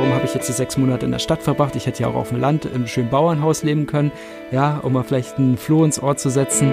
Warum 0.00 0.14
habe 0.14 0.24
ich 0.24 0.32
jetzt 0.32 0.48
die 0.48 0.54
sechs 0.54 0.78
Monate 0.78 1.04
in 1.04 1.12
der 1.12 1.18
Stadt 1.18 1.42
verbracht? 1.42 1.76
Ich 1.76 1.84
hätte 1.84 2.04
ja 2.04 2.08
auch 2.08 2.14
auf 2.14 2.30
dem 2.30 2.40
Land 2.40 2.64
im 2.64 2.86
schönen 2.86 3.10
Bauernhaus 3.10 3.62
leben 3.62 3.84
können, 3.84 4.10
ja, 4.50 4.78
um 4.78 4.94
mal 4.94 5.04
vielleicht 5.04 5.36
einen 5.36 5.58
Floh 5.58 5.84
ins 5.84 6.02
Ohr 6.02 6.16
zu 6.16 6.30
setzen. 6.30 6.72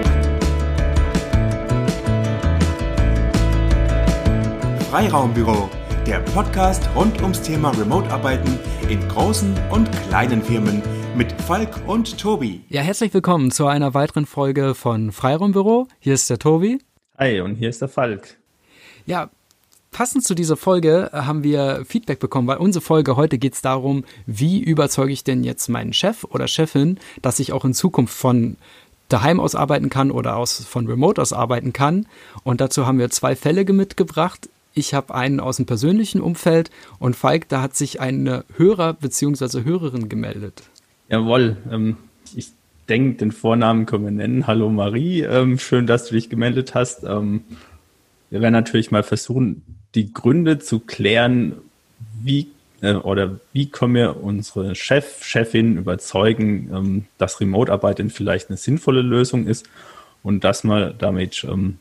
Freiraumbüro, 4.89 5.69
der 6.05 6.19
Podcast 6.19 6.87
rund 6.95 7.21
ums 7.21 7.41
Thema 7.41 7.71
Remote-Arbeiten 7.71 8.57
in 8.87 9.05
großen 9.09 9.53
und 9.71 9.91
kleinen 10.07 10.41
Firmen 10.41 10.81
mit 11.17 11.29
Falk 11.41 11.81
und 11.85 12.17
Tobi. 12.17 12.63
Ja, 12.69 12.81
herzlich 12.81 13.13
willkommen 13.13 13.51
zu 13.51 13.67
einer 13.67 13.93
weiteren 13.93 14.25
Folge 14.25 14.73
von 14.73 15.11
Freiraumbüro. 15.11 15.89
Hier 15.99 16.13
ist 16.13 16.29
der 16.29 16.39
Tobi. 16.39 16.79
Hi, 17.17 17.41
und 17.41 17.55
hier 17.55 17.67
ist 17.67 17.81
der 17.81 17.89
Falk. 17.89 18.37
Ja, 19.05 19.29
passend 19.97 20.23
zu 20.23 20.35
dieser 20.35 20.57
Folge 20.57 21.09
äh, 21.11 21.21
haben 21.21 21.41
wir 21.41 21.83
Feedback 21.83 22.19
bekommen, 22.19 22.47
weil 22.47 22.57
unsere 22.57 22.85
Folge 22.85 23.15
heute 23.15 23.39
geht 23.39 23.53
es 23.55 23.63
darum, 23.63 24.03
wie 24.27 24.61
überzeuge 24.61 25.11
ich 25.11 25.23
denn 25.23 25.43
jetzt 25.43 25.69
meinen 25.69 25.91
Chef 25.91 26.23
oder 26.23 26.47
Chefin, 26.47 26.99
dass 27.23 27.39
ich 27.39 27.51
auch 27.51 27.65
in 27.65 27.73
Zukunft 27.73 28.13
von 28.13 28.57
daheim 29.09 29.39
aus 29.39 29.55
arbeiten 29.55 29.89
kann 29.89 30.11
oder 30.11 30.37
aus, 30.37 30.63
von 30.63 30.85
Remote 30.85 31.19
aus 31.19 31.33
arbeiten 31.33 31.73
kann. 31.73 32.05
Und 32.43 32.61
dazu 32.61 32.85
haben 32.85 32.99
wir 32.99 33.09
zwei 33.09 33.35
Fälle 33.35 33.65
mitgebracht. 33.73 34.49
Ich 34.75 34.93
habe 34.93 35.15
einen 35.15 35.39
aus 35.39 35.57
dem 35.57 35.65
persönlichen 35.65 36.21
Umfeld 36.21 36.69
und 36.99 37.15
Falk, 37.15 37.49
da 37.49 37.63
hat 37.63 37.75
sich 37.75 37.99
ein 37.99 38.43
Hörer 38.55 38.93
bzw. 38.93 39.63
Hörerin 39.63 40.09
gemeldet. 40.09 40.61
Jawohl, 41.09 41.57
ähm, 41.71 41.97
ich 42.35 42.51
denke, 42.87 43.17
den 43.17 43.31
Vornamen 43.31 43.87
können 43.87 44.03
wir 44.03 44.11
nennen. 44.11 44.45
Hallo 44.45 44.69
Marie, 44.69 45.21
ähm, 45.21 45.57
schön, 45.57 45.87
dass 45.87 46.05
du 46.05 46.13
dich 46.13 46.29
gemeldet 46.29 46.75
hast. 46.75 47.03
Ähm, 47.03 47.45
wir 48.29 48.41
werden 48.41 48.53
natürlich 48.53 48.91
mal 48.91 49.01
versuchen, 49.01 49.63
die 49.95 50.13
Gründe 50.13 50.59
zu 50.59 50.79
klären, 50.79 51.53
wie 52.21 52.47
äh, 52.81 52.93
oder 52.93 53.39
wie 53.53 53.69
können 53.69 53.95
wir 53.95 54.23
unsere 54.23 54.75
Chef, 54.75 55.23
Chefin 55.23 55.77
überzeugen, 55.77 56.69
ähm, 56.73 57.05
dass 57.17 57.39
Remote-Arbeiten 57.39 58.09
vielleicht 58.09 58.49
eine 58.49 58.57
sinnvolle 58.57 59.01
Lösung 59.01 59.47
ist 59.47 59.67
und 60.23 60.43
dass 60.43 60.63
man 60.63 60.95
damit 60.97 61.45
ähm, 61.49 61.79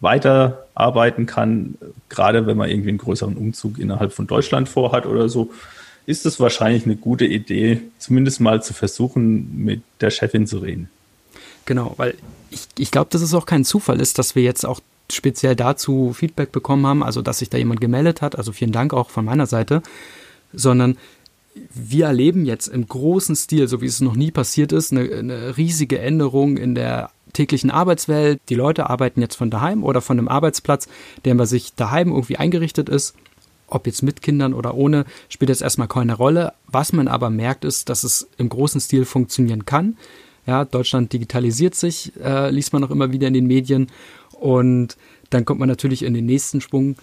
weiterarbeiten 0.00 1.26
kann, 1.26 1.76
gerade 2.08 2.46
wenn 2.46 2.56
man 2.56 2.70
irgendwie 2.70 2.88
einen 2.90 2.98
größeren 2.98 3.36
Umzug 3.36 3.78
innerhalb 3.78 4.12
von 4.12 4.26
Deutschland 4.26 4.68
vorhat 4.68 5.04
oder 5.04 5.28
so, 5.28 5.50
ist 6.06 6.24
es 6.24 6.40
wahrscheinlich 6.40 6.86
eine 6.86 6.96
gute 6.96 7.26
Idee, 7.26 7.82
zumindest 7.98 8.40
mal 8.40 8.62
zu 8.62 8.72
versuchen, 8.72 9.62
mit 9.62 9.82
der 10.00 10.10
Chefin 10.10 10.46
zu 10.46 10.58
reden. 10.58 10.88
Genau, 11.66 11.94
weil 11.98 12.14
ich, 12.50 12.66
ich 12.78 12.90
glaube, 12.90 13.10
dass 13.10 13.20
es 13.20 13.34
auch 13.34 13.44
kein 13.44 13.64
Zufall 13.64 14.00
ist, 14.00 14.18
dass 14.18 14.34
wir 14.34 14.42
jetzt 14.42 14.64
auch 14.64 14.80
speziell 15.12 15.56
dazu 15.56 16.12
Feedback 16.12 16.52
bekommen 16.52 16.86
haben, 16.86 17.02
also 17.02 17.22
dass 17.22 17.38
sich 17.38 17.50
da 17.50 17.58
jemand 17.58 17.80
gemeldet 17.80 18.22
hat, 18.22 18.36
also 18.36 18.52
vielen 18.52 18.72
Dank 18.72 18.92
auch 18.94 19.10
von 19.10 19.24
meiner 19.24 19.46
Seite, 19.46 19.82
sondern 20.52 20.96
wir 21.74 22.06
erleben 22.06 22.44
jetzt 22.44 22.68
im 22.68 22.86
großen 22.86 23.34
Stil, 23.34 23.68
so 23.68 23.80
wie 23.80 23.86
es 23.86 24.00
noch 24.00 24.14
nie 24.14 24.30
passiert 24.30 24.72
ist, 24.72 24.92
eine, 24.92 25.10
eine 25.10 25.56
riesige 25.56 25.98
Änderung 25.98 26.56
in 26.56 26.74
der 26.74 27.10
täglichen 27.32 27.70
Arbeitswelt. 27.70 28.40
Die 28.48 28.54
Leute 28.54 28.88
arbeiten 28.88 29.20
jetzt 29.20 29.36
von 29.36 29.50
daheim 29.50 29.84
oder 29.84 30.00
von 30.00 30.18
einem 30.18 30.28
Arbeitsplatz, 30.28 30.88
der 31.24 31.34
bei 31.34 31.46
sich 31.46 31.74
daheim 31.74 32.10
irgendwie 32.10 32.36
eingerichtet 32.36 32.88
ist. 32.88 33.14
Ob 33.66 33.86
jetzt 33.86 34.02
mit 34.02 34.20
Kindern 34.22 34.52
oder 34.52 34.74
ohne, 34.74 35.04
spielt 35.28 35.48
jetzt 35.48 35.62
erstmal 35.62 35.88
keine 35.88 36.14
Rolle. 36.14 36.52
Was 36.66 36.92
man 36.92 37.08
aber 37.08 37.30
merkt, 37.30 37.64
ist, 37.64 37.88
dass 37.88 38.02
es 38.02 38.28
im 38.36 38.48
großen 38.48 38.80
Stil 38.80 39.04
funktionieren 39.04 39.64
kann. 39.64 39.96
Ja, 40.46 40.64
Deutschland 40.64 41.12
digitalisiert 41.12 41.74
sich, 41.74 42.12
äh, 42.20 42.50
liest 42.50 42.72
man 42.72 42.82
auch 42.82 42.90
immer 42.90 43.12
wieder 43.12 43.28
in 43.28 43.34
den 43.34 43.46
Medien. 43.46 43.88
Und 44.40 44.96
dann 45.28 45.44
kommt 45.44 45.60
man 45.60 45.68
natürlich 45.68 46.02
in 46.02 46.14
den 46.14 46.26
nächsten 46.26 46.60
Sprung. 46.60 46.96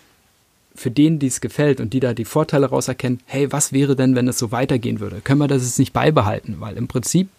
Für 0.75 0.91
den, 0.91 1.17
die 1.17 1.25
es 1.25 1.41
gefällt 1.41 1.79
und 1.79 1.93
die 1.93 1.99
da 1.99 2.13
die 2.13 2.23
Vorteile 2.23 2.67
rauserkennen, 2.67 3.19
hey, 3.25 3.51
was 3.51 3.73
wäre 3.73 3.95
denn, 3.95 4.13
wenn 4.13 4.27
es 4.27 4.37
so 4.37 4.51
weitergehen 4.51 4.99
würde? 4.99 5.21
Können 5.21 5.39
wir 5.39 5.47
das 5.47 5.63
jetzt 5.63 5.79
nicht 5.79 5.91
beibehalten? 5.91 6.57
Weil 6.59 6.77
im 6.77 6.87
Prinzip 6.87 7.29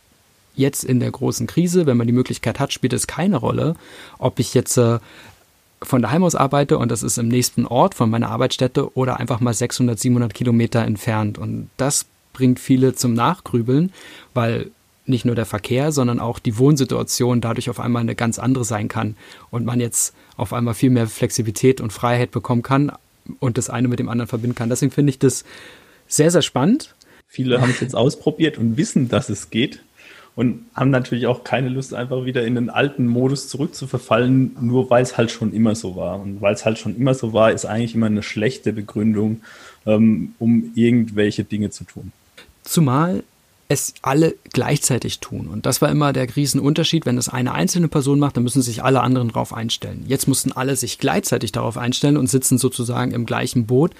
jetzt 0.57 0.83
in 0.83 0.99
der 0.99 1.13
großen 1.13 1.47
Krise, 1.47 1.87
wenn 1.87 1.97
man 1.97 2.09
die 2.09 2.13
Möglichkeit 2.13 2.59
hat, 2.59 2.73
spielt 2.73 2.93
es 2.93 3.07
keine 3.07 3.37
Rolle, 3.37 3.77
ob 4.19 4.41
ich 4.41 4.55
jetzt 4.55 4.77
äh, 4.77 4.99
von 5.81 6.03
daheim 6.03 6.25
aus 6.25 6.35
arbeite 6.35 6.79
und 6.79 6.91
das 6.91 7.03
ist 7.03 7.19
im 7.19 7.29
nächsten 7.29 7.65
Ort 7.65 7.95
von 7.95 8.11
meiner 8.11 8.31
Arbeitsstätte 8.31 8.97
oder 8.97 9.21
einfach 9.21 9.41
mal 9.41 9.55
600, 9.55 9.99
700 9.99 10.35
Kilometer 10.35 10.83
entfernt. 10.83 11.39
Und 11.39 11.71
das 11.77 12.07
bringt 12.33 12.59
viele 12.59 12.95
zum 12.95 13.15
Nachgrübeln, 13.15 13.93
weil 14.35 14.71
nicht 15.09 15.25
nur 15.25 15.35
der 15.35 15.47
Verkehr, 15.47 15.93
sondern 15.93 16.21
auch 16.21 16.39
die 16.39 16.59
Wohnsituation 16.59 17.41
dadurch 17.41 17.71
auf 17.71 17.81
einmal 17.81 18.03
eine 18.03 18.15
ganz 18.15 18.39
andere 18.39 18.65
sein 18.65 18.89
kann 18.89 19.17
und 19.51 19.65
man 19.65 19.81
jetzt 19.81 20.15
auf 20.37 20.53
einmal 20.53 20.75
viel 20.75 20.91
mehr 20.91 21.07
Flexibilität 21.07 21.81
und 21.81 21.93
Freiheit 21.93 22.31
bekommen 22.31 22.63
kann 22.63 22.93
und 23.41 23.59
das 23.59 23.71
eine 23.71 23.89
mit 23.89 23.99
dem 23.99 24.09
anderen 24.09 24.29
verbinden 24.29 24.55
kann. 24.55 24.69
Deswegen 24.69 24.93
finde 24.93 25.11
ich 25.11 25.19
das 25.19 25.45
sehr, 26.07 26.31
sehr 26.31 26.43
spannend. 26.43 26.95
Viele 27.27 27.61
haben 27.61 27.71
es 27.71 27.81
jetzt 27.81 27.95
ausprobiert 27.95 28.59
und 28.59 28.77
wissen, 28.77 29.09
dass 29.09 29.29
es 29.29 29.51
geht 29.51 29.81
und 30.39 30.67
haben 30.73 30.91
natürlich 30.91 31.27
auch 31.27 31.43
keine 31.43 31.69
Lust, 31.69 31.93
einfach 31.95 32.25
wieder 32.25 32.45
in 32.45 32.55
den 32.55 32.71
alten 32.71 33.09
Modus 33.09 33.49
zurückzuverfallen, 33.49 34.57
nur 34.61 34.89
weil 34.89 35.03
es 35.03 35.19
halt 35.19 35.33
schon 35.33 35.53
immer 35.53 35.75
so 35.75 35.97
war. 35.97 36.21
Und 36.21 36.41
weil 36.41 36.55
es 36.55 36.65
halt 36.65 36.79
schon 36.79 36.97
immer 36.97 37.13
so 37.15 37.33
war, 37.33 37.51
ist 37.51 37.67
eigentlich 37.67 37.97
immer 37.97 38.07
eine 38.07 38.23
schlechte 38.23 38.73
Begründung, 38.73 39.41
ähm, 39.85 40.35
um 40.39 40.71
irgendwelche 40.77 41.43
Dinge 41.43 41.71
zu 41.71 41.83
tun. 41.83 42.13
Zumal 42.63 43.25
es 43.69 43.95
alle 44.01 44.35
gleichzeitig 44.53 45.21
tun. 45.21 45.47
Und 45.47 45.67
das 45.67 45.83
war 45.83 45.91
immer 45.91 46.15
der 46.15 46.35
Riesenunterschied. 46.35 47.05
Wenn 47.05 47.19
es 47.19 47.29
eine 47.29 47.53
einzelne 47.53 47.89
Person 47.89 48.19
macht, 48.19 48.37
dann 48.37 48.45
müssen 48.45 48.63
sich 48.63 48.83
alle 48.83 49.03
anderen 49.03 49.29
darauf 49.29 49.53
einstellen. 49.53 50.05
Jetzt 50.07 50.27
mussten 50.27 50.53
alle 50.53 50.75
sich 50.75 50.99
gleichzeitig 50.99 51.53
darauf 51.53 51.77
einstellen 51.77 52.17
und 52.17 52.29
sitzen 52.29 52.57
sozusagen 52.57 53.13
im 53.13 53.27
gleichen 53.27 53.67
Boot. 53.67 53.93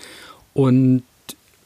Und 0.55 1.03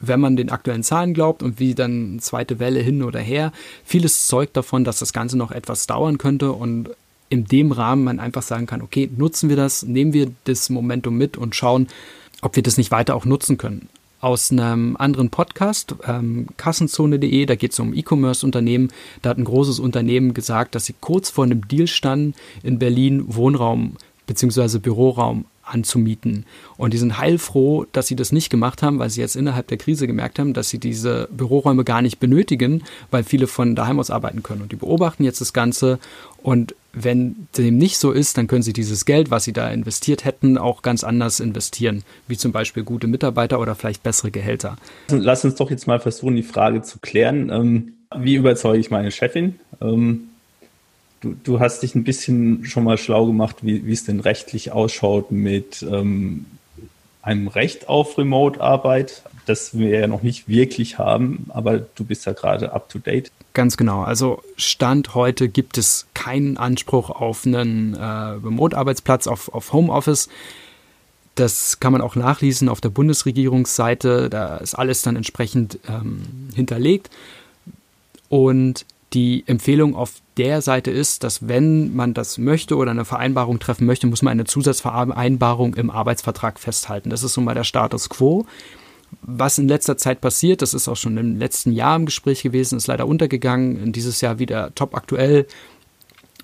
wenn 0.01 0.19
man 0.19 0.35
den 0.35 0.49
aktuellen 0.49 0.83
Zahlen 0.83 1.13
glaubt 1.13 1.41
und 1.41 1.59
wie 1.59 1.75
dann 1.75 2.19
zweite 2.19 2.59
Welle 2.59 2.81
hin 2.81 3.03
oder 3.03 3.21
her, 3.21 3.53
vieles 3.85 4.27
zeugt 4.27 4.57
davon, 4.57 4.83
dass 4.83 4.99
das 4.99 5.13
Ganze 5.13 5.37
noch 5.37 5.51
etwas 5.51 5.87
dauern 5.87 6.17
könnte 6.17 6.51
und 6.51 6.89
in 7.29 7.45
dem 7.45 7.71
Rahmen 7.71 8.03
man 8.03 8.19
einfach 8.19 8.43
sagen 8.43 8.65
kann, 8.65 8.81
okay, 8.81 9.09
nutzen 9.15 9.47
wir 9.47 9.55
das, 9.55 9.83
nehmen 9.83 10.11
wir 10.11 10.29
das 10.43 10.69
Momentum 10.69 11.17
mit 11.17 11.37
und 11.37 11.55
schauen, 11.55 11.87
ob 12.41 12.57
wir 12.57 12.63
das 12.63 12.77
nicht 12.77 12.91
weiter 12.91 13.15
auch 13.15 13.23
nutzen 13.23 13.57
können. 13.57 13.87
Aus 14.23 14.53
einem 14.53 14.95
anderen 14.95 15.29
Podcast, 15.31 15.95
ähm, 16.07 16.47
Kassenzone.de, 16.55 17.45
da 17.45 17.55
geht 17.55 17.73
es 17.73 17.79
um 17.81 17.93
E-Commerce-Unternehmen. 17.93 18.89
Da 19.21 19.31
hat 19.31 19.37
ein 19.37 19.43
großes 19.43 19.81
Unternehmen 19.81 20.33
gesagt, 20.33 20.75
dass 20.75 20.85
sie 20.85 20.95
kurz 21.01 21.29
vor 21.29 21.43
einem 21.43 21.67
Deal 21.67 21.87
standen, 21.87 22.33
in 22.63 22.79
Berlin 22.79 23.25
Wohnraum 23.27 23.97
bzw. 24.25 24.79
Büroraum 24.79 25.43
anzumieten. 25.61 26.45
Und 26.77 26.93
die 26.93 26.99
sind 26.99 27.17
heilfroh, 27.17 27.85
dass 27.91 28.07
sie 28.07 28.15
das 28.15 28.31
nicht 28.31 28.49
gemacht 28.49 28.81
haben, 28.81 28.97
weil 28.97 29.09
sie 29.09 29.19
jetzt 29.19 29.35
innerhalb 29.35 29.67
der 29.67 29.77
Krise 29.77 30.07
gemerkt 30.07 30.39
haben, 30.39 30.53
dass 30.53 30.69
sie 30.69 30.79
diese 30.79 31.27
Büroräume 31.29 31.83
gar 31.83 32.01
nicht 32.01 32.21
benötigen, 32.21 32.83
weil 33.11 33.25
viele 33.25 33.47
von 33.47 33.75
daheim 33.75 33.99
aus 33.99 34.09
arbeiten 34.09 34.41
können. 34.41 34.61
Und 34.61 34.71
die 34.71 34.77
beobachten 34.77 35.25
jetzt 35.25 35.41
das 35.41 35.51
Ganze. 35.51 35.99
Und 36.41 36.75
wenn 36.93 37.47
dem 37.57 37.77
nicht 37.77 37.97
so 37.97 38.11
ist, 38.11 38.37
dann 38.37 38.47
können 38.47 38.63
sie 38.63 38.73
dieses 38.73 39.05
Geld, 39.05 39.31
was 39.31 39.43
sie 39.43 39.53
da 39.53 39.69
investiert 39.69 40.25
hätten, 40.25 40.57
auch 40.57 40.81
ganz 40.81 41.03
anders 41.03 41.39
investieren, 41.39 42.03
wie 42.27 42.37
zum 42.37 42.51
Beispiel 42.51 42.83
gute 42.83 43.07
Mitarbeiter 43.07 43.59
oder 43.59 43.75
vielleicht 43.75 44.03
bessere 44.03 44.31
Gehälter. 44.31 44.77
Lass 45.09 45.43
uns 45.43 45.55
doch 45.55 45.71
jetzt 45.71 45.87
mal 45.87 45.99
versuchen, 45.99 46.35
die 46.35 46.43
Frage 46.43 46.83
zu 46.83 46.99
klären. 46.99 47.49
Ähm, 47.49 47.93
wie 48.15 48.35
überzeuge 48.35 48.79
ich 48.79 48.91
meine 48.91 49.11
Chefin? 49.11 49.59
Ähm, 49.81 50.29
Du, 51.23 51.37
du 51.41 51.61
hast 51.61 51.83
dich 51.83 51.95
ein 51.95 52.03
bisschen 52.03 52.65
schon 52.65 52.83
mal 52.83 52.97
schlau 52.97 53.25
gemacht, 53.25 53.57
wie, 53.61 53.85
wie 53.85 53.93
es 53.93 54.03
denn 54.03 54.19
rechtlich 54.19 54.73
ausschaut 54.73 55.31
mit 55.31 55.81
ähm, 55.89 56.45
einem 57.21 57.47
Recht 57.47 57.87
auf 57.87 58.17
Remote-Arbeit, 58.17 59.23
das 59.45 59.77
wir 59.77 59.99
ja 59.99 60.07
noch 60.07 60.23
nicht 60.23 60.47
wirklich 60.47 60.97
haben, 60.97 61.45
aber 61.49 61.79
du 61.79 62.03
bist 62.03 62.25
ja 62.25 62.33
gerade 62.33 62.73
up 62.73 62.89
to 62.89 62.99
date. 62.99 63.31
Ganz 63.53 63.77
genau. 63.77 64.03
Also 64.03 64.41
Stand 64.57 65.15
heute 65.15 65.49
gibt 65.49 65.77
es 65.77 66.07
keinen 66.13 66.57
Anspruch 66.57 67.09
auf 67.09 67.45
einen 67.45 67.95
äh, 67.95 68.03
Remote-Arbeitsplatz, 68.03 69.27
auf, 69.27 69.53
auf 69.53 69.73
Homeoffice. 69.73 70.29
Das 71.35 71.79
kann 71.79 71.93
man 71.93 72.01
auch 72.01 72.15
nachlesen 72.15 72.69
auf 72.69 72.81
der 72.81 72.89
Bundesregierungsseite. 72.89 74.29
Da 74.29 74.57
ist 74.57 74.75
alles 74.75 75.01
dann 75.01 75.15
entsprechend 75.15 75.79
ähm, 75.87 76.49
hinterlegt. 76.55 77.09
Und 78.29 78.85
die 79.13 79.43
Empfehlung 79.45 79.95
auf 79.95 80.13
der 80.37 80.61
Seite 80.61 80.89
ist, 80.89 81.23
dass 81.23 81.47
wenn 81.47 81.95
man 81.95 82.13
das 82.13 82.37
möchte 82.37 82.75
oder 82.75 82.91
eine 82.91 83.05
Vereinbarung 83.05 83.59
treffen 83.59 83.85
möchte, 83.85 84.07
muss 84.07 84.23
man 84.23 84.31
eine 84.31 84.45
Zusatzvereinbarung 84.45 85.75
im 85.75 85.91
Arbeitsvertrag 85.91 86.59
festhalten. 86.59 87.11
Das 87.11 87.21
ist 87.21 87.33
so 87.33 87.41
mal 87.41 87.53
der 87.53 87.63
Status 87.63 88.09
quo. 88.09 88.45
Was 89.21 89.57
in 89.57 89.67
letzter 89.67 89.97
Zeit 89.97 90.21
passiert, 90.21 90.61
das 90.61 90.73
ist 90.73 90.87
auch 90.87 90.97
schon 90.97 91.17
im 91.17 91.37
letzten 91.37 91.71
Jahr 91.71 91.95
im 91.95 92.05
Gespräch 92.05 92.43
gewesen, 92.43 92.77
ist 92.77 92.87
leider 92.87 93.07
untergegangen, 93.07 93.91
dieses 93.91 94.21
Jahr 94.21 94.39
wieder 94.39 94.73
top 94.75 94.95
aktuell, 94.95 95.47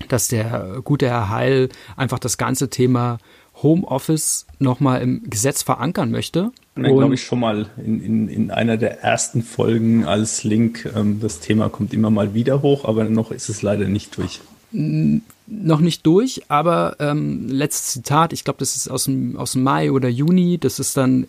dass 0.08 0.28
der 0.28 0.80
gute 0.84 1.08
Herr 1.08 1.28
Heil 1.30 1.68
einfach 1.96 2.18
das 2.18 2.38
ganze 2.38 2.70
Thema 2.70 3.18
Homeoffice 3.62 4.46
nochmal 4.58 5.02
im 5.02 5.22
Gesetz 5.28 5.62
verankern 5.62 6.10
möchte. 6.10 6.52
Und 6.76 6.84
dann 6.84 6.96
glaube 6.96 7.14
ich 7.14 7.22
schon 7.22 7.40
mal 7.40 7.66
in, 7.84 8.02
in, 8.02 8.28
in 8.28 8.50
einer 8.50 8.76
der 8.76 9.02
ersten 9.02 9.42
Folgen 9.42 10.04
als 10.04 10.44
Link, 10.44 10.90
ähm, 10.96 11.20
das 11.20 11.40
Thema 11.40 11.68
kommt 11.68 11.92
immer 11.92 12.10
mal 12.10 12.34
wieder 12.34 12.62
hoch, 12.62 12.84
aber 12.84 13.04
noch 13.04 13.30
ist 13.30 13.48
es 13.48 13.62
leider 13.62 13.86
nicht 13.86 14.16
durch. 14.16 14.40
Noch 14.72 15.80
nicht 15.80 16.06
durch, 16.06 16.42
aber 16.48 16.96
ähm, 17.00 17.48
letztes 17.48 17.92
Zitat, 17.92 18.32
ich 18.32 18.44
glaube, 18.44 18.60
das 18.60 18.76
ist 18.76 18.88
aus 18.88 19.04
dem, 19.04 19.36
aus 19.36 19.52
dem 19.52 19.64
Mai 19.64 19.90
oder 19.90 20.08
Juni, 20.08 20.58
das 20.58 20.78
ist 20.78 20.96
dann 20.96 21.26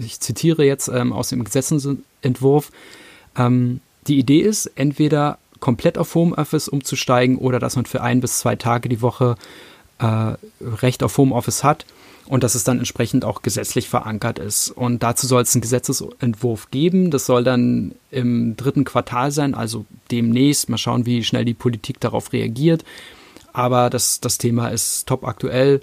ich 0.00 0.20
zitiere 0.20 0.64
jetzt 0.64 0.88
ähm, 0.88 1.12
aus 1.12 1.28
dem 1.28 1.44
Gesetzentwurf, 1.44 2.70
ähm, 3.36 3.80
die 4.06 4.18
Idee 4.18 4.40
ist, 4.40 4.66
entweder 4.74 5.38
komplett 5.60 5.98
auf 5.98 6.14
Homeoffice 6.14 6.68
umzusteigen 6.68 7.36
oder 7.36 7.58
dass 7.58 7.76
man 7.76 7.86
für 7.86 8.00
ein 8.00 8.20
bis 8.20 8.38
zwei 8.38 8.56
Tage 8.56 8.88
die 8.88 9.02
Woche 9.02 9.36
äh, 9.98 10.34
Recht 10.60 11.02
auf 11.02 11.16
Homeoffice 11.18 11.64
hat 11.64 11.84
und 12.28 12.44
dass 12.44 12.54
es 12.54 12.64
dann 12.64 12.78
entsprechend 12.78 13.24
auch 13.24 13.42
gesetzlich 13.42 13.88
verankert 13.88 14.38
ist. 14.38 14.70
Und 14.70 15.02
dazu 15.02 15.26
soll 15.26 15.42
es 15.42 15.54
einen 15.54 15.62
Gesetzesentwurf 15.62 16.70
geben. 16.70 17.10
Das 17.10 17.26
soll 17.26 17.42
dann 17.42 17.94
im 18.10 18.56
dritten 18.56 18.84
Quartal 18.84 19.30
sein, 19.30 19.54
also 19.54 19.86
demnächst. 20.10 20.68
Mal 20.68 20.78
schauen, 20.78 21.06
wie 21.06 21.24
schnell 21.24 21.46
die 21.46 21.54
Politik 21.54 22.00
darauf 22.00 22.32
reagiert. 22.32 22.84
Aber 23.52 23.88
das, 23.88 24.20
das 24.20 24.38
Thema 24.38 24.68
ist 24.68 25.08
top 25.08 25.24
aktuell 25.24 25.80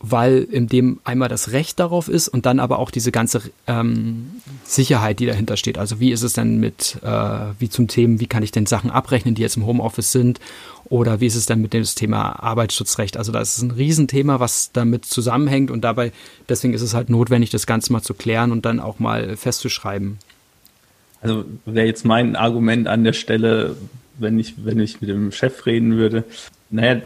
weil 0.00 0.44
in 0.44 0.68
dem 0.68 1.00
einmal 1.02 1.28
das 1.28 1.50
Recht 1.50 1.80
darauf 1.80 2.08
ist 2.08 2.28
und 2.28 2.46
dann 2.46 2.60
aber 2.60 2.78
auch 2.78 2.90
diese 2.90 3.10
ganze 3.10 3.42
ähm, 3.66 4.30
Sicherheit, 4.64 5.18
die 5.18 5.26
dahinter 5.26 5.56
steht. 5.56 5.76
Also 5.76 5.98
wie 5.98 6.12
ist 6.12 6.22
es 6.22 6.34
denn 6.34 6.58
mit, 6.60 6.98
äh, 7.02 7.08
wie 7.58 7.68
zum 7.68 7.88
Thema, 7.88 8.20
wie 8.20 8.26
kann 8.26 8.44
ich 8.44 8.52
denn 8.52 8.66
Sachen 8.66 8.90
abrechnen, 8.90 9.34
die 9.34 9.42
jetzt 9.42 9.56
im 9.56 9.66
Homeoffice 9.66 10.12
sind 10.12 10.38
oder 10.84 11.20
wie 11.20 11.26
ist 11.26 11.34
es 11.34 11.46
denn 11.46 11.60
mit 11.60 11.72
dem 11.72 11.82
Thema 11.82 12.42
Arbeitsschutzrecht? 12.42 13.16
Also 13.16 13.32
das 13.32 13.56
ist 13.56 13.62
ein 13.62 13.72
Riesenthema, 13.72 14.38
was 14.38 14.70
damit 14.72 15.04
zusammenhängt 15.04 15.70
und 15.70 15.82
dabei, 15.82 16.12
deswegen 16.48 16.74
ist 16.74 16.82
es 16.82 16.94
halt 16.94 17.10
notwendig, 17.10 17.50
das 17.50 17.66
Ganze 17.66 17.92
mal 17.92 18.02
zu 18.02 18.14
klären 18.14 18.52
und 18.52 18.64
dann 18.64 18.78
auch 18.78 19.00
mal 19.00 19.36
festzuschreiben. 19.36 20.18
Also 21.20 21.44
wäre 21.66 21.86
jetzt 21.86 22.04
mein 22.04 22.36
Argument 22.36 22.86
an 22.86 23.02
der 23.02 23.14
Stelle, 23.14 23.76
wenn 24.18 24.38
ich, 24.38 24.64
wenn 24.64 24.78
ich 24.78 25.00
mit 25.00 25.10
dem 25.10 25.32
Chef 25.32 25.66
reden 25.66 25.96
würde, 25.96 26.22
naja, 26.70 27.00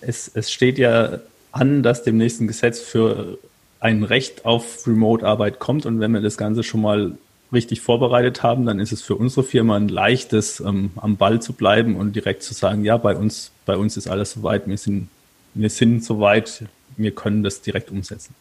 es, 0.00 0.30
es 0.34 0.50
steht 0.50 0.78
ja 0.78 1.20
an, 1.52 1.82
dass 1.82 2.02
dem 2.02 2.16
nächsten 2.16 2.46
Gesetz 2.46 2.80
für 2.80 3.38
ein 3.80 4.04
Recht 4.04 4.44
auf 4.44 4.86
Remote-Arbeit 4.86 5.58
kommt. 5.58 5.86
Und 5.86 6.00
wenn 6.00 6.12
wir 6.12 6.20
das 6.20 6.36
Ganze 6.36 6.62
schon 6.62 6.82
mal 6.82 7.12
richtig 7.52 7.80
vorbereitet 7.80 8.42
haben, 8.42 8.64
dann 8.64 8.80
ist 8.80 8.92
es 8.92 9.02
für 9.02 9.14
unsere 9.14 9.44
Firma 9.44 9.76
ein 9.76 9.88
leichtes, 9.88 10.60
ähm, 10.60 10.92
am 10.96 11.16
Ball 11.16 11.42
zu 11.42 11.52
bleiben 11.52 11.96
und 11.96 12.16
direkt 12.16 12.42
zu 12.42 12.54
sagen, 12.54 12.84
ja, 12.84 12.96
bei 12.96 13.14
uns, 13.14 13.50
bei 13.66 13.76
uns 13.76 13.96
ist 13.96 14.08
alles 14.08 14.32
soweit, 14.32 14.66
wir 14.66 14.78
sind, 14.78 15.08
wir 15.54 15.68
sind 15.68 16.02
soweit, 16.02 16.64
wir 16.96 17.10
können 17.10 17.42
das 17.42 17.60
direkt 17.60 17.90
umsetzen. 17.90 18.34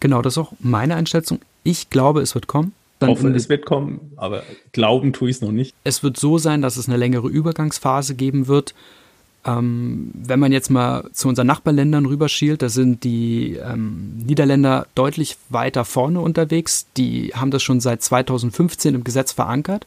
Genau, 0.00 0.22
das 0.22 0.34
ist 0.34 0.38
auch 0.38 0.52
meine 0.60 0.94
Einschätzung. 0.94 1.40
Ich 1.64 1.90
glaube, 1.90 2.22
es 2.22 2.34
wird 2.34 2.46
kommen. 2.46 2.72
Dann 3.00 3.10
hoffe, 3.10 3.28
es 3.28 3.48
wird 3.48 3.64
kommen, 3.64 4.12
aber 4.16 4.42
glauben 4.72 5.12
tue 5.12 5.30
ich 5.30 5.36
es 5.36 5.42
noch 5.42 5.52
nicht. 5.52 5.72
Es 5.84 6.02
wird 6.02 6.16
so 6.16 6.38
sein, 6.38 6.62
dass 6.62 6.76
es 6.76 6.88
eine 6.88 6.96
längere 6.96 7.28
Übergangsphase 7.28 8.14
geben 8.16 8.48
wird. 8.48 8.74
Ähm, 9.48 10.10
wenn 10.14 10.40
man 10.40 10.52
jetzt 10.52 10.68
mal 10.68 11.08
zu 11.12 11.28
unseren 11.28 11.46
Nachbarländern 11.46 12.04
rüberschielt, 12.04 12.60
da 12.60 12.68
sind 12.68 13.02
die 13.02 13.54
ähm, 13.54 14.18
Niederländer 14.26 14.86
deutlich 14.94 15.38
weiter 15.48 15.86
vorne 15.86 16.20
unterwegs. 16.20 16.86
Die 16.96 17.32
haben 17.34 17.50
das 17.50 17.62
schon 17.62 17.80
seit 17.80 18.02
2015 18.02 18.94
im 18.94 19.04
Gesetz 19.04 19.32
verankert, 19.32 19.86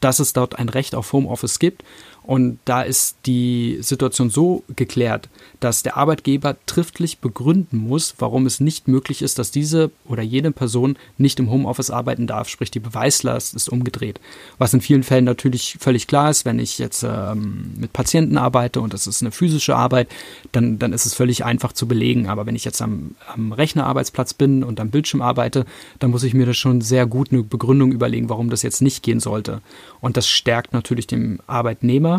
dass 0.00 0.20
es 0.20 0.32
dort 0.32 0.58
ein 0.58 0.68
Recht 0.68 0.94
auf 0.94 1.12
Homeoffice 1.12 1.58
gibt. 1.58 1.82
Und 2.24 2.58
da 2.64 2.82
ist 2.82 3.16
die 3.26 3.78
Situation 3.80 4.30
so 4.30 4.62
geklärt, 4.76 5.28
dass 5.58 5.82
der 5.82 5.96
Arbeitgeber 5.96 6.56
triftlich 6.66 7.18
begründen 7.18 7.78
muss, 7.78 8.14
warum 8.18 8.46
es 8.46 8.60
nicht 8.60 8.86
möglich 8.86 9.22
ist, 9.22 9.38
dass 9.38 9.50
diese 9.50 9.90
oder 10.06 10.22
jene 10.22 10.52
Person 10.52 10.96
nicht 11.18 11.40
im 11.40 11.50
Homeoffice 11.50 11.90
arbeiten 11.90 12.26
darf. 12.26 12.48
Sprich, 12.48 12.70
die 12.70 12.80
Beweislast 12.80 13.54
ist 13.54 13.68
umgedreht. 13.68 14.20
Was 14.58 14.72
in 14.72 14.80
vielen 14.80 15.02
Fällen 15.02 15.24
natürlich 15.24 15.76
völlig 15.80 16.06
klar 16.06 16.30
ist, 16.30 16.44
wenn 16.44 16.58
ich 16.58 16.78
jetzt 16.78 17.02
ähm, 17.02 17.72
mit 17.76 17.92
Patienten 17.92 18.38
arbeite 18.38 18.80
und 18.80 18.94
das 18.94 19.06
ist 19.06 19.22
eine 19.22 19.32
physische 19.32 19.74
Arbeit, 19.74 20.08
dann, 20.52 20.78
dann 20.78 20.92
ist 20.92 21.06
es 21.06 21.14
völlig 21.14 21.44
einfach 21.44 21.72
zu 21.72 21.88
belegen. 21.88 22.28
Aber 22.28 22.46
wenn 22.46 22.56
ich 22.56 22.64
jetzt 22.64 22.82
am, 22.82 23.16
am 23.32 23.52
Rechnerarbeitsplatz 23.52 24.34
bin 24.34 24.62
und 24.62 24.78
am 24.78 24.90
Bildschirm 24.90 25.22
arbeite, 25.22 25.64
dann 25.98 26.10
muss 26.10 26.22
ich 26.22 26.34
mir 26.34 26.46
das 26.46 26.56
schon 26.56 26.82
sehr 26.82 27.06
gut 27.06 27.32
eine 27.32 27.42
Begründung 27.42 27.90
überlegen, 27.90 28.28
warum 28.28 28.48
das 28.48 28.62
jetzt 28.62 28.80
nicht 28.80 29.02
gehen 29.02 29.20
sollte. 29.20 29.60
Und 30.00 30.16
das 30.16 30.28
stärkt 30.28 30.72
natürlich 30.72 31.06
dem 31.06 31.40
Arbeitnehmer 31.46 32.11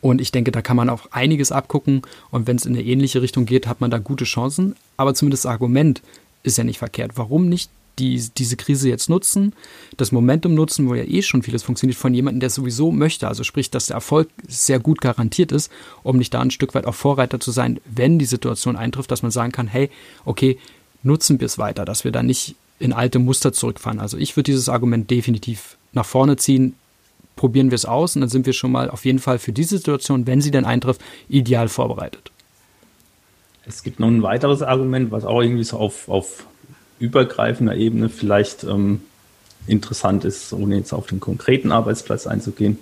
und 0.00 0.20
ich 0.20 0.32
denke, 0.32 0.52
da 0.52 0.62
kann 0.62 0.76
man 0.76 0.88
auch 0.88 1.06
einiges 1.10 1.52
abgucken. 1.52 2.02
Und 2.30 2.46
wenn 2.46 2.56
es 2.56 2.66
in 2.66 2.74
eine 2.74 2.84
ähnliche 2.84 3.22
Richtung 3.22 3.46
geht, 3.46 3.66
hat 3.66 3.80
man 3.80 3.90
da 3.90 3.98
gute 3.98 4.24
Chancen. 4.24 4.76
Aber 4.96 5.14
zumindest 5.14 5.44
das 5.44 5.50
Argument 5.50 6.02
ist 6.42 6.58
ja 6.58 6.64
nicht 6.64 6.78
verkehrt. 6.78 7.12
Warum 7.14 7.48
nicht 7.48 7.70
die, 7.98 8.22
diese 8.36 8.56
Krise 8.56 8.88
jetzt 8.88 9.08
nutzen, 9.08 9.54
das 9.96 10.12
Momentum 10.12 10.54
nutzen, 10.54 10.88
wo 10.88 10.94
ja 10.94 11.04
eh 11.04 11.22
schon 11.22 11.42
vieles 11.42 11.62
funktioniert, 11.62 11.98
von 11.98 12.12
jemandem, 12.12 12.40
der 12.40 12.48
es 12.48 12.54
sowieso 12.54 12.92
möchte. 12.92 13.26
Also 13.28 13.42
sprich, 13.42 13.70
dass 13.70 13.86
der 13.86 13.94
Erfolg 13.94 14.28
sehr 14.46 14.78
gut 14.78 15.00
garantiert 15.00 15.52
ist, 15.52 15.70
um 16.02 16.18
nicht 16.18 16.34
da 16.34 16.40
ein 16.40 16.50
Stück 16.50 16.74
weit 16.74 16.86
auch 16.86 16.94
Vorreiter 16.94 17.40
zu 17.40 17.50
sein, 17.52 17.80
wenn 17.86 18.18
die 18.18 18.26
Situation 18.26 18.76
eintrifft, 18.76 19.10
dass 19.10 19.22
man 19.22 19.30
sagen 19.30 19.52
kann, 19.52 19.66
hey, 19.66 19.90
okay, 20.24 20.58
nutzen 21.02 21.40
wir 21.40 21.46
es 21.46 21.58
weiter, 21.58 21.84
dass 21.84 22.04
wir 22.04 22.12
da 22.12 22.22
nicht 22.22 22.56
in 22.78 22.92
alte 22.92 23.18
Muster 23.18 23.52
zurückfahren. 23.52 24.00
Also 24.00 24.18
ich 24.18 24.36
würde 24.36 24.50
dieses 24.50 24.68
Argument 24.68 25.10
definitiv 25.10 25.78
nach 25.92 26.04
vorne 26.04 26.36
ziehen 26.36 26.74
probieren 27.36 27.70
wir 27.70 27.76
es 27.76 27.84
aus 27.84 28.16
und 28.16 28.22
dann 28.22 28.30
sind 28.30 28.46
wir 28.46 28.52
schon 28.52 28.72
mal 28.72 28.90
auf 28.90 29.04
jeden 29.04 29.18
Fall 29.18 29.38
für 29.38 29.52
diese 29.52 29.76
Situation, 29.76 30.26
wenn 30.26 30.40
sie 30.40 30.50
denn 30.50 30.64
eintrifft, 30.64 31.02
ideal 31.28 31.68
vorbereitet. 31.68 32.32
Es 33.66 33.82
gibt 33.82 34.00
noch 34.00 34.08
ein 34.08 34.22
weiteres 34.22 34.62
Argument, 34.62 35.10
was 35.10 35.24
auch 35.24 35.42
irgendwie 35.42 35.64
so 35.64 35.76
auf, 35.76 36.08
auf 36.08 36.46
übergreifender 36.98 37.76
Ebene 37.76 38.08
vielleicht 38.08 38.64
ähm, 38.64 39.02
interessant 39.66 40.24
ist, 40.24 40.52
ohne 40.52 40.76
jetzt 40.76 40.92
auf 40.92 41.06
den 41.06 41.20
konkreten 41.20 41.72
Arbeitsplatz 41.72 42.26
einzugehen. 42.26 42.78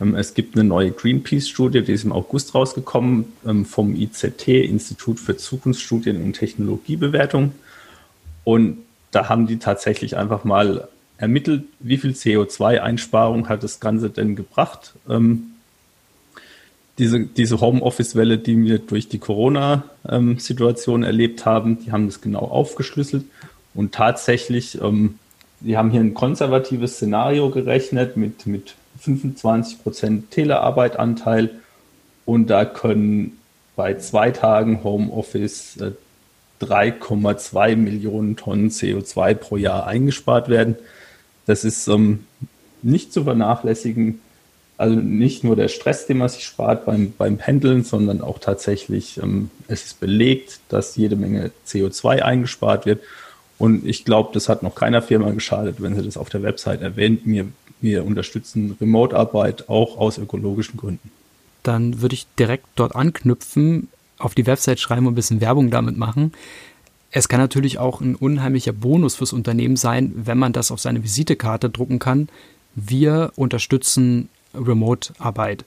Ähm, 0.00 0.14
es 0.14 0.34
gibt 0.34 0.54
eine 0.54 0.64
neue 0.64 0.92
Greenpeace-Studie, 0.92 1.82
die 1.82 1.92
ist 1.92 2.04
im 2.04 2.12
August 2.12 2.54
rausgekommen 2.54 3.32
ähm, 3.46 3.64
vom 3.64 3.96
IZT, 3.96 4.48
Institut 4.48 5.18
für 5.18 5.36
Zukunftsstudien 5.36 6.22
und 6.22 6.34
Technologiebewertung. 6.34 7.52
Und 8.44 8.78
da 9.10 9.28
haben 9.28 9.46
die 9.46 9.58
tatsächlich 9.58 10.16
einfach 10.16 10.44
mal 10.44 10.88
ermittelt, 11.18 11.64
wie 11.80 11.96
viel 11.96 12.12
CO2-Einsparung 12.12 13.48
hat 13.48 13.62
das 13.62 13.80
Ganze 13.80 14.10
denn 14.10 14.36
gebracht. 14.36 14.94
Ähm, 15.08 15.52
diese, 16.98 17.20
diese 17.20 17.60
Homeoffice-Welle, 17.60 18.38
die 18.38 18.62
wir 18.64 18.78
durch 18.78 19.08
die 19.08 19.18
Corona-Situation 19.18 21.02
erlebt 21.02 21.44
haben, 21.44 21.78
die 21.84 21.92
haben 21.92 22.06
das 22.06 22.20
genau 22.20 22.40
aufgeschlüsselt 22.40 23.24
und 23.74 23.92
tatsächlich, 23.92 24.80
ähm, 24.80 25.18
die 25.60 25.76
haben 25.76 25.90
hier 25.90 26.00
ein 26.00 26.14
konservatives 26.14 26.94
Szenario 26.94 27.50
gerechnet 27.50 28.16
mit, 28.16 28.46
mit 28.46 28.74
25 29.00 29.82
Prozent 29.82 30.30
Telearbeitanteil 30.30 31.50
und 32.24 32.48
da 32.48 32.64
können 32.64 33.38
bei 33.74 33.94
zwei 33.98 34.30
Tagen 34.30 34.82
Homeoffice 34.82 35.76
äh, 35.76 35.92
3,2 36.62 37.76
Millionen 37.76 38.36
Tonnen 38.36 38.70
CO2 38.70 39.34
pro 39.34 39.58
Jahr 39.58 39.86
eingespart 39.86 40.48
werden. 40.48 40.76
Das 41.46 41.64
ist 41.64 41.88
ähm, 41.88 42.24
nicht 42.82 43.12
zu 43.12 43.24
vernachlässigen. 43.24 44.20
Also 44.78 44.96
nicht 44.96 45.42
nur 45.42 45.56
der 45.56 45.68
Stress, 45.68 46.06
den 46.06 46.18
man 46.18 46.28
sich 46.28 46.44
spart 46.44 46.84
beim, 46.84 47.14
beim 47.16 47.38
Pendeln, 47.38 47.82
sondern 47.82 48.20
auch 48.20 48.38
tatsächlich, 48.38 49.18
ähm, 49.22 49.50
es 49.68 49.86
ist 49.86 50.00
belegt, 50.00 50.60
dass 50.68 50.96
jede 50.96 51.16
Menge 51.16 51.50
CO2 51.66 52.20
eingespart 52.20 52.84
wird. 52.84 53.00
Und 53.58 53.86
ich 53.86 54.04
glaube, 54.04 54.30
das 54.34 54.50
hat 54.50 54.62
noch 54.62 54.74
keiner 54.74 55.00
Firma 55.00 55.30
geschadet, 55.30 55.80
wenn 55.80 55.96
sie 55.96 56.02
das 56.02 56.18
auf 56.18 56.28
der 56.28 56.42
Website 56.42 56.82
erwähnt. 56.82 57.22
Wir, 57.24 57.46
wir 57.80 58.04
unterstützen 58.04 58.76
Remote-Arbeit 58.78 59.70
auch 59.70 59.96
aus 59.96 60.18
ökologischen 60.18 60.76
Gründen. 60.76 61.10
Dann 61.62 62.02
würde 62.02 62.14
ich 62.14 62.26
direkt 62.38 62.66
dort 62.74 62.94
anknüpfen, 62.94 63.88
auf 64.18 64.34
die 64.34 64.46
Website 64.46 64.78
schreiben 64.78 65.06
und 65.06 65.12
ein 65.12 65.16
bisschen 65.16 65.40
Werbung 65.40 65.70
damit 65.70 65.96
machen. 65.96 66.32
Es 67.16 67.28
kann 67.28 67.40
natürlich 67.40 67.78
auch 67.78 68.02
ein 68.02 68.14
unheimlicher 68.14 68.74
Bonus 68.74 69.14
fürs 69.14 69.32
Unternehmen 69.32 69.76
sein, 69.76 70.12
wenn 70.14 70.36
man 70.36 70.52
das 70.52 70.70
auf 70.70 70.80
seine 70.80 71.02
Visitekarte 71.02 71.70
drucken 71.70 71.98
kann. 71.98 72.28
Wir 72.74 73.32
unterstützen 73.36 74.28
Remote-Arbeit. 74.54 75.64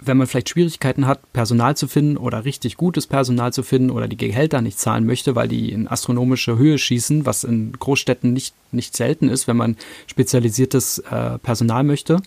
Wenn 0.00 0.16
man 0.16 0.26
vielleicht 0.26 0.48
Schwierigkeiten 0.48 1.06
hat, 1.06 1.34
Personal 1.34 1.76
zu 1.76 1.86
finden 1.86 2.16
oder 2.16 2.46
richtig 2.46 2.78
gutes 2.78 3.06
Personal 3.06 3.52
zu 3.52 3.62
finden 3.62 3.90
oder 3.90 4.08
die 4.08 4.16
Gehälter 4.16 4.62
nicht 4.62 4.78
zahlen 4.78 5.04
möchte, 5.04 5.34
weil 5.34 5.48
die 5.48 5.70
in 5.70 5.86
astronomische 5.86 6.56
Höhe 6.56 6.78
schießen, 6.78 7.26
was 7.26 7.44
in 7.44 7.72
Großstädten 7.72 8.32
nicht, 8.32 8.54
nicht 8.72 8.96
selten 8.96 9.28
ist, 9.28 9.48
wenn 9.48 9.56
man 9.58 9.76
spezialisiertes 10.06 11.00
äh, 11.00 11.36
Personal 11.40 11.84
möchte, 11.84 12.22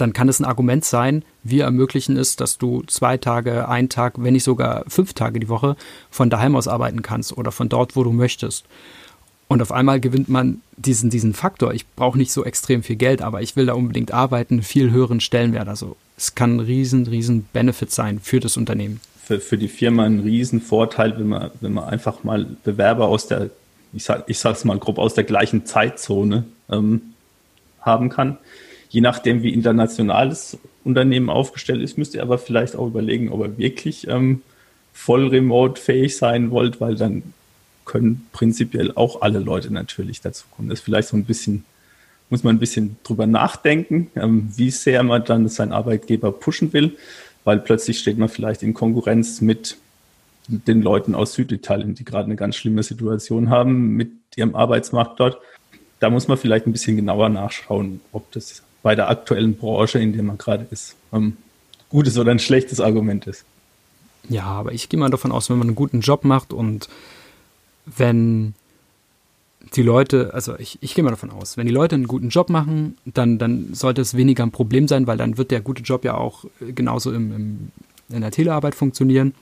dann 0.00 0.12
kann 0.12 0.28
es 0.28 0.40
ein 0.40 0.44
Argument 0.44 0.84
sein, 0.84 1.24
wir 1.42 1.64
ermöglichen 1.64 2.16
es, 2.16 2.36
dass 2.36 2.58
du 2.58 2.82
zwei 2.86 3.16
Tage, 3.16 3.68
einen 3.68 3.88
Tag, 3.88 4.14
wenn 4.16 4.32
nicht 4.32 4.44
sogar 4.44 4.84
fünf 4.88 5.12
Tage 5.14 5.40
die 5.40 5.48
Woche 5.48 5.76
von 6.10 6.30
daheim 6.30 6.56
aus 6.56 6.68
arbeiten 6.68 7.02
kannst 7.02 7.36
oder 7.36 7.52
von 7.52 7.68
dort, 7.68 7.96
wo 7.96 8.04
du 8.04 8.12
möchtest. 8.12 8.64
Und 9.48 9.62
auf 9.62 9.72
einmal 9.72 9.98
gewinnt 9.98 10.28
man 10.28 10.62
diesen, 10.76 11.10
diesen 11.10 11.34
Faktor. 11.34 11.74
Ich 11.74 11.86
brauche 11.96 12.16
nicht 12.16 12.30
so 12.30 12.44
extrem 12.44 12.82
viel 12.82 12.96
Geld, 12.96 13.20
aber 13.20 13.42
ich 13.42 13.56
will 13.56 13.66
da 13.66 13.74
unbedingt 13.74 14.12
arbeiten, 14.12 14.62
viel 14.62 14.92
höheren 14.92 15.20
Stellenwert. 15.20 15.68
Also 15.68 15.96
es 16.16 16.34
kann 16.34 16.56
ein 16.56 16.60
riesen, 16.60 17.06
riesen 17.06 17.48
Benefit 17.52 17.90
sein 17.90 18.20
für 18.20 18.38
das 18.38 18.56
Unternehmen. 18.56 19.00
Für, 19.24 19.40
für 19.40 19.58
die 19.58 19.68
Firma 19.68 20.04
ein 20.04 20.20
riesen 20.20 20.60
Vorteil, 20.60 21.18
wenn 21.18 21.28
man, 21.28 21.50
wenn 21.60 21.72
man 21.72 21.84
einfach 21.84 22.22
mal 22.22 22.46
Bewerber 22.64 23.08
aus 23.08 23.26
der, 23.26 23.50
ich 23.92 24.04
sag, 24.04 24.24
ich 24.28 24.38
sag's 24.38 24.64
mal 24.64 24.78
grob, 24.78 24.98
aus 24.98 25.14
der 25.14 25.24
gleichen 25.24 25.66
Zeitzone 25.66 26.44
ähm, 26.70 27.02
haben 27.80 28.08
kann 28.08 28.38
je 28.90 29.00
nachdem, 29.00 29.42
wie 29.42 29.54
international 29.54 30.28
das 30.28 30.58
Unternehmen 30.84 31.30
aufgestellt 31.30 31.80
ist, 31.80 31.96
müsst 31.96 32.14
ihr 32.14 32.22
aber 32.22 32.38
vielleicht 32.38 32.76
auch 32.76 32.88
überlegen, 32.88 33.30
ob 33.30 33.40
ihr 33.40 33.58
wirklich 33.58 34.08
ähm, 34.08 34.42
voll 34.92 35.28
remote 35.28 35.80
fähig 35.80 36.16
sein 36.16 36.50
wollt, 36.50 36.80
weil 36.80 36.96
dann 36.96 37.22
können 37.84 38.26
prinzipiell 38.32 38.92
auch 38.94 39.22
alle 39.22 39.38
Leute 39.38 39.72
natürlich 39.72 40.20
dazu 40.20 40.44
kommen. 40.54 40.68
Das 40.68 40.80
ist 40.80 40.84
vielleicht 40.84 41.08
so 41.08 41.16
ein 41.16 41.24
bisschen, 41.24 41.64
muss 42.28 42.44
man 42.44 42.56
ein 42.56 42.58
bisschen 42.58 42.96
drüber 43.04 43.26
nachdenken, 43.26 44.10
ähm, 44.16 44.52
wie 44.56 44.70
sehr 44.70 45.02
man 45.02 45.24
dann 45.24 45.48
seinen 45.48 45.72
Arbeitgeber 45.72 46.32
pushen 46.32 46.72
will, 46.72 46.96
weil 47.44 47.58
plötzlich 47.60 48.00
steht 48.00 48.18
man 48.18 48.28
vielleicht 48.28 48.62
in 48.62 48.74
Konkurrenz 48.74 49.40
mit 49.40 49.76
den 50.48 50.82
Leuten 50.82 51.14
aus 51.14 51.34
Süditalien, 51.34 51.94
die 51.94 52.04
gerade 52.04 52.24
eine 52.24 52.36
ganz 52.36 52.56
schlimme 52.56 52.82
Situation 52.82 53.50
haben 53.50 53.94
mit 53.96 54.10
ihrem 54.34 54.56
Arbeitsmarkt 54.56 55.20
dort. 55.20 55.38
Da 56.00 56.10
muss 56.10 56.26
man 56.26 56.38
vielleicht 56.38 56.66
ein 56.66 56.72
bisschen 56.72 56.96
genauer 56.96 57.28
nachschauen, 57.28 58.00
ob 58.10 58.30
das 58.32 58.62
bei 58.82 58.94
der 58.94 59.08
aktuellen 59.08 59.56
Branche, 59.56 59.98
in 59.98 60.12
der 60.12 60.22
man 60.22 60.38
gerade 60.38 60.66
ist, 60.70 60.96
ein 61.12 61.36
gutes 61.88 62.18
oder 62.18 62.30
ein 62.30 62.38
schlechtes 62.38 62.80
Argument 62.80 63.26
ist. 63.26 63.44
Ja, 64.28 64.44
aber 64.44 64.72
ich 64.72 64.88
gehe 64.88 64.98
mal 65.00 65.10
davon 65.10 65.32
aus, 65.32 65.50
wenn 65.50 65.58
man 65.58 65.68
einen 65.68 65.74
guten 65.74 66.00
Job 66.00 66.24
macht 66.24 66.52
und 66.52 66.88
wenn 67.84 68.54
die 69.74 69.82
Leute, 69.82 70.32
also 70.34 70.56
ich, 70.58 70.78
ich 70.80 70.94
gehe 70.94 71.04
mal 71.04 71.10
davon 71.10 71.30
aus, 71.30 71.56
wenn 71.56 71.66
die 71.66 71.72
Leute 71.72 71.94
einen 71.94 72.08
guten 72.08 72.28
Job 72.28 72.48
machen, 72.48 72.96
dann, 73.04 73.38
dann 73.38 73.74
sollte 73.74 74.00
es 74.00 74.16
weniger 74.16 74.44
ein 74.44 74.50
Problem 74.50 74.88
sein, 74.88 75.06
weil 75.06 75.16
dann 75.16 75.36
wird 75.36 75.50
der 75.50 75.60
gute 75.60 75.82
Job 75.82 76.04
ja 76.04 76.14
auch 76.14 76.44
genauso 76.60 77.12
im, 77.12 77.34
im, 77.34 77.72
in 78.08 78.20
der 78.20 78.30
Telearbeit 78.30 78.74
funktionieren. 78.74 79.34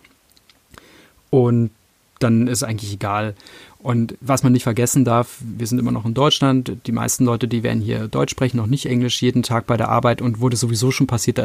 Und 1.30 1.70
dann 2.18 2.46
ist 2.48 2.62
eigentlich 2.62 2.92
egal. 2.92 3.34
Und 3.80 4.16
was 4.20 4.42
man 4.42 4.52
nicht 4.52 4.64
vergessen 4.64 5.04
darf, 5.04 5.38
wir 5.40 5.66
sind 5.66 5.78
immer 5.78 5.92
noch 5.92 6.04
in 6.04 6.14
Deutschland. 6.14 6.72
Die 6.86 6.92
meisten 6.92 7.24
Leute, 7.24 7.46
die 7.46 7.62
werden 7.62 7.80
hier 7.80 8.08
Deutsch 8.08 8.32
sprechen, 8.32 8.56
noch 8.56 8.66
nicht 8.66 8.86
Englisch, 8.86 9.22
jeden 9.22 9.42
Tag 9.42 9.66
bei 9.66 9.76
der 9.76 9.88
Arbeit. 9.88 10.20
Und 10.20 10.40
wurde 10.40 10.56
sowieso 10.56 10.90
schon 10.90 11.06
passiert, 11.06 11.38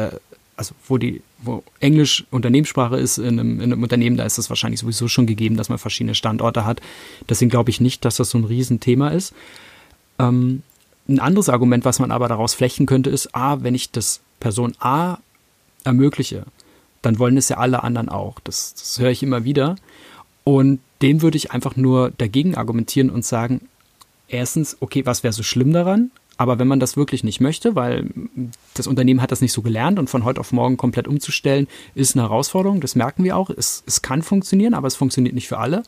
also 0.56 0.74
wo 0.88 0.98
die, 0.98 1.22
wo 1.42 1.62
Englisch 1.78 2.24
Unternehmenssprache 2.30 2.96
ist 2.96 3.18
in 3.18 3.38
einem, 3.38 3.60
in 3.60 3.72
einem 3.72 3.82
Unternehmen, 3.82 4.16
da 4.16 4.24
ist 4.24 4.38
es 4.38 4.48
wahrscheinlich 4.48 4.80
sowieso 4.80 5.06
schon 5.06 5.26
gegeben, 5.26 5.56
dass 5.56 5.68
man 5.68 5.78
verschiedene 5.78 6.14
Standorte 6.14 6.64
hat. 6.64 6.80
Deswegen 7.28 7.50
glaube 7.50 7.70
ich 7.70 7.80
nicht, 7.80 8.04
dass 8.04 8.16
das 8.16 8.30
so 8.30 8.38
ein 8.38 8.44
Riesenthema 8.44 9.08
ist. 9.08 9.32
Ähm, 10.18 10.62
ein 11.08 11.20
anderes 11.20 11.48
Argument, 11.48 11.84
was 11.84 11.98
man 11.98 12.10
aber 12.10 12.28
daraus 12.28 12.54
flechten 12.54 12.86
könnte, 12.86 13.10
ist, 13.10 13.34
A, 13.34 13.62
wenn 13.62 13.74
ich 13.74 13.90
das 13.90 14.20
Person 14.40 14.74
A 14.80 15.18
ermögliche, 15.84 16.44
dann 17.02 17.18
wollen 17.18 17.36
es 17.36 17.48
ja 17.48 17.58
alle 17.58 17.82
anderen 17.82 18.08
auch. 18.08 18.40
Das, 18.40 18.74
das 18.74 18.98
höre 18.98 19.10
ich 19.10 19.22
immer 19.22 19.44
wieder. 19.44 19.76
Und 20.44 20.80
dem 21.02 21.22
würde 21.22 21.36
ich 21.36 21.52
einfach 21.52 21.76
nur 21.76 22.10
dagegen 22.10 22.54
argumentieren 22.54 23.10
und 23.10 23.24
sagen, 23.24 23.62
erstens, 24.28 24.76
okay, 24.80 25.06
was 25.06 25.22
wäre 25.22 25.32
so 25.32 25.42
schlimm 25.42 25.72
daran? 25.72 26.10
Aber 26.36 26.58
wenn 26.58 26.68
man 26.68 26.80
das 26.80 26.96
wirklich 26.96 27.22
nicht 27.22 27.40
möchte, 27.40 27.76
weil 27.76 28.10
das 28.74 28.86
Unternehmen 28.86 29.22
hat 29.22 29.30
das 29.30 29.40
nicht 29.40 29.52
so 29.52 29.62
gelernt 29.62 29.98
und 29.98 30.10
von 30.10 30.24
heute 30.24 30.40
auf 30.40 30.52
morgen 30.52 30.76
komplett 30.76 31.06
umzustellen, 31.06 31.68
ist 31.94 32.16
eine 32.16 32.24
Herausforderung, 32.24 32.80
das 32.80 32.96
merken 32.96 33.22
wir 33.22 33.36
auch. 33.36 33.50
Es, 33.50 33.84
es 33.86 34.02
kann 34.02 34.22
funktionieren, 34.22 34.74
aber 34.74 34.88
es 34.88 34.96
funktioniert 34.96 35.34
nicht 35.34 35.48
für 35.48 35.58
alle. 35.58 35.84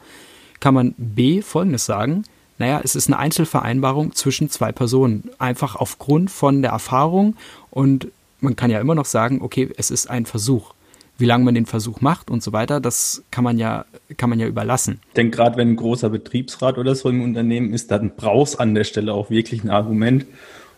Kann 0.61 0.75
man 0.75 0.95
B 0.97 1.43
folgendes 1.43 1.85
sagen, 1.85 2.25
naja, 2.59 2.81
es 2.83 2.95
ist 2.95 3.09
eine 3.09 3.19
Einzelvereinbarung 3.19 4.15
zwischen 4.15 4.49
zwei 4.49 4.73
Personen, 4.73 5.31
einfach 5.39 5.75
aufgrund 5.77 6.31
von 6.31 6.63
der 6.63 6.71
Erfahrung 6.71 7.37
und 7.71 8.09
man 8.41 8.57
kann 8.57 8.71
ja 8.71 8.81
immer 8.81 8.95
noch 8.95 9.05
sagen, 9.05 9.41
okay, 9.43 9.69
es 9.77 9.91
ist 9.91 10.09
ein 10.09 10.27
Versuch 10.27 10.73
wie 11.19 11.25
lange 11.25 11.45
man 11.45 11.55
den 11.55 11.67
Versuch 11.67 12.01
macht 12.01 12.31
und 12.31 12.43
so 12.43 12.53
weiter, 12.53 12.81
das 12.81 13.23
kann 13.31 13.45
man 13.45 13.59
ja, 13.59 13.85
kann 14.17 14.31
man 14.31 14.39
ja 14.39 14.47
überlassen. 14.47 15.01
Ich 15.09 15.15
denke, 15.15 15.37
gerade 15.37 15.57
wenn 15.57 15.71
ein 15.71 15.77
großer 15.77 16.11
Betriebsrat 16.11 16.79
oder 16.79 16.95
so 16.95 17.09
im 17.09 17.23
Unternehmen 17.23 17.73
ist, 17.73 17.91
dann 17.91 18.13
brauchst 18.17 18.61
an 18.61 18.75
der 18.75 18.85
Stelle 18.85 19.15
auch 19.15 19.31
wirklich 19.31 19.65
ein 19.65 19.71
Argument. 19.71 20.27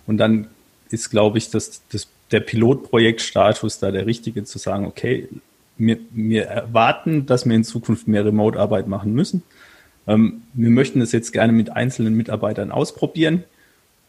Und 0.07 0.18
dann 0.18 0.47
ist, 0.90 1.11
glaube 1.11 1.38
ich, 1.38 1.50
dass 1.50 1.83
das, 1.90 2.09
der 2.30 2.40
Pilotprojektstatus 2.40 3.78
da 3.80 3.90
der 3.90 4.07
richtige 4.07 4.45
zu 4.45 4.59
sagen, 4.59 4.87
okay, 4.87 5.28
wir, 5.76 5.99
wir 6.11 6.47
erwarten, 6.47 7.26
dass 7.26 7.47
wir 7.47 7.54
in 7.54 7.64
Zukunft 7.64 8.09
mehr 8.09 8.25
Remote-Arbeit 8.25 8.88
machen 8.88 9.14
müssen. 9.14 9.42
Ähm, 10.07 10.42
wir 10.54 10.71
möchten 10.71 11.00
das 11.00 11.12
jetzt 11.12 11.33
gerne 11.33 11.52
mit 11.52 11.71
einzelnen 11.71 12.14
Mitarbeitern 12.14 12.71
ausprobieren 12.71 13.45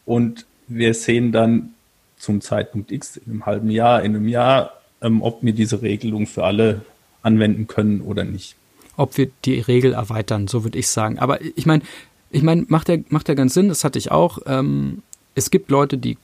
und 0.05 0.45
wir 0.67 0.93
sehen 0.93 1.31
dann 1.31 1.73
zum 2.17 2.41
Zeitpunkt 2.41 2.91
X 2.91 3.17
in 3.17 3.31
einem 3.31 3.45
halben 3.45 3.71
Jahr, 3.71 4.03
in 4.03 4.15
einem 4.15 4.27
Jahr, 4.27 4.78
ähm, 5.01 5.21
ob 5.21 5.43
wir 5.43 5.53
diese 5.53 5.81
Regelung 5.81 6.27
für 6.27 6.43
alle 6.43 6.81
anwenden 7.21 7.67
können 7.67 8.01
oder 8.01 8.23
nicht. 8.23 8.55
Ob 8.97 9.17
wir 9.17 9.29
die 9.45 9.59
Regel 9.59 9.93
erweitern, 9.93 10.47
so 10.47 10.63
würde 10.63 10.77
ich 10.77 10.87
sagen. 10.87 11.19
Aber 11.19 11.39
ich 11.41 11.65
meine, 11.65 11.83
ich 12.31 12.43
meine, 12.43 12.65
macht 12.67 12.89
ja, 12.89 12.97
macht 13.09 13.29
ja 13.29 13.33
ganz 13.33 13.53
Sinn, 13.53 13.69
das 13.69 13.83
hatte 13.83 13.99
ich 13.99 14.11
auch. 14.11 14.39
Ähm, 14.45 15.01
es 15.35 15.51
gibt 15.51 15.71
Leute, 15.71 15.97
die 15.97 16.17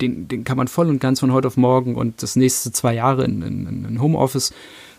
den, 0.00 0.28
den 0.28 0.44
kann 0.44 0.56
man 0.56 0.68
voll 0.68 0.88
und 0.88 1.00
ganz 1.00 1.20
von 1.20 1.32
heute 1.32 1.48
auf 1.48 1.56
morgen 1.56 1.94
und 1.94 2.22
das 2.22 2.36
nächste 2.36 2.72
zwei 2.72 2.94
Jahre 2.94 3.24
in, 3.24 3.42
in, 3.42 3.84
in 3.84 4.00
Homeoffice 4.00 4.52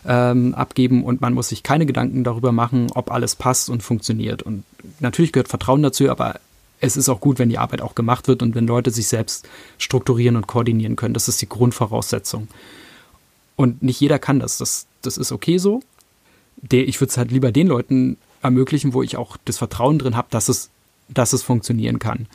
ähm, 0.06 0.54
abgeben 0.54 1.04
und 1.04 1.20
man 1.20 1.34
muss 1.34 1.48
sich 1.48 1.62
keine 1.62 1.86
Gedanken 1.86 2.24
darüber 2.24 2.52
machen, 2.52 2.86
ob 2.94 3.10
alles 3.10 3.34
passt 3.34 3.68
und 3.68 3.82
funktioniert. 3.82 4.42
Und 4.42 4.64
natürlich 5.00 5.32
gehört 5.32 5.48
Vertrauen 5.48 5.82
dazu, 5.82 6.08
aber 6.08 6.40
es 6.80 6.96
ist 6.96 7.08
auch 7.08 7.20
gut, 7.20 7.38
wenn 7.38 7.50
die 7.50 7.58
Arbeit 7.58 7.82
auch 7.82 7.94
gemacht 7.94 8.28
wird 8.28 8.42
und 8.42 8.54
wenn 8.54 8.66
Leute 8.66 8.90
sich 8.90 9.08
selbst 9.08 9.48
strukturieren 9.78 10.36
und 10.36 10.46
koordinieren 10.46 10.96
können. 10.96 11.14
Das 11.14 11.28
ist 11.28 11.42
die 11.42 11.48
Grundvoraussetzung. 11.48 12.48
Und 13.60 13.82
nicht 13.82 14.00
jeder 14.00 14.18
kann 14.18 14.40
das. 14.40 14.56
Das, 14.56 14.86
das 15.02 15.18
ist 15.18 15.32
okay 15.32 15.58
so. 15.58 15.82
Der, 16.62 16.88
ich 16.88 16.98
würde 16.98 17.10
es 17.10 17.18
halt 17.18 17.30
lieber 17.30 17.52
den 17.52 17.66
Leuten 17.66 18.16
ermöglichen, 18.40 18.94
wo 18.94 19.02
ich 19.02 19.18
auch 19.18 19.36
das 19.44 19.58
Vertrauen 19.58 19.98
drin 19.98 20.16
habe, 20.16 20.28
dass 20.30 20.48
es, 20.48 20.70
dass 21.10 21.34
es 21.34 21.42
funktionieren 21.42 21.98
kann. 21.98 22.26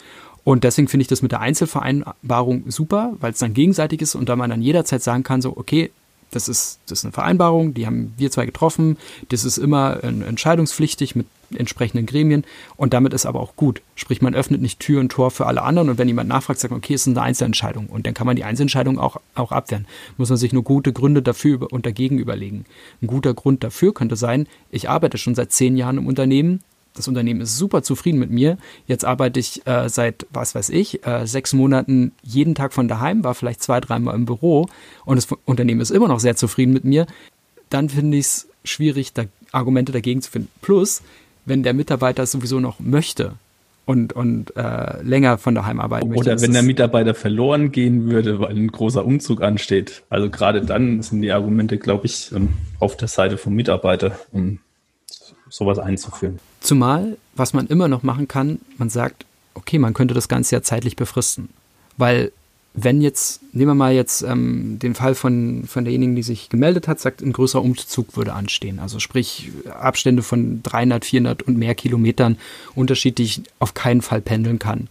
Und 0.43 0.63
deswegen 0.63 0.87
finde 0.87 1.01
ich 1.01 1.07
das 1.07 1.23
mit 1.23 1.31
der 1.31 1.39
Einzelvereinbarung 1.39 2.69
super, 2.69 3.15
weil 3.21 3.31
es 3.31 3.39
dann 3.39 3.55
gegenseitig 3.55 4.03
ist 4.03 4.13
und 4.13 4.29
da 4.29 4.35
man 4.35 4.51
dann 4.51 4.61
jederzeit 4.61 5.01
sagen 5.01 5.23
kann, 5.23 5.41
so, 5.41 5.57
okay, 5.57 5.89
das 6.29 6.47
ist, 6.47 6.77
das 6.85 6.99
ist 6.99 7.05
eine 7.05 7.11
Vereinbarung, 7.11 7.73
die 7.73 7.87
haben 7.87 8.13
wir 8.17 8.29
zwei 8.29 8.45
getroffen, 8.45 8.97
das 9.29 9.45
ist 9.45 9.57
immer 9.57 10.03
entscheidungspflichtig 10.03 11.15
mit 11.15 11.25
entsprechenden 11.55 12.05
Gremien 12.05 12.43
und 12.77 12.93
damit 12.93 13.13
ist 13.13 13.25
aber 13.25 13.39
auch 13.39 13.55
gut. 13.55 13.81
Sprich, 13.95 14.21
man 14.21 14.35
öffnet 14.35 14.61
nicht 14.61 14.79
Tür 14.79 14.99
und 14.99 15.09
Tor 15.09 15.31
für 15.31 15.45
alle 15.45 15.61
anderen 15.63 15.89
und 15.89 15.97
wenn 15.97 16.07
jemand 16.07 16.29
nachfragt, 16.29 16.59
sagt 16.59 16.71
man, 16.71 16.79
okay, 16.79 16.93
es 16.93 17.01
ist 17.01 17.07
eine 17.09 17.21
Einzelentscheidung 17.21 17.87
und 17.87 18.07
dann 18.07 18.13
kann 18.13 18.27
man 18.27 18.35
die 18.35 18.43
Einzelentscheidung 18.43 18.99
auch, 18.99 19.17
auch 19.35 19.51
abwehren. 19.51 19.87
Muss 20.17 20.29
man 20.29 20.37
sich 20.37 20.53
nur 20.53 20.63
gute 20.63 20.93
Gründe 20.93 21.21
dafür 21.21 21.71
und 21.71 21.85
dagegen 21.85 22.17
überlegen. 22.17 22.65
Ein 23.01 23.07
guter 23.07 23.33
Grund 23.33 23.63
dafür 23.63 23.93
könnte 23.93 24.15
sein, 24.15 24.47
ich 24.71 24.89
arbeite 24.89 25.17
schon 25.17 25.35
seit 25.35 25.51
zehn 25.51 25.77
Jahren 25.77 25.97
im 25.97 26.07
Unternehmen, 26.07 26.61
das 26.95 27.09
Unternehmen 27.09 27.41
ist 27.41 27.57
super 27.57 27.83
zufrieden 27.83 28.19
mit 28.19 28.31
mir. 28.31 28.57
Jetzt 28.87 29.03
arbeite 29.03 29.39
ich 29.39 29.67
äh, 29.67 29.89
seit, 29.89 30.25
was 30.31 30.55
weiß 30.55 30.69
ich, 30.69 31.05
äh, 31.05 31.27
sechs 31.27 31.51
Monaten 31.51 32.13
jeden 32.23 32.55
Tag 32.55 32.73
von 32.73 32.87
daheim, 32.87 33.23
war 33.23 33.35
vielleicht 33.35 33.61
zwei, 33.61 33.81
dreimal 33.81 34.15
im 34.15 34.25
Büro 34.25 34.67
und 35.03 35.17
das 35.17 35.27
Unternehmen 35.43 35.81
ist 35.81 35.91
immer 35.91 36.07
noch 36.07 36.21
sehr 36.21 36.37
zufrieden 36.37 36.71
mit 36.71 36.85
mir. 36.85 37.05
Dann 37.69 37.89
finde 37.89 38.17
ich 38.17 38.25
es 38.25 38.47
schwierig, 38.63 39.11
da 39.13 39.25
Argumente 39.51 39.91
dagegen 39.91 40.21
zu 40.21 40.31
finden. 40.31 40.49
Plus, 40.61 41.01
wenn 41.45 41.63
der 41.63 41.73
Mitarbeiter 41.73 42.23
es 42.23 42.31
sowieso 42.31 42.59
noch 42.59 42.79
möchte 42.79 43.33
und, 43.85 44.13
und 44.13 44.55
äh, 44.57 45.01
länger 45.01 45.37
von 45.37 45.55
daheim 45.55 45.79
arbeiten 45.79 46.09
möchte. 46.09 46.31
Oder 46.31 46.41
wenn 46.41 46.53
der 46.53 46.63
Mitarbeiter 46.63 47.13
verloren 47.13 47.71
gehen 47.71 48.09
würde, 48.09 48.39
weil 48.39 48.55
ein 48.55 48.67
großer 48.67 49.05
Umzug 49.05 49.41
ansteht. 49.41 50.03
Also 50.09 50.29
gerade 50.29 50.61
dann 50.61 51.01
sind 51.01 51.21
die 51.21 51.31
Argumente, 51.31 51.77
glaube 51.77 52.07
ich, 52.07 52.31
ähm, 52.31 52.49
auf 52.79 52.97
der 52.97 53.07
Seite 53.07 53.37
vom 53.37 53.53
Mitarbeiter, 53.53 54.19
um 54.31 54.59
sowas 55.49 55.79
einzuführen. 55.79 56.39
Zumal, 56.61 57.17
was 57.35 57.53
man 57.53 57.67
immer 57.67 57.87
noch 57.87 58.03
machen 58.03 58.27
kann, 58.27 58.59
man 58.77 58.89
sagt, 58.89 59.25
okay, 59.53 59.77
man 59.77 59.93
könnte 59.93 60.13
das 60.13 60.27
Ganze 60.27 60.55
ja 60.55 60.61
zeitlich 60.63 60.95
befristen. 60.95 61.49
Weil 61.97 62.31
wenn 62.77 63.01
jetzt, 63.01 63.41
nehmen 63.53 63.69
wir 63.69 63.75
mal 63.75 63.93
jetzt 63.93 64.21
ähm, 64.21 64.79
den 64.79 64.95
Fall 64.95 65.15
von, 65.15 65.63
von 65.65 65.85
derjenigen, 65.85 66.15
die 66.15 66.23
sich 66.23 66.49
gemeldet 66.49 66.87
hat, 66.87 66.99
sagt, 66.99 67.21
ein 67.21 67.31
größerer 67.31 67.63
Umzug 67.63 68.17
würde 68.17 68.33
anstehen. 68.33 68.79
Also 68.79 68.99
sprich 68.99 69.51
Abstände 69.69 70.23
von 70.23 70.61
300, 70.61 71.05
400 71.05 71.43
und 71.43 71.57
mehr 71.57 71.73
Kilometern 71.73 72.37
Unterschied, 72.75 73.17
die 73.17 73.23
ich 73.23 73.43
auf 73.59 73.73
keinen 73.73 74.01
Fall 74.01 74.21
pendeln 74.21 74.59
kann. 74.59 74.89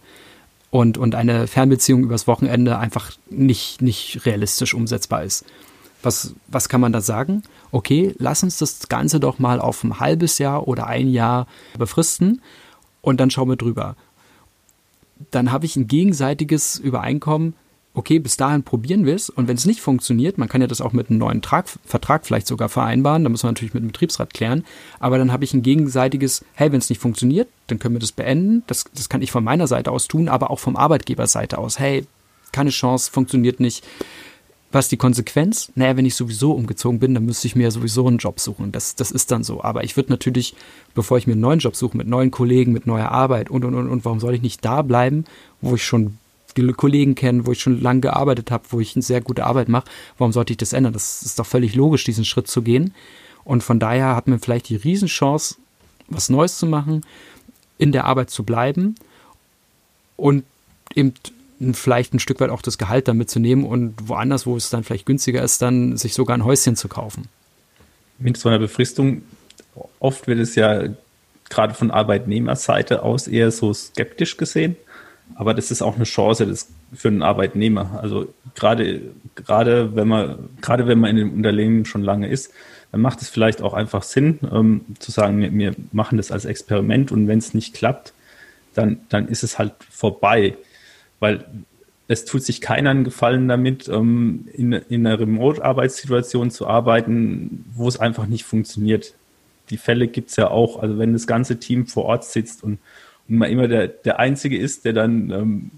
Und, 0.71 0.97
und 0.97 1.13
eine 1.13 1.47
Fernbeziehung 1.47 2.03
übers 2.03 2.27
Wochenende 2.27 2.79
einfach 2.79 3.11
nicht, 3.29 3.81
nicht 3.81 4.25
realistisch 4.25 4.73
umsetzbar 4.73 5.23
ist. 5.23 5.45
Was, 6.01 6.33
was 6.47 6.69
kann 6.69 6.81
man 6.81 6.91
da 6.91 7.01
sagen? 7.01 7.43
Okay, 7.71 8.15
lass 8.17 8.43
uns 8.43 8.57
das 8.57 8.89
Ganze 8.89 9.19
doch 9.19 9.37
mal 9.37 9.59
auf 9.59 9.83
ein 9.83 9.99
halbes 9.99 10.39
Jahr 10.39 10.67
oder 10.67 10.87
ein 10.87 11.09
Jahr 11.09 11.47
befristen 11.77 12.41
und 13.01 13.19
dann 13.19 13.29
schauen 13.29 13.49
wir 13.49 13.55
drüber. 13.55 13.95
Dann 15.31 15.51
habe 15.51 15.65
ich 15.65 15.75
ein 15.75 15.87
gegenseitiges 15.87 16.77
Übereinkommen, 16.77 17.53
okay, 17.95 18.19
bis 18.19 18.37
dahin 18.37 18.63
probieren 18.63 19.05
wir 19.05 19.15
es 19.15 19.29
und 19.29 19.47
wenn 19.47 19.57
es 19.57 19.65
nicht 19.65 19.81
funktioniert, 19.81 20.37
man 20.37 20.49
kann 20.49 20.61
ja 20.61 20.67
das 20.67 20.81
auch 20.81 20.93
mit 20.93 21.09
einem 21.09 21.19
neuen 21.19 21.41
Trag, 21.41 21.65
Vertrag 21.85 22.25
vielleicht 22.25 22.47
sogar 22.47 22.69
vereinbaren, 22.69 23.23
da 23.23 23.29
muss 23.29 23.43
man 23.43 23.53
natürlich 23.53 23.73
mit 23.73 23.83
dem 23.83 23.87
Betriebsrat 23.87 24.33
klären, 24.33 24.65
aber 24.99 25.17
dann 25.17 25.31
habe 25.31 25.43
ich 25.43 25.53
ein 25.53 25.63
gegenseitiges, 25.63 26.45
hey, 26.53 26.71
wenn 26.71 26.79
es 26.79 26.89
nicht 26.89 27.01
funktioniert, 27.01 27.47
dann 27.67 27.79
können 27.79 27.95
wir 27.95 27.99
das 27.99 28.11
beenden, 28.11 28.63
das, 28.67 28.85
das 28.93 29.09
kann 29.09 29.21
ich 29.21 29.31
von 29.31 29.43
meiner 29.43 29.67
Seite 29.67 29.91
aus 29.91 30.07
tun, 30.07 30.29
aber 30.29 30.51
auch 30.51 30.59
vom 30.59 30.75
Arbeitgeberseite 30.75 31.57
aus, 31.57 31.79
hey, 31.79 32.05
keine 32.51 32.69
Chance, 32.69 33.11
funktioniert 33.11 33.59
nicht. 33.59 33.83
Was 34.71 34.89
die 34.89 34.97
Konsequenz? 34.97 35.71
Naja, 35.75 35.95
wenn 35.95 36.05
ich 36.05 36.15
sowieso 36.15 36.51
umgezogen 36.51 36.99
bin, 36.99 37.13
dann 37.13 37.25
müsste 37.25 37.47
ich 37.47 37.55
mir 37.55 37.63
ja 37.63 37.71
sowieso 37.71 38.07
einen 38.07 38.17
Job 38.17 38.41
suchen. 38.41 38.73
Das, 38.73 38.95
das 38.95 39.11
ist 39.11 39.31
dann 39.31 39.43
so. 39.43 39.63
Aber 39.63 39.85
ich 39.85 39.95
würde 39.95 40.11
natürlich, 40.11 40.53
bevor 40.93 41.17
ich 41.17 41.27
mir 41.27 41.33
einen 41.33 41.41
neuen 41.41 41.59
Job 41.59 41.77
suche, 41.77 41.95
mit 41.95 42.07
neuen 42.07 42.31
Kollegen, 42.31 42.73
mit 42.73 42.85
neuer 42.85 43.09
Arbeit 43.09 43.49
und, 43.49 43.63
und, 43.63 43.73
und, 43.73 43.87
und, 43.87 44.03
warum 44.03 44.19
soll 44.19 44.33
ich 44.33 44.41
nicht 44.41 44.65
da 44.65 44.81
bleiben, 44.81 45.23
wo 45.61 45.75
ich 45.75 45.85
schon 45.85 46.17
Kollegen 46.73 47.15
kenne, 47.15 47.45
wo 47.45 47.51
ich 47.51 47.61
schon 47.61 47.81
lange 47.81 48.01
gearbeitet 48.01 48.51
habe, 48.51 48.65
wo 48.69 48.79
ich 48.79 48.95
eine 48.95 49.03
sehr 49.03 49.21
gute 49.21 49.45
Arbeit 49.45 49.69
mache, 49.69 49.85
warum 50.17 50.31
sollte 50.31 50.53
ich 50.53 50.57
das 50.57 50.73
ändern? 50.73 50.93
Das 50.93 51.23
ist 51.23 51.39
doch 51.39 51.45
völlig 51.45 51.75
logisch, 51.75 52.03
diesen 52.03 52.25
Schritt 52.25 52.47
zu 52.47 52.61
gehen. 52.61 52.93
Und 53.43 53.63
von 53.63 53.79
daher 53.79 54.15
hat 54.15 54.27
man 54.27 54.39
vielleicht 54.39 54.69
die 54.69 54.75
Riesenchance, 54.75 55.55
was 56.07 56.29
Neues 56.29 56.57
zu 56.57 56.65
machen, 56.65 57.05
in 57.77 57.91
der 57.91 58.05
Arbeit 58.05 58.29
zu 58.29 58.43
bleiben 58.43 58.95
und 60.15 60.43
eben 60.93 61.13
vielleicht 61.73 62.13
ein 62.13 62.19
Stück 62.19 62.39
weit 62.39 62.49
auch 62.49 62.61
das 62.61 62.77
Gehalt 62.77 63.07
damit 63.07 63.29
zu 63.29 63.39
nehmen 63.39 63.65
und 63.65 63.95
woanders, 64.07 64.45
wo 64.45 64.55
es 64.55 64.69
dann 64.69 64.83
vielleicht 64.83 65.05
günstiger 65.05 65.41
ist, 65.43 65.61
dann 65.61 65.97
sich 65.97 66.13
sogar 66.13 66.37
ein 66.37 66.43
Häuschen 66.43 66.75
zu 66.75 66.87
kaufen. 66.87 67.27
Mit 68.17 68.37
so 68.37 68.49
einer 68.49 68.59
Befristung, 68.59 69.23
oft 69.99 70.27
wird 70.27 70.39
es 70.39 70.55
ja 70.55 70.89
gerade 71.49 71.73
von 71.73 71.91
Arbeitnehmerseite 71.91 73.03
aus 73.03 73.27
eher 73.27 73.51
so 73.51 73.73
skeptisch 73.73 74.37
gesehen. 74.37 74.75
Aber 75.33 75.53
das 75.53 75.71
ist 75.71 75.81
auch 75.81 75.95
eine 75.95 76.05
Chance 76.05 76.45
das 76.45 76.69
für 76.93 77.07
einen 77.07 77.23
Arbeitnehmer. 77.23 77.99
Also 78.01 78.33
gerade, 78.53 79.01
gerade 79.35 79.95
wenn 79.95 80.07
man, 80.07 80.49
gerade 80.61 80.87
wenn 80.87 80.99
man 80.99 81.09
in 81.11 81.17
dem 81.17 81.33
Unternehmen 81.33 81.85
schon 81.85 82.03
lange 82.03 82.27
ist, 82.27 82.53
dann 82.91 83.01
macht 83.01 83.21
es 83.21 83.29
vielleicht 83.29 83.61
auch 83.61 83.73
einfach 83.73 84.03
Sinn, 84.03 84.39
ähm, 84.51 84.85
zu 84.99 85.11
sagen, 85.11 85.41
wir, 85.41 85.51
wir, 85.53 85.75
machen 85.91 86.17
das 86.17 86.31
als 86.31 86.45
Experiment 86.45 87.11
und 87.11 87.27
wenn 87.27 87.39
es 87.39 87.53
nicht 87.53 87.73
klappt, 87.73 88.13
dann, 88.73 89.01
dann 89.09 89.27
ist 89.27 89.43
es 89.43 89.59
halt 89.59 89.73
vorbei. 89.89 90.55
Weil 91.19 91.45
es 92.07 92.25
tut 92.25 92.43
sich 92.43 92.61
keiner 92.61 92.91
einen 92.91 93.03
Gefallen 93.03 93.47
damit, 93.47 93.89
ähm, 93.89 94.47
in, 94.53 94.71
in 94.71 95.05
einer 95.05 95.19
Remote-Arbeitssituation 95.19 96.51
zu 96.51 96.67
arbeiten, 96.67 97.65
wo 97.73 97.87
es 97.87 97.99
einfach 97.99 98.27
nicht 98.27 98.45
funktioniert. 98.45 99.13
Die 99.71 99.77
Fälle 99.77 100.07
gibt 100.07 100.29
es 100.29 100.35
ja 100.35 100.49
auch. 100.49 100.81
Also 100.81 100.97
wenn 100.99 101.13
das 101.13 101.25
ganze 101.27 101.59
Team 101.59 101.87
vor 101.87 102.05
Ort 102.05 102.25
sitzt 102.25 102.63
und, 102.63 102.79
immer 103.27 103.67
der, 103.67 103.87
der 103.87 104.19
Einzige 104.19 104.57
ist, 104.57 104.85
der 104.85 104.93
dann 104.93 105.31
ähm, 105.31 105.71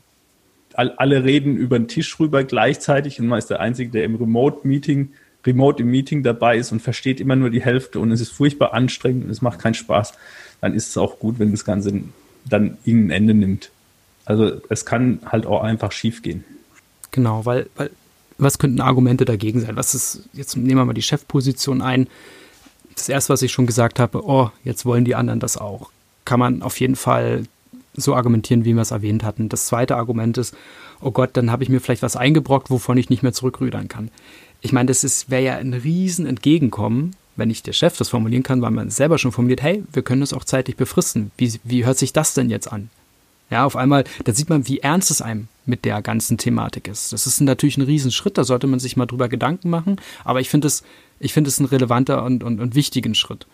all, 0.74 0.92
alle 0.92 1.24
reden 1.24 1.58
über 1.58 1.80
den 1.80 1.88
Tisch 1.88 2.20
rüber 2.20 2.44
gleichzeitig 2.44 3.20
und 3.20 3.27
man 3.27 3.39
ist 3.39 3.50
der 3.50 3.60
Einzige, 3.60 3.89
der 3.89 4.04
im 4.04 4.16
Remote-Meeting, 4.16 5.10
Remote 5.46 5.82
im 5.82 5.89
Meeting 5.89 6.24
dabei 6.24 6.58
ist 6.58 6.72
und 6.72 6.82
versteht 6.82 7.20
immer 7.20 7.36
nur 7.36 7.50
die 7.50 7.62
Hälfte 7.62 8.00
und 8.00 8.12
es 8.12 8.22
ist 8.22 8.32
furchtbar 8.32 8.74
anstrengend 8.74 9.25
und 9.25 9.32
es 9.32 9.42
macht 9.42 9.60
keinen 9.60 9.74
Spaß, 9.75 10.13
dann 10.62 10.74
ist 10.74 10.89
es 10.89 10.98
auch 10.98 11.20
gut, 11.20 11.39
wenn 11.39 11.51
das 11.51 11.66
Ganze 11.66 12.01
dann 12.46 12.77
irgendein 12.84 13.18
Ende 13.18 13.34
nimmt. 13.34 13.72
Also 14.25 14.62
es 14.70 14.86
kann 14.86 15.20
halt 15.25 15.46
auch 15.46 15.63
einfach 15.63 15.92
schief 15.92 16.22
gehen. 16.22 16.44
Genau, 17.12 17.46
weil, 17.46 17.68
weil 17.75 17.89
was 18.38 18.60
könnten 18.60 18.82
Argumente 18.82 19.25
dagegen 19.25 19.62
sein? 19.62 19.75
Was 19.75 19.96
ist, 19.96 20.30
jetzt 20.34 20.58
nehmen 20.58 20.80
wir 20.80 20.86
mal 20.86 20.94
die 20.94 21.01
Chefposition 21.01 21.82
ein. 21.82 22.08
Das 22.94 23.10
erste, 23.10 23.34
was 23.34 23.42
ich 23.42 23.51
schon 23.51 23.68
gesagt 23.68 24.00
habe, 24.00 24.25
oh, 24.25 24.51
jetzt 24.63 24.86
wollen 24.86 25.06
die 25.06 25.16
anderen 25.16 25.39
das 25.39 25.58
auch. 25.58 25.92
Kann 26.28 26.42
man 26.42 26.62
auf 26.62 26.78
jeden 26.82 26.98
Fall 26.98 27.44
so 27.94 28.14
argumentieren, 28.14 28.66
wie 28.66 28.74
wir 28.74 28.82
es 28.82 28.92
erwähnt 28.92 29.24
hatten. 29.24 29.48
Das 29.48 29.66
zweite 29.68 29.96
Argument 29.96 30.38
ist, 30.38 30.54
oh 31.00 31.12
Gott, 31.12 31.30
dann 31.38 31.52
habe 31.52 31.64
ich 31.64 31.70
mir 31.70 31.80
vielleicht 31.80 32.02
was 32.02 32.18
eingebrockt, 32.18 32.70
wovon 32.70 32.98
ich 32.98 33.10
nicht 33.10 33.24
mehr 33.24 33.32
zurückrudern 33.32 33.88
kann. 33.88 34.12
Ich 34.60 34.74
meine, 34.74 34.88
das 34.88 35.30
wäre 35.30 35.42
ja 35.42 35.56
ein 35.56 35.74
riesen 35.74 36.26
Entgegenkommen, 36.26 37.16
wenn 37.38 37.48
nicht 37.48 37.66
der 37.66 37.72
Chef 37.72 37.96
das 37.96 38.10
formulieren 38.10 38.44
kann, 38.44 38.62
weil 38.62 38.72
man 38.72 38.90
selber 38.90 39.18
schon 39.18 39.32
formuliert, 39.32 39.62
hey, 39.62 39.86
wir 39.94 40.02
können 40.02 40.20
das 40.20 40.34
auch 40.34 40.44
zeitlich 40.44 40.76
befristen. 40.76 41.32
Wie, 41.38 41.54
wie 41.64 41.86
hört 41.86 41.98
sich 41.98 42.12
das 42.12 42.34
denn 42.34 42.50
jetzt 42.50 42.70
an? 42.70 42.90
Ja, 43.50 43.64
auf 43.64 43.78
einmal, 43.78 44.04
da 44.26 44.34
sieht 44.34 44.50
man, 44.50 44.68
wie 44.68 44.80
ernst 44.80 45.10
es 45.12 45.22
einem 45.22 45.48
mit 45.66 45.86
der 45.86 46.02
ganzen 46.02 46.38
Thematik 46.38 46.90
ist. 46.90 47.14
Das 47.14 47.26
ist 47.26 47.40
natürlich 47.40 47.78
ein 47.78 47.84
Riesenschritt, 47.84 48.38
da 48.38 48.44
sollte 48.44 48.68
man 48.68 48.82
sich 48.82 48.98
mal 48.98 49.06
drüber 49.06 49.30
Gedanken 49.30 49.70
machen, 49.70 49.96
aber 50.26 50.42
ich 50.42 50.50
finde 50.50 50.68
es, 50.68 50.84
ich 51.22 51.32
finde 51.32 51.48
es 51.48 51.60
ein 51.62 51.66
relevanter 51.66 52.26
und, 52.26 52.44
und, 52.44 52.60
und 52.60 52.76
wichtigen 52.76 53.16
Schritt. 53.16 53.48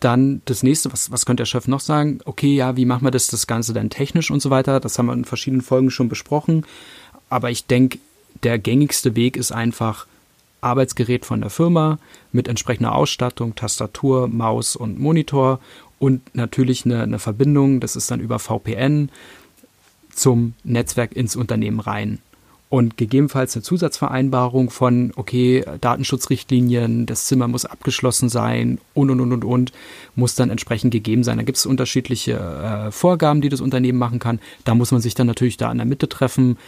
Dann 0.00 0.40
das 0.46 0.62
nächste, 0.62 0.92
was, 0.92 1.10
was 1.10 1.26
könnte 1.26 1.42
der 1.42 1.46
Chef 1.46 1.68
noch 1.68 1.80
sagen? 1.80 2.20
Okay, 2.24 2.54
ja, 2.54 2.76
wie 2.76 2.86
machen 2.86 3.04
wir 3.04 3.10
das, 3.10 3.26
das 3.26 3.46
Ganze 3.46 3.72
dann 3.72 3.90
technisch 3.90 4.30
und 4.30 4.40
so 4.40 4.50
weiter? 4.50 4.80
Das 4.80 4.98
haben 4.98 5.06
wir 5.06 5.12
in 5.12 5.24
verschiedenen 5.24 5.62
Folgen 5.62 5.90
schon 5.90 6.08
besprochen. 6.08 6.64
Aber 7.28 7.50
ich 7.50 7.66
denke, 7.66 7.98
der 8.42 8.58
gängigste 8.58 9.16
Weg 9.16 9.36
ist 9.36 9.52
einfach 9.52 10.06
Arbeitsgerät 10.60 11.24
von 11.24 11.40
der 11.40 11.50
Firma 11.50 11.98
mit 12.32 12.48
entsprechender 12.48 12.94
Ausstattung, 12.94 13.54
Tastatur, 13.54 14.28
Maus 14.28 14.76
und 14.76 14.98
Monitor 14.98 15.60
und 15.98 16.34
natürlich 16.34 16.84
eine, 16.84 17.02
eine 17.02 17.18
Verbindung, 17.18 17.80
das 17.80 17.96
ist 17.96 18.10
dann 18.10 18.20
über 18.20 18.38
VPN 18.38 19.10
zum 20.14 20.54
Netzwerk 20.64 21.14
ins 21.14 21.36
Unternehmen 21.36 21.80
rein. 21.80 22.18
Und 22.70 22.96
gegebenenfalls 22.96 23.56
eine 23.56 23.64
Zusatzvereinbarung 23.64 24.70
von, 24.70 25.12
okay, 25.16 25.64
Datenschutzrichtlinien, 25.80 27.04
das 27.04 27.26
Zimmer 27.26 27.48
muss 27.48 27.64
abgeschlossen 27.64 28.28
sein 28.28 28.78
und, 28.94 29.10
und, 29.10 29.20
und, 29.20 29.32
und, 29.32 29.44
und, 29.44 29.72
muss 30.14 30.36
dann 30.36 30.50
entsprechend 30.50 30.92
gegeben 30.92 31.24
sein. 31.24 31.38
Da 31.38 31.42
gibt 31.42 31.58
es 31.58 31.66
unterschiedliche 31.66 32.34
äh, 32.38 32.92
Vorgaben, 32.92 33.40
die 33.40 33.48
das 33.48 33.60
Unternehmen 33.60 33.98
machen 33.98 34.20
kann. 34.20 34.38
Da 34.64 34.76
muss 34.76 34.92
man 34.92 35.00
sich 35.00 35.16
dann 35.16 35.26
natürlich 35.26 35.56
da 35.56 35.70
in 35.72 35.78
der 35.78 35.86
Mitte 35.86 36.08
treffen, 36.08 36.58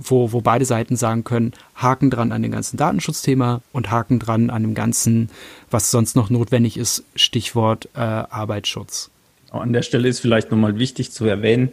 wo, 0.00 0.32
wo 0.32 0.40
beide 0.40 0.64
Seiten 0.64 0.96
sagen 0.96 1.22
können, 1.22 1.52
Haken 1.76 2.10
dran 2.10 2.32
an 2.32 2.42
dem 2.42 2.50
ganzen 2.50 2.76
Datenschutzthema 2.76 3.62
und 3.72 3.88
Haken 3.88 4.18
dran 4.18 4.50
an 4.50 4.62
dem 4.62 4.74
ganzen, 4.74 5.30
was 5.70 5.92
sonst 5.92 6.16
noch 6.16 6.28
notwendig 6.28 6.76
ist, 6.76 7.04
Stichwort 7.14 7.88
äh, 7.94 8.00
Arbeitsschutz. 8.00 9.10
An 9.50 9.72
der 9.72 9.82
Stelle 9.82 10.08
ist 10.08 10.18
vielleicht 10.18 10.50
nochmal 10.50 10.80
wichtig 10.80 11.12
zu 11.12 11.24
erwähnen, 11.24 11.70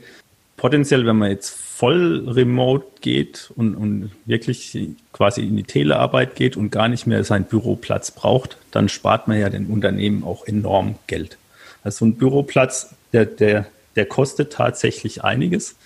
potenziell, 0.58 1.08
wenn 1.08 1.18
man 1.18 1.32
jetzt 1.32 1.58
voll 1.80 2.28
remote 2.28 2.86
geht 3.00 3.54
und, 3.56 3.74
und 3.74 4.12
wirklich 4.26 4.78
quasi 5.14 5.44
in 5.44 5.56
die 5.56 5.64
Telearbeit 5.64 6.36
geht 6.36 6.58
und 6.58 6.72
gar 6.72 6.90
nicht 6.90 7.08
mehr 7.08 7.24
seinen 7.24 7.46
Büroplatz 7.46 8.12
braucht, 8.12 8.58
dann 8.72 8.90
spart 8.90 9.30
man 9.30 9.40
ja 9.40 9.50
den 9.50 9.68
Unternehmen 9.68 10.26
auch 10.26 10.46
enorm 10.46 10.96
Geld. 11.08 11.38
Also 11.82 12.04
ein 12.04 12.16
Büroplatz, 12.16 12.96
der, 13.14 13.26
der, 13.26 13.66
der 13.96 14.06
kostet 14.06 14.52
tatsächlich 14.52 15.24
einiges. 15.24 15.78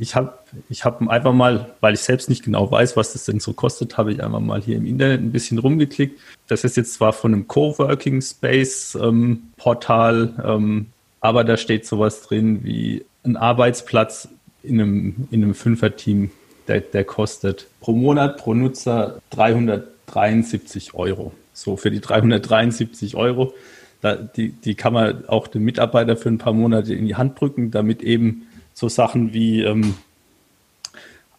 Ich 0.00 0.16
habe 0.16 0.36
ich 0.68 0.84
hab 0.84 1.00
einfach 1.08 1.32
mal, 1.32 1.70
weil 1.80 1.94
ich 1.94 2.00
selbst 2.00 2.28
nicht 2.28 2.42
genau 2.42 2.68
weiß, 2.68 2.96
was 2.96 3.12
das 3.12 3.26
denn 3.26 3.38
so 3.38 3.52
kostet, 3.52 3.96
habe 3.96 4.12
ich 4.12 4.24
einfach 4.24 4.40
mal 4.40 4.60
hier 4.60 4.76
im 4.76 4.84
Internet 4.84 5.20
ein 5.20 5.30
bisschen 5.30 5.58
rumgeklickt. 5.58 6.18
Das 6.48 6.64
ist 6.64 6.76
jetzt 6.76 6.94
zwar 6.94 7.12
von 7.12 7.32
einem 7.32 7.46
Coworking 7.46 8.20
Space 8.20 8.98
ähm, 9.00 9.52
Portal, 9.58 10.34
ähm, 10.44 10.86
aber 11.20 11.44
da 11.44 11.56
steht 11.56 11.86
sowas 11.86 12.22
drin 12.22 12.64
wie 12.64 13.04
ein 13.24 13.36
Arbeitsplatz 13.36 14.28
in 14.66 14.80
einem, 14.80 15.28
in 15.30 15.42
einem 15.42 15.54
Fünfer-Team, 15.54 16.30
der, 16.68 16.80
der 16.80 17.04
kostet 17.04 17.68
pro 17.80 17.92
Monat, 17.92 18.38
pro 18.38 18.54
Nutzer 18.54 19.20
373 19.30 20.94
Euro. 20.94 21.32
So, 21.52 21.76
für 21.76 21.90
die 21.90 22.00
373 22.00 23.16
Euro, 23.16 23.54
da, 24.00 24.16
die, 24.16 24.50
die 24.50 24.74
kann 24.74 24.92
man 24.92 25.26
auch 25.28 25.46
dem 25.46 25.64
Mitarbeiter 25.64 26.16
für 26.16 26.28
ein 26.28 26.38
paar 26.38 26.52
Monate 26.52 26.94
in 26.94 27.06
die 27.06 27.16
Hand 27.16 27.40
drücken, 27.40 27.70
damit 27.70 28.02
eben 28.02 28.46
so 28.74 28.88
Sachen 28.88 29.32
wie 29.32 29.62
ähm, 29.62 29.94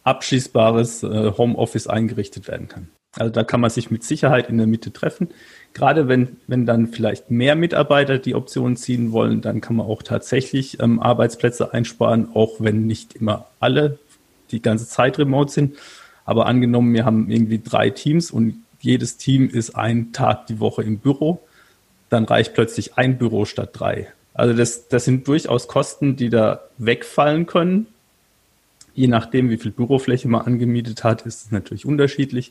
abschließbares 0.02 1.02
äh, 1.04 1.32
Homeoffice 1.36 1.86
eingerichtet 1.86 2.48
werden 2.48 2.68
kann. 2.68 2.88
Also 3.16 3.32
da 3.32 3.42
kann 3.42 3.60
man 3.60 3.70
sich 3.70 3.90
mit 3.90 4.04
Sicherheit 4.04 4.48
in 4.48 4.58
der 4.58 4.66
Mitte 4.66 4.92
treffen. 4.92 5.28
Gerade 5.72 6.08
wenn, 6.08 6.36
wenn 6.46 6.66
dann 6.66 6.88
vielleicht 6.88 7.30
mehr 7.30 7.56
Mitarbeiter 7.56 8.18
die 8.18 8.34
Option 8.34 8.76
ziehen 8.76 9.12
wollen, 9.12 9.40
dann 9.40 9.60
kann 9.60 9.76
man 9.76 9.86
auch 9.86 10.02
tatsächlich 10.02 10.80
ähm, 10.80 11.00
Arbeitsplätze 11.00 11.72
einsparen, 11.72 12.28
auch 12.34 12.56
wenn 12.58 12.86
nicht 12.86 13.14
immer 13.14 13.46
alle 13.60 13.98
die 14.50 14.62
ganze 14.62 14.86
Zeit 14.86 15.18
remote 15.18 15.50
sind. 15.50 15.76
Aber 16.24 16.46
angenommen, 16.46 16.92
wir 16.92 17.04
haben 17.04 17.30
irgendwie 17.30 17.60
drei 17.62 17.90
Teams 17.90 18.30
und 18.30 18.62
jedes 18.80 19.16
Team 19.16 19.48
ist 19.48 19.74
einen 19.74 20.12
Tag 20.12 20.46
die 20.46 20.60
Woche 20.60 20.82
im 20.82 20.98
Büro, 20.98 21.40
dann 22.10 22.24
reicht 22.24 22.54
plötzlich 22.54 22.96
ein 22.96 23.18
Büro 23.18 23.44
statt 23.44 23.70
drei. 23.72 24.08
Also 24.34 24.54
das, 24.54 24.88
das 24.88 25.04
sind 25.04 25.26
durchaus 25.26 25.66
Kosten, 25.66 26.16
die 26.16 26.30
da 26.30 26.60
wegfallen 26.78 27.46
können. 27.46 27.86
Je 28.94 29.08
nachdem, 29.08 29.50
wie 29.50 29.58
viel 29.58 29.70
Bürofläche 29.72 30.28
man 30.28 30.42
angemietet 30.42 31.02
hat, 31.02 31.22
ist 31.22 31.46
es 31.46 31.50
natürlich 31.50 31.86
unterschiedlich, 31.86 32.50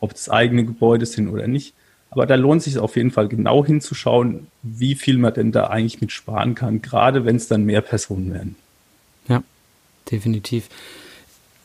ob 0.00 0.12
es 0.12 0.28
eigene 0.28 0.64
Gebäude 0.64 1.06
sind 1.06 1.28
oder 1.28 1.46
nicht. 1.46 1.74
Aber 2.10 2.26
da 2.26 2.36
lohnt 2.36 2.62
sich 2.62 2.78
auf 2.78 2.96
jeden 2.96 3.10
Fall 3.10 3.28
genau 3.28 3.64
hinzuschauen, 3.64 4.46
wie 4.62 4.94
viel 4.94 5.18
man 5.18 5.34
denn 5.34 5.52
da 5.52 5.66
eigentlich 5.66 6.00
mit 6.00 6.10
sparen 6.10 6.54
kann, 6.54 6.80
gerade 6.80 7.24
wenn 7.24 7.36
es 7.36 7.48
dann 7.48 7.64
mehr 7.64 7.82
Personen 7.82 8.32
werden. 8.32 8.56
Ja, 9.28 9.42
definitiv. 10.10 10.68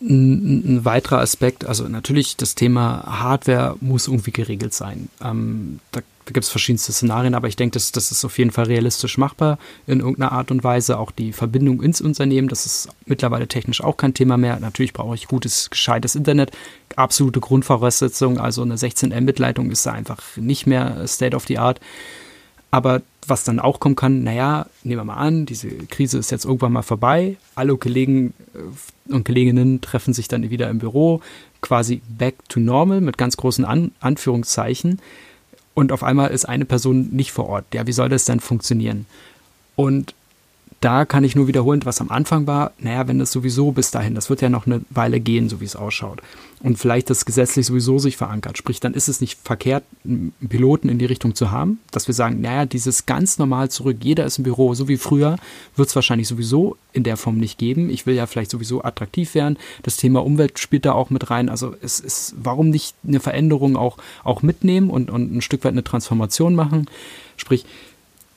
Ein, 0.03 0.63
ein, 0.65 0.85
weiterer 0.85 1.19
Aspekt, 1.19 1.65
also 1.65 1.87
natürlich 1.87 2.35
das 2.35 2.55
Thema 2.55 3.03
Hardware 3.05 3.77
muss 3.79 4.07
irgendwie 4.07 4.31
geregelt 4.31 4.73
sein. 4.73 5.07
Ähm, 5.21 5.79
da 5.91 6.01
da 6.25 6.31
gibt 6.31 6.45
es 6.45 6.49
verschiedenste 6.49 6.93
Szenarien, 6.93 7.35
aber 7.35 7.47
ich 7.47 7.55
denke, 7.55 7.73
das, 7.73 7.91
das 7.91 8.11
ist 8.11 8.23
auf 8.23 8.37
jeden 8.37 8.51
Fall 8.51 8.65
realistisch 8.65 9.17
machbar 9.17 9.57
in 9.87 9.99
irgendeiner 9.99 10.31
Art 10.31 10.51
und 10.51 10.63
Weise. 10.63 10.97
Auch 10.97 11.11
die 11.11 11.33
Verbindung 11.33 11.81
ins 11.81 11.99
Unternehmen, 11.99 12.47
das 12.47 12.65
ist 12.65 12.89
mittlerweile 13.05 13.47
technisch 13.47 13.83
auch 13.83 13.97
kein 13.97 14.13
Thema 14.13 14.37
mehr. 14.37 14.59
Natürlich 14.59 14.93
brauche 14.93 15.15
ich 15.15 15.27
gutes, 15.27 15.69
gescheites 15.69 16.15
Internet. 16.15 16.51
Absolute 16.95 17.41
Grundvoraussetzung, 17.41 18.37
also 18.37 18.61
eine 18.61 18.77
16 18.77 19.09
Mbit-Leitung 19.09 19.69
ist 19.71 19.85
da 19.85 19.91
einfach 19.91 20.21
nicht 20.37 20.65
mehr 20.65 21.05
State 21.07 21.35
of 21.35 21.45
the 21.47 21.57
Art. 21.57 21.81
Aber 22.73 23.03
was 23.27 23.43
dann 23.43 23.59
auch 23.59 23.79
kommen 23.79 23.95
kann, 23.95 24.23
naja, 24.23 24.65
nehmen 24.83 25.01
wir 25.01 25.05
mal 25.05 25.17
an, 25.17 25.45
diese 25.45 25.69
Krise 25.69 26.17
ist 26.17 26.31
jetzt 26.31 26.43
irgendwann 26.43 26.73
mal 26.73 26.81
vorbei. 26.81 27.37
Alle 27.53 27.77
Kollegen 27.77 28.33
äh, 28.55 29.13
und 29.13 29.25
Kolleginnen 29.25 29.79
treffen 29.79 30.11
sich 30.11 30.27
dann 30.27 30.49
wieder 30.49 30.71
im 30.71 30.79
Büro, 30.79 31.21
quasi 31.61 32.01
back 32.09 32.33
to 32.49 32.59
normal 32.59 32.99
mit 32.99 33.19
ganz 33.19 33.37
großen 33.37 33.63
an 33.63 33.91
Anführungszeichen 33.99 34.99
und 35.75 35.91
auf 35.91 36.01
einmal 36.01 36.31
ist 36.31 36.45
eine 36.45 36.65
Person 36.65 37.09
nicht 37.11 37.31
vor 37.31 37.47
Ort. 37.47 37.65
Ja, 37.75 37.85
wie 37.85 37.91
soll 37.93 38.09
das 38.09 38.25
denn 38.25 38.39
funktionieren? 38.39 39.05
Und 39.75 40.15
da 40.83 41.05
kann 41.05 41.23
ich 41.23 41.33
nur 41.33 41.47
wiederholen, 41.47 41.85
was 41.85 42.01
am 42.01 42.11
Anfang 42.11 42.45
war. 42.45 42.73
Naja, 42.77 43.07
wenn 43.07 43.17
das 43.17 43.31
sowieso 43.31 43.71
bis 43.71 43.91
dahin, 43.91 44.15
das 44.15 44.29
wird 44.29 44.41
ja 44.41 44.49
noch 44.49 44.65
eine 44.65 44.81
Weile 44.89 45.21
gehen, 45.21 45.47
so 45.47 45.61
wie 45.61 45.65
es 45.65 45.77
ausschaut. 45.77 46.21
Und 46.59 46.77
vielleicht 46.77 47.09
das 47.09 47.23
gesetzlich 47.23 47.65
sowieso 47.65 47.99
sich 47.99 48.17
verankert. 48.17 48.57
Sprich, 48.57 48.81
dann 48.81 48.93
ist 48.93 49.07
es 49.07 49.21
nicht 49.21 49.39
verkehrt, 49.43 49.85
einen 50.03 50.33
Piloten 50.47 50.89
in 50.89 50.99
die 50.99 51.05
Richtung 51.05 51.35
zu 51.35 51.51
haben, 51.51 51.79
dass 51.91 52.07
wir 52.07 52.13
sagen, 52.13 52.41
naja, 52.41 52.65
dieses 52.65 53.05
ganz 53.05 53.37
normal 53.37 53.69
zurück, 53.69 53.97
jeder 54.01 54.25
ist 54.25 54.39
im 54.39 54.43
Büro, 54.43 54.73
so 54.73 54.89
wie 54.89 54.97
früher, 54.97 55.37
wird 55.77 55.87
es 55.87 55.95
wahrscheinlich 55.95 56.27
sowieso 56.27 56.75
in 56.91 57.03
der 57.03 57.15
Form 57.15 57.37
nicht 57.37 57.57
geben. 57.57 57.89
Ich 57.89 58.05
will 58.05 58.15
ja 58.15 58.25
vielleicht 58.25 58.51
sowieso 58.51 58.83
attraktiv 58.83 59.35
werden. 59.35 59.57
Das 59.83 59.95
Thema 59.95 60.23
Umwelt 60.23 60.59
spielt 60.59 60.85
da 60.85 60.91
auch 60.91 61.09
mit 61.09 61.29
rein. 61.29 61.47
Also 61.47 61.75
es 61.81 62.01
ist, 62.01 62.35
warum 62.37 62.69
nicht 62.69 62.93
eine 63.07 63.21
Veränderung 63.21 63.77
auch, 63.77 63.97
auch 64.25 64.41
mitnehmen 64.41 64.89
und, 64.89 65.09
und 65.09 65.33
ein 65.33 65.41
Stück 65.41 65.63
weit 65.63 65.71
eine 65.71 65.83
Transformation 65.83 66.55
machen? 66.55 66.87
Sprich, 67.37 67.65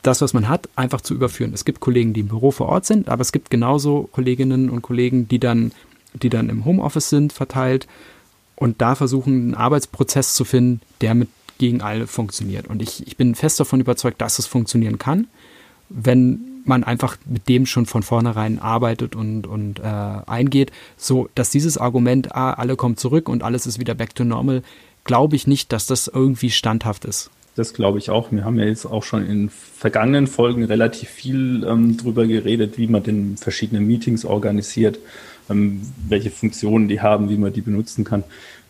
das, 0.06 0.20
was 0.20 0.32
man 0.32 0.48
hat, 0.48 0.68
einfach 0.76 1.00
zu 1.00 1.14
überführen. 1.14 1.52
Es 1.52 1.64
gibt 1.64 1.80
Kollegen, 1.80 2.12
die 2.12 2.20
im 2.20 2.28
Büro 2.28 2.50
vor 2.50 2.68
Ort 2.68 2.86
sind, 2.86 3.08
aber 3.08 3.22
es 3.22 3.32
gibt 3.32 3.50
genauso 3.50 4.08
Kolleginnen 4.12 4.70
und 4.70 4.82
Kollegen, 4.82 5.28
die 5.28 5.38
dann, 5.38 5.72
die 6.14 6.30
dann 6.30 6.48
im 6.48 6.64
Homeoffice 6.64 7.10
sind, 7.10 7.32
verteilt 7.32 7.86
und 8.54 8.80
da 8.80 8.94
versuchen, 8.94 9.32
einen 9.32 9.54
Arbeitsprozess 9.54 10.34
zu 10.34 10.44
finden, 10.44 10.80
der 11.00 11.14
mit 11.14 11.28
gegen 11.58 11.80
alle 11.80 12.06
funktioniert. 12.06 12.66
Und 12.66 12.82
ich, 12.82 13.06
ich 13.06 13.16
bin 13.16 13.34
fest 13.34 13.58
davon 13.60 13.80
überzeugt, 13.80 14.20
dass 14.20 14.38
es 14.38 14.46
funktionieren 14.46 14.98
kann, 14.98 15.26
wenn 15.88 16.62
man 16.64 16.84
einfach 16.84 17.16
mit 17.24 17.48
dem 17.48 17.64
schon 17.64 17.86
von 17.86 18.02
vornherein 18.02 18.58
arbeitet 18.58 19.14
und, 19.14 19.46
und 19.46 19.78
äh, 19.78 19.82
eingeht, 19.82 20.72
so 20.96 21.28
dass 21.34 21.50
dieses 21.50 21.78
Argument, 21.78 22.34
ah, 22.34 22.52
alle 22.54 22.76
kommen 22.76 22.96
zurück 22.96 23.28
und 23.28 23.42
alles 23.42 23.66
ist 23.66 23.78
wieder 23.78 23.94
back 23.94 24.14
to 24.14 24.24
normal, 24.24 24.62
glaube 25.04 25.36
ich 25.36 25.46
nicht, 25.46 25.72
dass 25.72 25.86
das 25.86 26.08
irgendwie 26.08 26.50
standhaft 26.50 27.04
ist. 27.04 27.30
Das 27.56 27.72
glaube 27.72 27.98
ich 27.98 28.10
auch. 28.10 28.30
Wir 28.30 28.44
haben 28.44 28.58
ja 28.58 28.66
jetzt 28.66 28.84
auch 28.84 29.02
schon 29.02 29.26
in 29.26 29.48
vergangenen 29.48 30.26
Folgen 30.26 30.64
relativ 30.64 31.08
viel 31.08 31.64
ähm, 31.66 31.96
drüber 31.96 32.26
geredet, 32.26 32.76
wie 32.76 32.86
man 32.86 33.02
denn 33.02 33.38
verschiedene 33.38 33.80
Meetings 33.80 34.26
organisiert, 34.26 34.98
ähm, 35.48 35.80
welche 36.06 36.30
Funktionen 36.30 36.86
die 36.86 37.00
haben, 37.00 37.30
wie 37.30 37.38
man 37.38 37.54
die 37.54 37.62
benutzen 37.62 38.04
kann. 38.04 38.24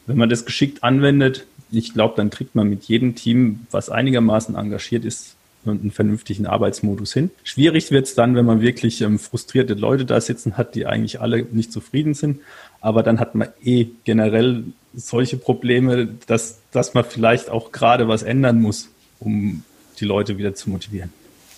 Wenn 0.07 0.17
man 0.17 0.29
das 0.29 0.45
geschickt 0.45 0.85
anwendet, 0.85 1.47
ich 1.73 1.95
glaube, 1.95 2.15
dann 2.17 2.31
kriegt 2.31 2.55
man 2.55 2.71
mit 2.71 2.85
jedem 2.85 3.17
Team, 3.17 3.67
was 3.73 3.91
einigermaßen 3.91 4.55
engagiert 4.55 5.05
ist, 5.05 5.36
einen 5.73 5.91
vernünftigen 5.91 6.47
Arbeitsmodus 6.47 7.13
hin. 7.13 7.31
Schwierig 7.45 7.91
wird 7.91 8.07
es 8.07 8.15
dann, 8.15 8.35
wenn 8.35 8.47
man 8.47 8.61
wirklich 8.61 9.01
ähm, 9.01 9.19
frustrierte 9.19 9.75
Leute 9.75 10.05
da 10.05 10.21
sitzen 10.21 10.57
hat, 10.57 10.75
die 10.75 10.87
eigentlich 10.87 11.21
alle 11.21 11.43
nicht 11.51 11.73
zufrieden 11.73 12.15
sind. 12.15 12.41
Aber 12.81 13.03
dann 13.03 13.21
hat 13.21 13.35
man 13.35 13.49
eh 13.63 13.87
generell 14.05 14.65
solche 14.95 15.37
Probleme, 15.37 16.09
dass, 16.27 16.59
dass 16.73 16.95
man 16.95 17.05
vielleicht 17.05 17.51
auch 17.51 17.73
gerade 17.73 18.09
was 18.09 18.23
ändern 18.23 18.61
muss, 18.61 18.89
um 19.19 19.63
die 20.01 20.05
Leute 20.05 20.39
wieder 20.39 20.55
zu 20.55 20.71
motivieren. 20.71 21.13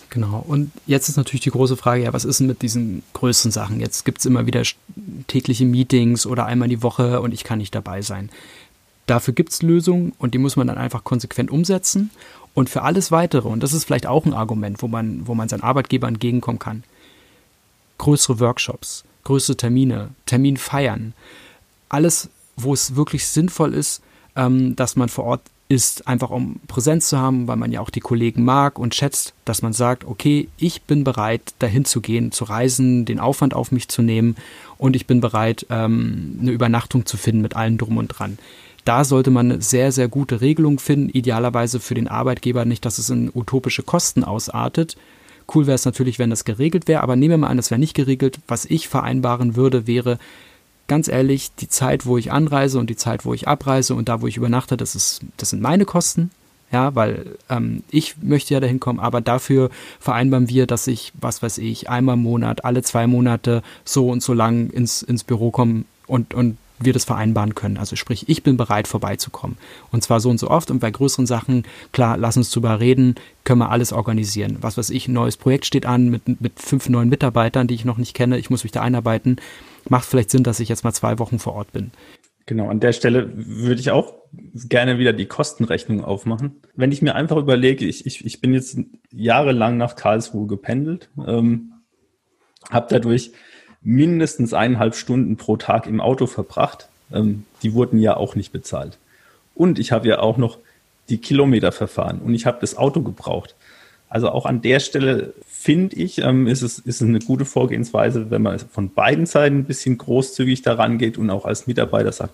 Genau. 0.09 0.43
Und 0.47 0.71
jetzt 0.87 1.07
ist 1.07 1.17
natürlich 1.17 1.43
die 1.43 1.51
große 1.51 1.77
Frage, 1.77 2.03
ja, 2.03 2.13
was 2.13 2.25
ist 2.25 2.39
denn 2.39 2.47
mit 2.47 2.61
diesen 2.61 3.03
größten 3.13 3.51
Sachen? 3.51 3.79
Jetzt 3.79 4.05
gibt 4.05 4.19
es 4.19 4.25
immer 4.25 4.47
wieder 4.47 4.63
tägliche 5.27 5.65
Meetings 5.65 6.25
oder 6.25 6.45
einmal 6.45 6.67
die 6.67 6.81
Woche 6.81 7.21
und 7.21 7.33
ich 7.33 7.43
kann 7.43 7.59
nicht 7.59 7.75
dabei 7.75 8.01
sein. 8.01 8.29
Dafür 9.05 9.33
gibt 9.33 9.51
es 9.51 9.61
Lösungen 9.61 10.13
und 10.17 10.33
die 10.33 10.37
muss 10.37 10.55
man 10.55 10.67
dann 10.67 10.77
einfach 10.77 11.03
konsequent 11.03 11.51
umsetzen. 11.51 12.09
Und 12.59 12.69
für 12.69 12.81
alles 12.81 13.09
weitere, 13.09 13.47
und 13.47 13.63
das 13.63 13.71
ist 13.71 13.85
vielleicht 13.85 14.05
auch 14.05 14.25
ein 14.25 14.33
Argument, 14.33 14.81
wo 14.81 14.89
man, 14.89 15.25
wo 15.25 15.33
man 15.33 15.47
seinen 15.47 15.63
Arbeitgeber 15.63 16.09
entgegenkommen 16.09 16.59
kann, 16.59 16.83
größere 17.99 18.41
Workshops, 18.41 19.05
größere 19.23 19.55
Termine, 19.55 20.09
Termin 20.25 20.57
feiern, 20.57 21.13
alles 21.87 22.29
wo 22.57 22.73
es 22.73 22.97
wirklich 22.97 23.25
sinnvoll 23.27 23.73
ist, 23.73 24.01
ähm, 24.35 24.75
dass 24.75 24.97
man 24.97 25.07
vor 25.07 25.23
Ort 25.23 25.41
ist, 25.69 26.05
einfach 26.05 26.31
um 26.31 26.59
Präsenz 26.67 27.07
zu 27.07 27.17
haben, 27.17 27.47
weil 27.47 27.55
man 27.55 27.71
ja 27.71 27.79
auch 27.79 27.91
die 27.91 28.01
Kollegen 28.01 28.43
mag 28.43 28.77
und 28.77 28.93
schätzt, 28.93 29.33
dass 29.45 29.61
man 29.61 29.71
sagt, 29.71 30.03
okay, 30.03 30.49
ich 30.57 30.81
bin 30.81 31.05
bereit, 31.05 31.53
dahin 31.59 31.85
zu 31.85 32.01
gehen, 32.01 32.33
zu 32.33 32.43
reisen, 32.43 33.05
den 33.05 33.21
Aufwand 33.21 33.53
auf 33.53 33.71
mich 33.71 33.87
zu 33.87 34.01
nehmen 34.01 34.35
und 34.77 34.97
ich 34.97 35.07
bin 35.07 35.21
bereit, 35.21 35.65
ähm, 35.69 36.39
eine 36.41 36.51
Übernachtung 36.51 37.05
zu 37.05 37.15
finden 37.15 37.41
mit 37.41 37.55
allem 37.55 37.77
drum 37.77 37.95
und 37.95 38.09
dran. 38.09 38.37
Da 38.89 39.03
sollte 39.03 39.29
man 39.29 39.51
eine 39.51 39.61
sehr, 39.61 39.91
sehr 39.91 40.07
gute 40.07 40.41
Regelung 40.41 40.79
finden, 40.79 41.09
idealerweise 41.09 41.79
für 41.79 41.93
den 41.93 42.07
Arbeitgeber 42.07 42.65
nicht, 42.65 42.83
dass 42.85 42.97
es 42.97 43.11
in 43.11 43.29
utopische 43.31 43.83
Kosten 43.83 44.23
ausartet. 44.23 44.97
Cool 45.53 45.67
wäre 45.67 45.75
es 45.75 45.85
natürlich, 45.85 46.17
wenn 46.17 46.31
das 46.31 46.43
geregelt 46.43 46.87
wäre, 46.87 47.03
aber 47.03 47.15
nehmen 47.15 47.33
wir 47.33 47.37
mal 47.37 47.49
an, 47.49 47.57
das 47.57 47.69
wäre 47.69 47.77
nicht 47.77 47.93
geregelt. 47.93 48.39
Was 48.47 48.65
ich 48.65 48.87
vereinbaren 48.87 49.55
würde, 49.55 49.85
wäre, 49.85 50.17
ganz 50.87 51.07
ehrlich, 51.07 51.51
die 51.53 51.69
Zeit, 51.69 52.07
wo 52.07 52.17
ich 52.17 52.31
anreise 52.31 52.79
und 52.79 52.89
die 52.89 52.95
Zeit, 52.95 53.25
wo 53.25 53.35
ich 53.35 53.47
abreise 53.47 53.93
und 53.93 54.09
da, 54.09 54.21
wo 54.21 54.27
ich 54.27 54.37
übernachte, 54.37 54.75
das, 54.75 54.95
ist, 54.95 55.21
das 55.37 55.51
sind 55.51 55.61
meine 55.61 55.85
Kosten. 55.85 56.31
Ja, 56.71 56.95
weil 56.95 57.37
ähm, 57.47 57.83
ich 57.91 58.15
möchte 58.23 58.55
ja 58.55 58.59
dahin 58.59 58.79
kommen, 58.79 58.99
aber 58.99 59.21
dafür 59.21 59.69
vereinbaren 59.99 60.49
wir, 60.49 60.65
dass 60.65 60.87
ich, 60.87 61.13
was 61.21 61.43
weiß 61.43 61.59
ich, 61.59 61.91
einmal 61.91 62.15
im 62.15 62.23
Monat, 62.23 62.65
alle 62.65 62.81
zwei 62.81 63.05
Monate 63.05 63.61
so 63.85 64.09
und 64.09 64.23
so 64.23 64.33
lang 64.33 64.71
ins, 64.71 65.03
ins 65.03 65.23
Büro 65.23 65.51
komme 65.51 65.83
und, 66.07 66.33
und 66.33 66.57
wir 66.79 66.93
das 66.93 67.05
vereinbaren 67.05 67.55
können. 67.55 67.77
Also 67.77 67.95
sprich, 67.95 68.27
ich 68.27 68.43
bin 68.43 68.57
bereit 68.57 68.87
vorbeizukommen. 68.87 69.57
Und 69.91 70.03
zwar 70.03 70.19
so 70.19 70.29
und 70.29 70.39
so 70.39 70.49
oft 70.49 70.71
und 70.71 70.79
bei 70.79 70.91
größeren 70.91 71.25
Sachen, 71.25 71.63
klar, 71.91 72.17
lass 72.17 72.37
uns 72.37 72.51
drüber 72.51 72.79
reden, 72.79 73.15
können 73.43 73.59
wir 73.59 73.71
alles 73.71 73.93
organisieren. 73.93 74.57
Was 74.61 74.77
weiß 74.77 74.89
ich, 74.89 75.07
ein 75.07 75.13
neues 75.13 75.37
Projekt 75.37 75.65
steht 75.65 75.85
an 75.85 76.09
mit, 76.09 76.41
mit 76.41 76.59
fünf 76.59 76.89
neuen 76.89 77.09
Mitarbeitern, 77.09 77.67
die 77.67 77.75
ich 77.75 77.85
noch 77.85 77.97
nicht 77.97 78.15
kenne, 78.15 78.37
ich 78.37 78.49
muss 78.49 78.63
mich 78.63 78.71
da 78.71 78.81
einarbeiten 78.81 79.37
macht 79.89 80.05
vielleicht 80.05 80.31
Sinn, 80.31 80.43
dass 80.43 80.59
ich 80.59 80.69
jetzt 80.69 80.83
mal 80.83 80.93
zwei 80.93 81.19
Wochen 81.19 81.39
vor 81.39 81.53
Ort 81.53 81.71
bin. 81.71 81.91
Genau, 82.45 82.69
an 82.69 82.79
der 82.79 82.93
Stelle 82.93 83.31
würde 83.35 83.79
ich 83.79 83.91
auch 83.91 84.13
gerne 84.67 84.97
wieder 84.97 85.13
die 85.13 85.27
Kostenrechnung 85.27 86.03
aufmachen. 86.03 86.61
Wenn 86.75 86.91
ich 86.91 87.01
mir 87.01 87.15
einfach 87.15 87.37
überlege, 87.37 87.85
ich, 87.85 88.05
ich, 88.05 88.25
ich 88.25 88.41
bin 88.41 88.53
jetzt 88.53 88.79
jahrelang 89.11 89.77
nach 89.77 89.95
Karlsruhe 89.95 90.47
gependelt, 90.47 91.09
ähm, 91.27 91.73
habe 92.69 92.87
dadurch 92.89 93.31
mindestens 93.81 94.53
eineinhalb 94.53 94.95
Stunden 94.95 95.37
pro 95.37 95.57
Tag 95.57 95.87
im 95.87 96.01
Auto 96.01 96.27
verbracht. 96.27 96.89
Ähm, 97.11 97.45
die 97.63 97.73
wurden 97.73 97.99
ja 97.99 98.17
auch 98.17 98.35
nicht 98.35 98.51
bezahlt. 98.51 98.97
Und 99.55 99.79
ich 99.79 99.91
habe 99.91 100.07
ja 100.07 100.19
auch 100.19 100.37
noch 100.37 100.57
die 101.09 101.17
Kilometer 101.17 101.71
verfahren 101.71 102.19
und 102.19 102.33
ich 102.33 102.45
habe 102.45 102.59
das 102.61 102.77
Auto 102.77 103.01
gebraucht. 103.01 103.55
Also 104.09 104.29
auch 104.29 104.45
an 104.45 104.61
der 104.61 104.79
Stelle 104.79 105.33
finde 105.47 105.95
ich, 105.95 106.19
ähm, 106.19 106.47
ist, 106.47 106.61
es, 106.61 106.79
ist 106.79 107.01
es 107.01 107.07
eine 107.07 107.19
gute 107.19 107.45
Vorgehensweise, 107.45 108.31
wenn 108.31 108.41
man 108.41 108.59
von 108.59 108.91
beiden 108.91 109.25
Seiten 109.25 109.59
ein 109.59 109.65
bisschen 109.65 109.97
großzügig 109.97 110.61
daran 110.61 110.97
geht 110.97 111.17
und 111.17 111.29
auch 111.29 111.45
als 111.45 111.67
Mitarbeiter 111.67 112.11
sagt, 112.11 112.33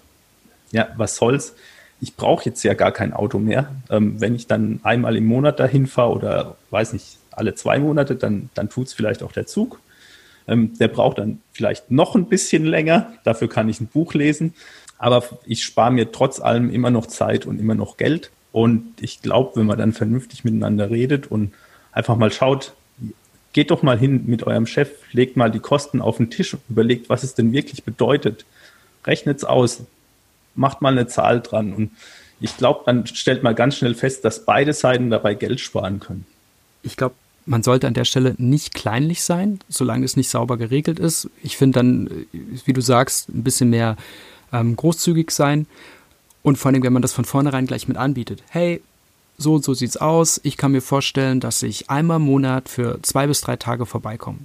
ja, 0.72 0.88
was 0.96 1.16
soll's? 1.16 1.54
Ich 2.02 2.16
brauche 2.16 2.46
jetzt 2.46 2.64
ja 2.64 2.74
gar 2.74 2.92
kein 2.92 3.14
Auto 3.14 3.40
mehr. 3.40 3.72
Ähm, 3.90 4.20
wenn 4.22 4.36
ich 4.36 4.48
dann 4.48 4.80
einmal 4.84 5.16
im 5.16 5.26
Monat 5.26 5.60
dahin 5.60 5.88
fahre 5.88 6.14
oder 6.14 6.58
weiß 6.70 6.94
nicht, 6.94 7.18
alle 7.32 7.56
zwei 7.56 7.80
Monate, 7.80 8.16
dann, 8.16 8.50
dann 8.54 8.70
tut 8.70 8.88
es 8.88 8.94
vielleicht 8.94 9.24
auch 9.24 9.32
der 9.32 9.46
Zug. 9.46 9.80
Ähm, 10.48 10.78
der 10.78 10.88
braucht 10.88 11.20
dann 11.20 11.42
vielleicht 11.52 11.92
noch 11.92 12.16
ein 12.16 12.28
bisschen 12.28 12.66
länger. 12.66 13.14
Dafür 13.24 13.50
kann 13.50 13.70
ich 13.70 13.80
ein 13.80 13.88
Buch 13.88 14.14
lesen. 14.14 14.54
Aber 14.98 15.24
ich 15.46 15.64
spare 15.64 15.92
mir 15.92 16.12
trotz 16.12 16.40
allem 16.40 16.70
immer 16.70 16.90
noch 16.90 17.08
Zeit 17.08 17.46
und 17.46 17.60
immer 17.60 17.76
noch 17.76 17.98
Geld. 17.98 18.32
Und 18.52 18.94
ich 19.02 19.22
glaube, 19.22 19.60
wenn 19.60 19.66
man 19.66 19.78
dann 19.78 19.92
vernünftig 19.92 20.44
miteinander 20.44 20.90
redet 20.90 21.28
und 21.28 21.54
einfach 21.92 22.16
mal 22.16 22.32
schaut, 22.32 22.74
geht 23.52 23.72
doch 23.72 23.84
mal 23.84 23.98
hin 23.98 24.24
mit 24.28 24.44
eurem 24.44 24.68
Chef, 24.68 24.90
legt 25.12 25.38
mal 25.38 25.52
die 25.52 25.60
Kosten 25.60 26.02
auf 26.02 26.18
den 26.18 26.30
Tisch 26.30 26.56
überlegt, 26.70 27.10
was 27.10 27.24
es 27.24 27.36
denn 27.36 27.52
wirklich 27.52 27.84
bedeutet. 27.84 28.46
Rechnet 29.06 29.38
es 29.38 29.44
aus, 29.44 29.84
macht 30.56 30.82
mal 30.82 30.92
eine 30.92 31.08
Zahl 31.08 31.42
dran 31.42 31.74
und 31.74 31.92
ich 32.42 32.58
glaube, 32.58 32.82
dann 32.86 33.08
stellt 33.08 33.44
man 33.44 33.56
ganz 33.56 33.78
schnell 33.78 33.96
fest, 33.96 34.26
dass 34.26 34.46
beide 34.46 34.74
Seiten 34.74 35.10
dabei 35.10 35.36
Geld 35.36 35.60
sparen 35.60 36.00
können. 36.00 36.26
Ich 36.84 36.98
glaube, 36.98 37.16
man 37.46 37.64
sollte 37.64 37.88
an 37.88 37.94
der 37.94 38.06
Stelle 38.06 38.36
nicht 38.38 38.74
kleinlich 38.74 39.24
sein, 39.24 39.60
solange 39.70 40.06
es 40.06 40.18
nicht 40.18 40.30
sauber 40.30 40.58
geregelt 40.58 41.00
ist. 41.00 41.30
Ich 41.44 41.58
finde 41.58 41.80
dann, 41.80 42.10
wie 42.32 42.74
du 42.74 42.82
sagst, 42.82 43.30
ein 43.30 43.44
bisschen 43.44 43.70
mehr 43.70 43.98
ähm, 44.52 44.76
großzügig 44.76 45.32
sein. 45.32 45.68
Und 46.42 46.58
vor 46.58 46.72
allem, 46.72 46.84
wenn 46.84 46.94
man 46.94 47.02
das 47.02 47.14
von 47.14 47.26
vornherein 47.26 47.68
gleich 47.68 47.88
mit 47.88 47.98
anbietet. 47.98 48.44
Hey, 48.50 48.82
so 49.38 49.56
und 49.56 49.64
so 49.64 49.74
sieht's 49.74 49.98
aus. 49.98 50.40
Ich 50.44 50.58
kann 50.58 50.72
mir 50.72 50.82
vorstellen, 50.82 51.40
dass 51.40 51.62
ich 51.64 51.90
einmal 51.90 52.18
im 52.18 52.24
Monat 52.24 52.70
für 52.70 53.00
zwei 53.02 53.28
bis 53.28 53.42
drei 53.42 53.56
Tage 53.56 53.86
vorbeikomme. 53.86 54.40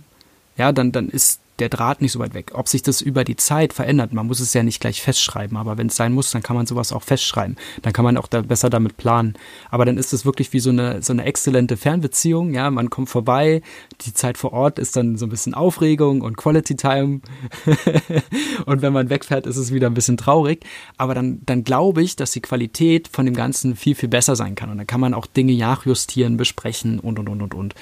Ja, 0.56 0.72
dann, 0.72 0.92
dann 0.92 1.08
ist 1.08 1.40
der 1.60 1.68
Draht 1.68 2.00
nicht 2.00 2.12
so 2.12 2.18
weit 2.18 2.34
weg. 2.34 2.52
Ob 2.54 2.68
sich 2.68 2.82
das 2.82 3.00
über 3.00 3.24
die 3.24 3.36
Zeit 3.36 3.72
verändert, 3.72 4.12
man 4.12 4.26
muss 4.26 4.40
es 4.40 4.54
ja 4.54 4.62
nicht 4.62 4.80
gleich 4.80 5.02
festschreiben, 5.02 5.56
aber 5.56 5.78
wenn 5.78 5.88
es 5.88 5.96
sein 5.96 6.12
muss, 6.12 6.30
dann 6.30 6.42
kann 6.42 6.56
man 6.56 6.66
sowas 6.66 6.92
auch 6.92 7.02
festschreiben. 7.02 7.56
Dann 7.82 7.92
kann 7.92 8.04
man 8.04 8.16
auch 8.16 8.26
da 8.26 8.42
besser 8.42 8.70
damit 8.70 8.96
planen. 8.96 9.34
Aber 9.70 9.84
dann 9.84 9.98
ist 9.98 10.12
es 10.12 10.24
wirklich 10.24 10.52
wie 10.52 10.60
so 10.60 10.70
eine, 10.70 11.02
so 11.02 11.12
eine 11.12 11.24
exzellente 11.24 11.76
Fernbeziehung. 11.76 12.52
Ja, 12.54 12.70
man 12.70 12.90
kommt 12.90 13.08
vorbei, 13.08 13.62
die 14.00 14.14
Zeit 14.14 14.38
vor 14.38 14.52
Ort 14.52 14.78
ist 14.78 14.96
dann 14.96 15.16
so 15.16 15.26
ein 15.26 15.30
bisschen 15.30 15.54
Aufregung 15.54 16.22
und 16.22 16.36
Quality 16.36 16.76
Time. 16.76 17.20
und 18.66 18.82
wenn 18.82 18.92
man 18.92 19.10
wegfährt, 19.10 19.46
ist 19.46 19.56
es 19.56 19.72
wieder 19.72 19.88
ein 19.88 19.94
bisschen 19.94 20.16
traurig. 20.16 20.64
Aber 20.96 21.14
dann, 21.14 21.40
dann 21.44 21.64
glaube 21.64 22.02
ich, 22.02 22.16
dass 22.16 22.32
die 22.32 22.40
Qualität 22.40 23.08
von 23.08 23.26
dem 23.26 23.34
Ganzen 23.34 23.76
viel, 23.76 23.94
viel 23.94 24.08
besser 24.08 24.36
sein 24.36 24.54
kann. 24.54 24.70
Und 24.70 24.78
dann 24.78 24.86
kann 24.86 25.00
man 25.00 25.14
auch 25.14 25.26
Dinge 25.26 25.56
nachjustieren, 25.56 26.36
besprechen 26.36 26.98
und, 26.98 27.18
und, 27.18 27.28
und, 27.28 27.42
und, 27.42 27.54
und. 27.54 27.74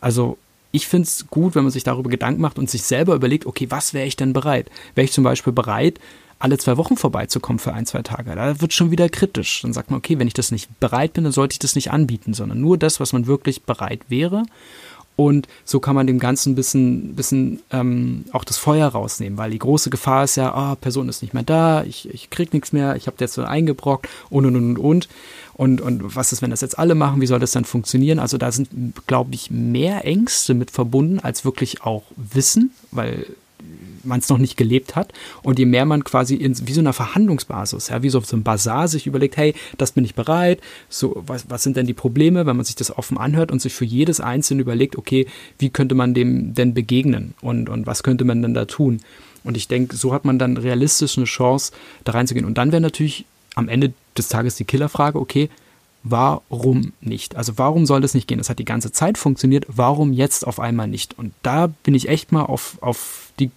Also 0.00 0.38
ich 0.72 0.86
finde 0.86 1.06
es 1.06 1.26
gut, 1.28 1.54
wenn 1.54 1.64
man 1.64 1.72
sich 1.72 1.84
darüber 1.84 2.10
Gedanken 2.10 2.40
macht 2.40 2.58
und 2.58 2.70
sich 2.70 2.82
selber 2.82 3.14
überlegt, 3.14 3.46
okay, 3.46 3.66
was 3.70 3.94
wäre 3.94 4.06
ich 4.06 4.16
denn 4.16 4.32
bereit? 4.32 4.70
Wäre 4.94 5.04
ich 5.04 5.12
zum 5.12 5.24
Beispiel 5.24 5.52
bereit, 5.52 5.98
alle 6.38 6.56
zwei 6.58 6.76
Wochen 6.76 6.96
vorbeizukommen 6.96 7.58
für 7.58 7.74
ein, 7.74 7.86
zwei 7.86 8.02
Tage? 8.02 8.34
Da 8.34 8.60
wird 8.60 8.72
schon 8.72 8.90
wieder 8.90 9.08
kritisch. 9.08 9.62
Dann 9.62 9.72
sagt 9.72 9.90
man, 9.90 9.98
okay, 9.98 10.18
wenn 10.18 10.28
ich 10.28 10.34
das 10.34 10.52
nicht 10.52 10.78
bereit 10.80 11.14
bin, 11.14 11.24
dann 11.24 11.32
sollte 11.32 11.54
ich 11.54 11.58
das 11.58 11.74
nicht 11.74 11.90
anbieten, 11.90 12.34
sondern 12.34 12.60
nur 12.60 12.78
das, 12.78 13.00
was 13.00 13.12
man 13.12 13.26
wirklich 13.26 13.62
bereit 13.62 14.02
wäre. 14.08 14.44
Und 15.20 15.48
so 15.66 15.80
kann 15.80 15.94
man 15.94 16.06
dem 16.06 16.18
Ganzen 16.18 16.52
ein 16.52 16.54
bisschen, 16.54 17.14
bisschen 17.14 17.60
ähm, 17.70 18.24
auch 18.32 18.42
das 18.42 18.56
Feuer 18.56 18.88
rausnehmen, 18.88 19.36
weil 19.36 19.50
die 19.50 19.58
große 19.58 19.90
Gefahr 19.90 20.24
ist 20.24 20.36
ja, 20.36 20.72
oh, 20.72 20.76
Person 20.76 21.10
ist 21.10 21.20
nicht 21.20 21.34
mehr 21.34 21.42
da, 21.42 21.84
ich, 21.84 22.08
ich 22.08 22.30
krieg 22.30 22.54
nichts 22.54 22.72
mehr, 22.72 22.96
ich 22.96 23.06
habe 23.06 23.18
jetzt 23.20 23.34
so 23.34 23.42
eingebrockt 23.42 24.08
und 24.30 24.46
und 24.46 24.56
und 24.56 24.78
und. 24.78 25.08
Und, 25.52 25.82
und 25.82 26.16
was 26.16 26.32
ist, 26.32 26.40
wenn 26.40 26.48
das 26.48 26.62
jetzt 26.62 26.78
alle 26.78 26.94
machen? 26.94 27.20
Wie 27.20 27.26
soll 27.26 27.38
das 27.38 27.50
dann 27.50 27.66
funktionieren? 27.66 28.18
Also 28.18 28.38
da 28.38 28.50
sind, 28.50 28.70
glaube 29.06 29.34
ich, 29.34 29.50
mehr 29.50 30.06
Ängste 30.06 30.54
mit 30.54 30.70
verbunden 30.70 31.20
als 31.20 31.44
wirklich 31.44 31.82
auch 31.82 32.04
Wissen, 32.16 32.70
weil 32.90 33.26
man 34.04 34.20
es 34.20 34.28
noch 34.28 34.38
nicht 34.38 34.56
gelebt 34.56 34.96
hat. 34.96 35.12
Und 35.42 35.58
je 35.58 35.66
mehr 35.66 35.84
man 35.84 36.04
quasi 36.04 36.34
in, 36.34 36.56
wie 36.66 36.72
so 36.72 36.80
einer 36.80 36.92
Verhandlungsbasis, 36.92 37.88
ja, 37.88 38.02
wie 38.02 38.10
so 38.10 38.18
auf 38.18 38.26
so 38.26 38.36
einem 38.36 38.42
Bazar 38.42 38.88
sich 38.88 39.06
überlegt, 39.06 39.36
hey, 39.36 39.54
das 39.78 39.92
bin 39.92 40.04
ich 40.04 40.14
bereit, 40.14 40.60
so, 40.88 41.22
was, 41.26 41.48
was 41.48 41.62
sind 41.62 41.76
denn 41.76 41.86
die 41.86 41.94
Probleme, 41.94 42.46
wenn 42.46 42.56
man 42.56 42.64
sich 42.64 42.76
das 42.76 42.96
offen 42.96 43.18
anhört 43.18 43.52
und 43.52 43.60
sich 43.60 43.72
für 43.72 43.84
jedes 43.84 44.20
Einzelne 44.20 44.62
überlegt, 44.62 44.96
okay, 44.96 45.26
wie 45.58 45.70
könnte 45.70 45.94
man 45.94 46.14
dem 46.14 46.54
denn 46.54 46.74
begegnen 46.74 47.34
und, 47.40 47.68
und 47.68 47.86
was 47.86 48.02
könnte 48.02 48.24
man 48.24 48.42
denn 48.42 48.54
da 48.54 48.64
tun? 48.64 49.00
Und 49.42 49.56
ich 49.56 49.68
denke, 49.68 49.96
so 49.96 50.12
hat 50.12 50.24
man 50.24 50.38
dann 50.38 50.56
realistisch 50.56 51.16
eine 51.16 51.24
Chance, 51.24 51.72
da 52.04 52.12
reinzugehen. 52.12 52.44
Und 52.44 52.58
dann 52.58 52.72
wäre 52.72 52.82
natürlich 52.82 53.24
am 53.54 53.68
Ende 53.68 53.92
des 54.16 54.28
Tages 54.28 54.56
die 54.56 54.64
Killerfrage, 54.64 55.18
okay, 55.18 55.48
warum 56.02 56.92
nicht? 57.00 57.36
Also 57.36 57.58
warum 57.58 57.86
soll 57.86 58.00
das 58.00 58.14
nicht 58.14 58.26
gehen? 58.26 58.38
Das 58.38 58.48
hat 58.48 58.58
die 58.58 58.64
ganze 58.64 58.92
Zeit 58.92 59.18
funktioniert, 59.18 59.66
warum 59.68 60.12
jetzt 60.12 60.46
auf 60.46 60.60
einmal 60.60 60.88
nicht? 60.88 61.18
Und 61.18 61.32
da 61.42 61.66
bin 61.66 61.94
ich 61.94 62.08
echt 62.08 62.32
mal 62.32 62.44
auf, 62.44 62.78
auf 62.80 63.32
die 63.38 63.50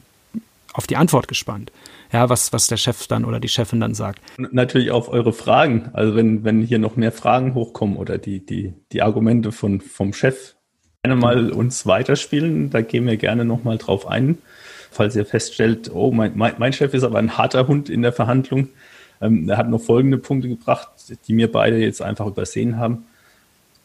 auf 0.74 0.88
die 0.88 0.98
Antwort 0.98 1.28
gespannt. 1.28 1.72
Ja, 2.12 2.30
was, 2.30 2.52
was 2.54 2.68
der 2.68 2.78
Chef 2.78 3.08
dann 3.08 3.26
oder 3.26 3.40
die 3.40 3.48
Chefin 3.48 3.80
dann 3.80 3.94
sagt. 3.94 4.22
Natürlich 4.38 4.92
auf 4.92 5.10
eure 5.10 5.34
Fragen. 5.34 5.90
Also 5.94 6.16
wenn, 6.16 6.44
wenn 6.44 6.62
hier 6.62 6.80
noch 6.80 6.96
mehr 6.96 7.12
Fragen 7.12 7.54
hochkommen 7.54 7.98
oder 7.98 8.18
die, 8.18 8.46
die, 8.46 8.74
die 8.92 9.02
Argumente 9.02 9.52
von, 9.52 9.82
vom 9.82 10.14
Chef 10.14 10.56
gerne 11.04 11.20
mal 11.20 11.52
uns 11.52 11.86
weiterspielen, 11.86 12.70
da 12.70 12.82
gehen 12.82 13.06
wir 13.06 13.18
gerne 13.18 13.46
nochmal 13.46 13.78
drauf 13.78 14.08
ein. 14.08 14.38
Falls 14.92 15.16
ihr 15.16 15.26
feststellt, 15.26 15.92
oh, 15.94 16.12
mein, 16.12 16.34
mein, 16.36 16.54
mein 16.60 16.74
Chef 16.74 16.94
ist 16.94 17.04
aber 17.04 17.18
ein 17.18 17.38
harter 17.38 17.68
Hund 17.68 17.90
in 17.90 18.04
der 18.04 18.14
Verhandlung. 18.14 18.70
Ähm, 19.22 19.50
er 19.50 19.58
hat 19.58 19.70
noch 19.70 19.82
folgende 19.82 20.18
Punkte 20.18 20.50
gebracht, 20.50 20.90
die 21.28 21.34
mir 21.34 21.52
beide 21.52 21.78
jetzt 21.78 22.02
einfach 22.02 22.28
übersehen 22.28 22.78
haben. 22.78 23.06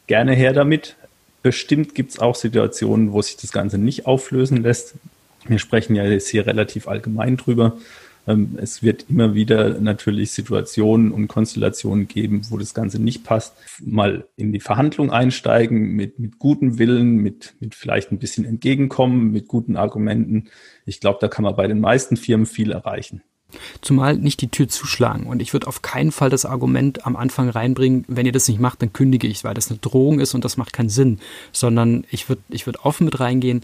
Gerne 0.07 0.33
her 0.33 0.53
damit. 0.53 0.97
Bestimmt 1.41 1.95
gibt 1.95 2.11
es 2.11 2.19
auch 2.19 2.35
Situationen, 2.35 3.11
wo 3.11 3.21
sich 3.21 3.37
das 3.37 3.51
Ganze 3.51 3.77
nicht 3.77 4.05
auflösen 4.05 4.61
lässt. 4.61 4.95
Wir 5.47 5.59
sprechen 5.59 5.95
ja 5.95 6.05
jetzt 6.05 6.29
hier 6.29 6.45
relativ 6.45 6.87
allgemein 6.87 7.37
drüber. 7.37 7.77
Ähm, 8.27 8.57
es 8.61 8.83
wird 8.83 9.05
immer 9.09 9.33
wieder 9.33 9.79
natürlich 9.79 10.31
Situationen 10.31 11.11
und 11.11 11.27
Konstellationen 11.27 12.07
geben, 12.07 12.41
wo 12.49 12.57
das 12.57 12.73
Ganze 12.73 13.01
nicht 13.01 13.23
passt. 13.23 13.55
Mal 13.81 14.27
in 14.35 14.51
die 14.51 14.59
Verhandlung 14.59 15.11
einsteigen 15.11 15.95
mit, 15.95 16.19
mit 16.19 16.37
gutem 16.37 16.77
Willen, 16.77 17.17
mit, 17.17 17.55
mit 17.59 17.75
vielleicht 17.75 18.11
ein 18.11 18.19
bisschen 18.19 18.45
Entgegenkommen, 18.45 19.31
mit 19.31 19.47
guten 19.47 19.75
Argumenten. 19.75 20.49
Ich 20.85 20.99
glaube, 20.99 21.19
da 21.21 21.27
kann 21.27 21.43
man 21.43 21.55
bei 21.55 21.67
den 21.67 21.79
meisten 21.79 22.17
Firmen 22.17 22.45
viel 22.45 22.71
erreichen. 22.71 23.21
Zumal 23.81 24.15
nicht 24.15 24.41
die 24.41 24.49
Tür 24.49 24.67
zuschlagen. 24.67 25.25
Und 25.25 25.41
ich 25.41 25.53
würde 25.53 25.65
auf 25.65 25.81
keinen 25.81 26.11
Fall 26.11 26.29
das 26.29 26.45
Argument 26.45 27.07
am 27.07 27.15
Anfang 27.15 27.49
reinbringen, 27.49 28.05
wenn 28.07 28.27
ihr 28.27 28.31
das 28.31 28.47
nicht 28.47 28.59
macht, 28.59 28.83
dann 28.83 28.93
kündige 28.93 29.27
ich, 29.27 29.43
weil 29.43 29.55
das 29.55 29.71
eine 29.71 29.79
Drohung 29.79 30.19
ist 30.19 30.35
und 30.35 30.45
das 30.45 30.55
macht 30.55 30.71
keinen 30.71 30.89
Sinn. 30.89 31.19
Sondern 31.51 32.05
ich 32.11 32.29
würde 32.29 32.43
ich 32.49 32.67
würd 32.67 32.85
offen 32.85 33.05
mit 33.05 33.19
reingehen, 33.19 33.63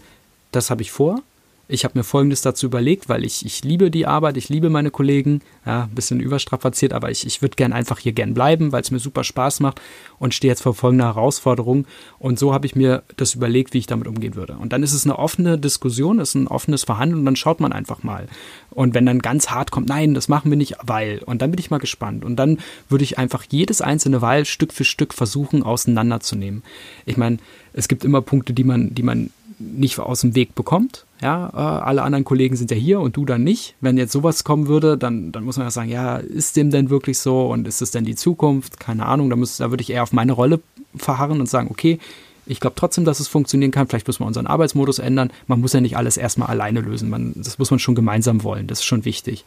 das 0.50 0.70
habe 0.70 0.82
ich 0.82 0.90
vor, 0.90 1.22
ich 1.68 1.84
habe 1.84 1.98
mir 1.98 2.04
Folgendes 2.04 2.42
dazu 2.42 2.66
überlegt, 2.66 3.08
weil 3.08 3.24
ich, 3.24 3.44
ich 3.44 3.64
liebe 3.64 3.90
die 3.90 4.06
Arbeit, 4.06 4.36
ich 4.36 4.48
liebe 4.48 4.70
meine 4.70 4.90
Kollegen, 4.92 5.40
ja, 5.64 5.84
ein 5.84 5.94
bisschen 5.94 6.20
überstrapaziert, 6.20 6.92
aber 6.92 7.10
ich, 7.10 7.26
ich 7.26 7.42
würde 7.42 7.56
gern 7.56 7.72
einfach 7.72 7.98
hier 7.98 8.12
gern 8.12 8.34
bleiben, 8.34 8.70
weil 8.70 8.82
es 8.82 8.92
mir 8.92 9.00
super 9.00 9.24
Spaß 9.24 9.60
macht 9.60 9.80
und 10.20 10.32
stehe 10.32 10.52
jetzt 10.52 10.62
vor 10.62 10.74
folgender 10.74 11.06
Herausforderung. 11.06 11.86
Und 12.20 12.38
so 12.38 12.54
habe 12.54 12.66
ich 12.66 12.76
mir 12.76 13.02
das 13.16 13.34
überlegt, 13.34 13.74
wie 13.74 13.78
ich 13.78 13.86
damit 13.86 14.06
umgehen 14.06 14.36
würde. 14.36 14.56
Und 14.58 14.72
dann 14.72 14.84
ist 14.84 14.92
es 14.92 15.04
eine 15.04 15.18
offene 15.18 15.58
Diskussion, 15.58 16.20
ist 16.20 16.36
ein 16.36 16.46
offenes 16.46 16.84
Verhandeln 16.84 17.20
und 17.20 17.26
dann 17.26 17.36
schaut 17.36 17.58
man 17.58 17.72
einfach 17.72 18.04
mal. 18.04 18.28
Und 18.70 18.94
wenn 18.94 19.06
dann 19.06 19.18
ganz 19.18 19.50
hart 19.50 19.72
kommt, 19.72 19.88
nein, 19.88 20.14
das 20.14 20.28
machen 20.28 20.50
wir 20.50 20.56
nicht, 20.56 20.76
weil, 20.84 21.18
und 21.26 21.42
dann 21.42 21.50
bin 21.50 21.58
ich 21.58 21.70
mal 21.70 21.78
gespannt. 21.78 22.24
Und 22.24 22.36
dann 22.36 22.58
würde 22.88 23.02
ich 23.02 23.18
einfach 23.18 23.44
jedes 23.48 23.80
einzelne 23.80 24.22
Weil 24.22 24.44
Stück 24.44 24.72
für 24.72 24.84
Stück 24.84 25.14
versuchen 25.14 25.64
auseinanderzunehmen. 25.64 26.62
Ich 27.06 27.16
meine, 27.16 27.38
es 27.72 27.88
gibt 27.88 28.04
immer 28.04 28.22
Punkte, 28.22 28.52
die 28.52 28.64
man, 28.64 28.94
die 28.94 29.02
man 29.02 29.30
nicht 29.58 29.98
aus 29.98 30.20
dem 30.20 30.34
Weg 30.34 30.54
bekommt. 30.54 31.05
Ja, 31.22 31.48
äh, 31.54 31.56
alle 31.56 32.02
anderen 32.02 32.24
Kollegen 32.24 32.56
sind 32.56 32.70
ja 32.70 32.76
hier 32.76 33.00
und 33.00 33.16
du 33.16 33.24
dann 33.24 33.42
nicht. 33.42 33.74
Wenn 33.80 33.96
jetzt 33.96 34.12
sowas 34.12 34.44
kommen 34.44 34.66
würde, 34.66 34.98
dann, 34.98 35.32
dann 35.32 35.44
muss 35.44 35.56
man 35.56 35.66
ja 35.66 35.70
sagen, 35.70 35.88
ja, 35.88 36.16
ist 36.16 36.56
dem 36.56 36.70
denn 36.70 36.90
wirklich 36.90 37.18
so 37.18 37.46
und 37.46 37.66
ist 37.66 37.80
es 37.80 37.90
denn 37.90 38.04
die 38.04 38.16
Zukunft? 38.16 38.78
Keine 38.78 39.06
Ahnung, 39.06 39.30
da, 39.30 39.36
da 39.36 39.70
würde 39.70 39.82
ich 39.82 39.90
eher 39.90 40.02
auf 40.02 40.12
meine 40.12 40.32
Rolle 40.32 40.60
verharren 40.94 41.40
und 41.40 41.48
sagen, 41.48 41.68
okay, 41.70 41.98
ich 42.44 42.60
glaube 42.60 42.76
trotzdem, 42.76 43.04
dass 43.04 43.18
es 43.18 43.28
funktionieren 43.28 43.72
kann. 43.72 43.88
Vielleicht 43.88 44.06
müssen 44.06 44.22
wir 44.22 44.26
unseren 44.26 44.46
Arbeitsmodus 44.46 44.98
ändern. 44.98 45.30
Man 45.46 45.60
muss 45.60 45.72
ja 45.72 45.80
nicht 45.80 45.96
alles 45.96 46.16
erstmal 46.16 46.48
alleine 46.48 46.80
lösen. 46.80 47.10
Man, 47.10 47.32
das 47.34 47.58
muss 47.58 47.70
man 47.70 47.80
schon 47.80 47.94
gemeinsam 47.94 48.44
wollen. 48.44 48.66
Das 48.66 48.80
ist 48.80 48.84
schon 48.84 49.04
wichtig. 49.04 49.44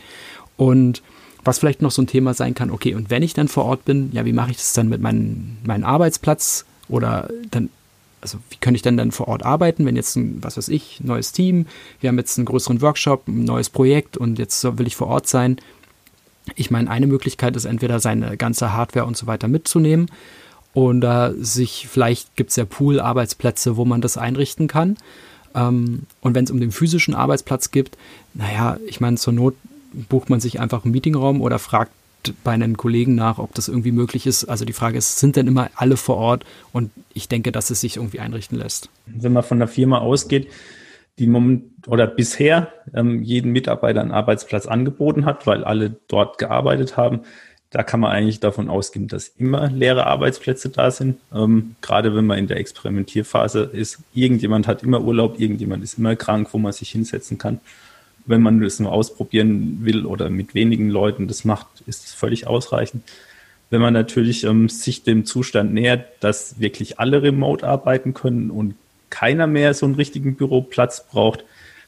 Und 0.58 1.02
was 1.44 1.60
vielleicht 1.60 1.82
noch 1.82 1.92
so 1.92 2.02
ein 2.02 2.08
Thema 2.08 2.34
sein 2.34 2.54
kann, 2.54 2.72
okay, 2.72 2.96
und 2.96 3.10
wenn 3.10 3.24
ich 3.24 3.34
dann 3.34 3.48
vor 3.48 3.66
Ort 3.66 3.86
bin, 3.86 4.10
ja, 4.12 4.26
wie 4.26 4.34
mache 4.34 4.52
ich 4.52 4.58
das 4.58 4.74
dann 4.74 4.90
mit 4.90 5.02
meinem, 5.02 5.58
meinem 5.64 5.86
Arbeitsplatz? 5.86 6.66
Oder 6.90 7.30
dann 7.52 7.70
also 8.22 8.38
wie 8.50 8.58
könnte 8.58 8.76
ich 8.76 8.82
denn 8.82 8.98
dann 8.98 9.12
vor 9.12 9.28
Ort 9.28 9.46
arbeiten, 9.46 9.86
wenn 9.86 9.96
jetzt 9.96 10.16
ein, 10.16 10.44
was 10.44 10.58
weiß 10.58 10.70
ich, 10.70 11.02
neues 11.02 11.32
Team, 11.32 11.68
wir 12.00 12.10
haben 12.10 12.18
jetzt 12.18 12.38
einen 12.38 12.46
größeren 12.46 12.82
Workshop, 12.82 13.28
ein 13.28 13.44
neues 13.44 13.70
Projekt 13.70 14.18
und 14.18 14.40
jetzt 14.40 14.64
will 14.78 14.88
ich 14.88 14.96
vor 14.96 15.08
Ort 15.08 15.28
sein. 15.28 15.58
Ich 16.56 16.72
meine, 16.72 16.90
eine 16.90 17.08
Möglichkeit 17.08 17.56
ist 17.56 17.66
entweder 17.66 18.00
seine 18.00 18.38
ganze 18.38 18.74
Hardware 18.74 19.06
und 19.06 19.18
so 19.18 19.28
weiter 19.28 19.48
mitzunehmen 19.48 20.10
oder 20.74 21.34
sich, 21.36 21.88
vielleicht 21.90 22.36
gibt 22.36 22.52
es 22.52 22.56
ja 22.56 22.66
Pool-Arbeitsplätze, 22.66 23.78
wo 23.78 23.86
man 23.86 24.02
das 24.02 24.18
einrichten 24.18 24.68
kann. 24.68 24.98
Ähm, 25.56 26.04
und 26.22 26.36
wenn 26.36 26.46
es 26.46 26.52
um 26.52 26.60
den 26.60 26.72
physischen 26.72 27.16
Arbeitsplatz 27.16 27.72
geht, 27.72 27.92
naja, 28.34 28.78
ich 28.88 29.00
meine, 29.00 29.18
zur 29.18 29.34
Not 29.34 29.56
bucht 29.92 30.30
man 30.30 30.40
sich 30.40 30.60
einfach 30.60 30.84
einen 30.84 30.92
Meetingraum 30.92 31.42
oder 31.42 31.58
fragt 31.58 31.92
bei 32.44 32.52
einem 32.52 32.78
Kollegen 32.78 33.16
nach, 33.16 33.40
ob 33.40 33.54
das 33.56 33.68
irgendwie 33.68 33.92
möglich 33.92 34.26
ist. 34.26 34.46
Also 34.46 34.66
die 34.66 34.74
Frage 34.74 34.98
ist, 34.98 35.20
sind 35.20 35.36
denn 35.36 35.48
immer 35.48 35.70
alle 35.76 35.98
vor 35.98 36.18
Ort? 36.18 36.46
Und 36.74 36.92
ich 37.14 37.28
denke, 37.28 37.52
dass 37.52 37.70
es 37.70 37.82
sich 37.82 37.98
irgendwie 37.98 38.20
einrichten 38.20 38.58
lässt. 38.58 38.90
Wenn 39.06 39.34
man 39.34 39.44
von 39.44 39.60
der 39.60 39.68
Firma 39.68 40.00
ausgeht, 40.00 40.50
die 41.18 41.28
moment 41.28 41.64
oder 41.88 42.08
bisher 42.08 42.72
ähm, 42.94 43.24
jeden 43.24 43.52
Mitarbeiter 43.52 44.02
einen 44.02 44.12
Arbeitsplatz 44.12 44.66
angeboten 44.66 45.26
hat, 45.26 45.48
weil 45.48 45.64
alle 45.64 45.96
dort 46.08 46.38
gearbeitet 46.38 46.98
haben, 46.98 47.22
da 47.72 47.84
kann 47.84 48.00
man 48.00 48.12
eigentlich 48.12 48.40
davon 48.40 48.70
ausgehen, 48.70 49.08
dass 49.08 49.28
immer 49.28 49.70
leere 49.70 50.08
Arbeitsplätze 50.08 50.70
da 50.70 50.92
sind. 50.92 51.20
Ähm, 51.34 51.76
gerade 51.82 52.16
wenn 52.16 52.26
man 52.26 52.40
in 52.40 52.48
der 52.48 52.58
Experimentierphase 52.58 53.62
ist, 53.62 54.00
irgendjemand 54.14 54.68
hat 54.68 54.82
immer 54.82 55.02
Urlaub, 55.02 55.40
irgendjemand 55.40 55.84
ist 55.84 56.00
immer 56.00 56.16
krank, 56.16 56.50
wo 56.52 56.58
man 56.58 56.72
sich 56.72 56.90
hinsetzen 56.90 57.38
kann 57.38 57.60
wenn 58.26 58.42
man 58.42 58.62
das 58.62 58.80
nur 58.80 58.92
ausprobieren 58.92 59.80
will 59.82 60.06
oder 60.06 60.30
mit 60.30 60.54
wenigen 60.54 60.90
Leuten 60.90 61.28
das 61.28 61.46
macht, 61.46 61.68
ist 61.88 62.06
es 62.06 62.14
völlig 62.14 62.48
ausreichend. 62.48 63.04
Wenn 63.70 63.82
man 63.82 63.94
natürlich 63.94 64.44
ähm, 64.44 64.70
sich 64.70 65.04
dem 65.04 65.26
Zustand 65.26 65.74
nähert, 65.74 66.06
dass 66.22 66.60
wirklich 66.60 67.00
alle 67.00 67.22
remote 67.22 67.68
arbeiten 67.68 68.14
können 68.14 68.50
und 68.50 68.76
keiner 69.10 69.48
mehr 69.48 69.74
so 69.74 69.86
einen 69.86 69.96
richtigen 69.96 70.36
Büroplatz 70.36 71.08
braucht, 71.08 71.44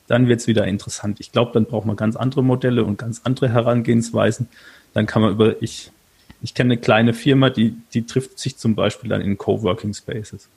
dann 0.07 0.27
wird 0.27 0.41
es 0.41 0.47
wieder 0.47 0.67
interessant. 0.67 1.19
Ich 1.19 1.31
glaube, 1.31 1.51
dann 1.53 1.65
braucht 1.65 1.85
man 1.85 1.95
ganz 1.95 2.15
andere 2.15 2.43
Modelle 2.43 2.83
und 2.83 2.97
ganz 2.97 3.21
andere 3.23 3.49
Herangehensweisen. 3.49 4.49
Dann 4.93 5.05
kann 5.05 5.21
man 5.21 5.31
über, 5.31 5.61
ich, 5.61 5.91
ich 6.41 6.53
kenne 6.53 6.73
eine 6.73 6.81
kleine 6.81 7.13
Firma, 7.13 7.49
die, 7.49 7.75
die 7.93 8.05
trifft 8.05 8.37
sich 8.37 8.57
zum 8.57 8.75
Beispiel 8.75 9.09
dann 9.09 9.21
in 9.21 9.37
Coworking 9.37 9.93
Spaces. 9.93 10.49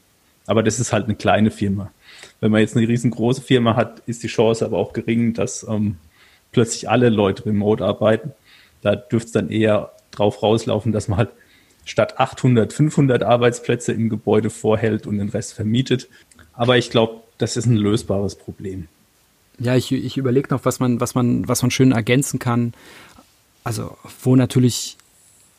Aber 0.47 0.63
das 0.63 0.81
ist 0.81 0.93
halt 0.93 1.05
eine 1.05 1.15
kleine 1.15 1.51
Firma. 1.51 1.91
Wenn 2.41 2.51
man 2.51 2.61
jetzt 2.61 2.77
eine 2.77 2.87
riesengroße 2.87 3.41
Firma 3.41 3.77
hat, 3.77 4.03
ist 4.07 4.23
die 4.23 4.29
Chance 4.29 4.65
aber 4.65 4.79
auch 4.79 4.93
gering, 4.93 5.33
dass 5.35 5.67
ähm, 5.69 5.97
plötzlich 6.53 6.89
alle 6.89 7.09
Leute 7.09 7.47
remote 7.47 7.85
arbeiten. 7.85 8.33
Da 8.83 8.97
dürfte 8.97 9.27
es 9.27 9.33
dann 9.33 9.51
eher 9.51 9.93
drauf 10.11 10.43
rauslaufen, 10.43 10.93
dass 10.93 11.09
man 11.09 11.19
halt 11.19 11.31
statt 11.85 12.19
800, 12.19 12.73
500 12.73 13.23
Arbeitsplätze 13.23 13.93
im 13.93 14.09
Gebäude 14.09 14.51
vorhält 14.51 15.07
und 15.07 15.19
den 15.19 15.29
Rest 15.29 15.55
vermietet. 15.55 16.09
Aber 16.53 16.77
ich 16.79 16.91
glaube, 16.91 17.23
das 17.39 17.57
ist 17.57 17.67
ein 17.67 17.77
lösbares 17.77 18.37
Problem. 18.37 18.89
Ja, 19.59 19.77
ich, 19.77 19.93
ich 19.93 20.17
überlege 20.17 20.49
noch, 20.51 20.65
was 20.65 20.81
man, 20.81 21.01
was 21.01 21.15
man, 21.15 21.47
was 21.49 21.63
man 21.63 21.71
schön 21.71 21.93
ergänzen 21.93 22.39
kann. 22.39 22.75
Also, 23.63 23.97
wo 24.23 24.37
natürlich 24.37 24.97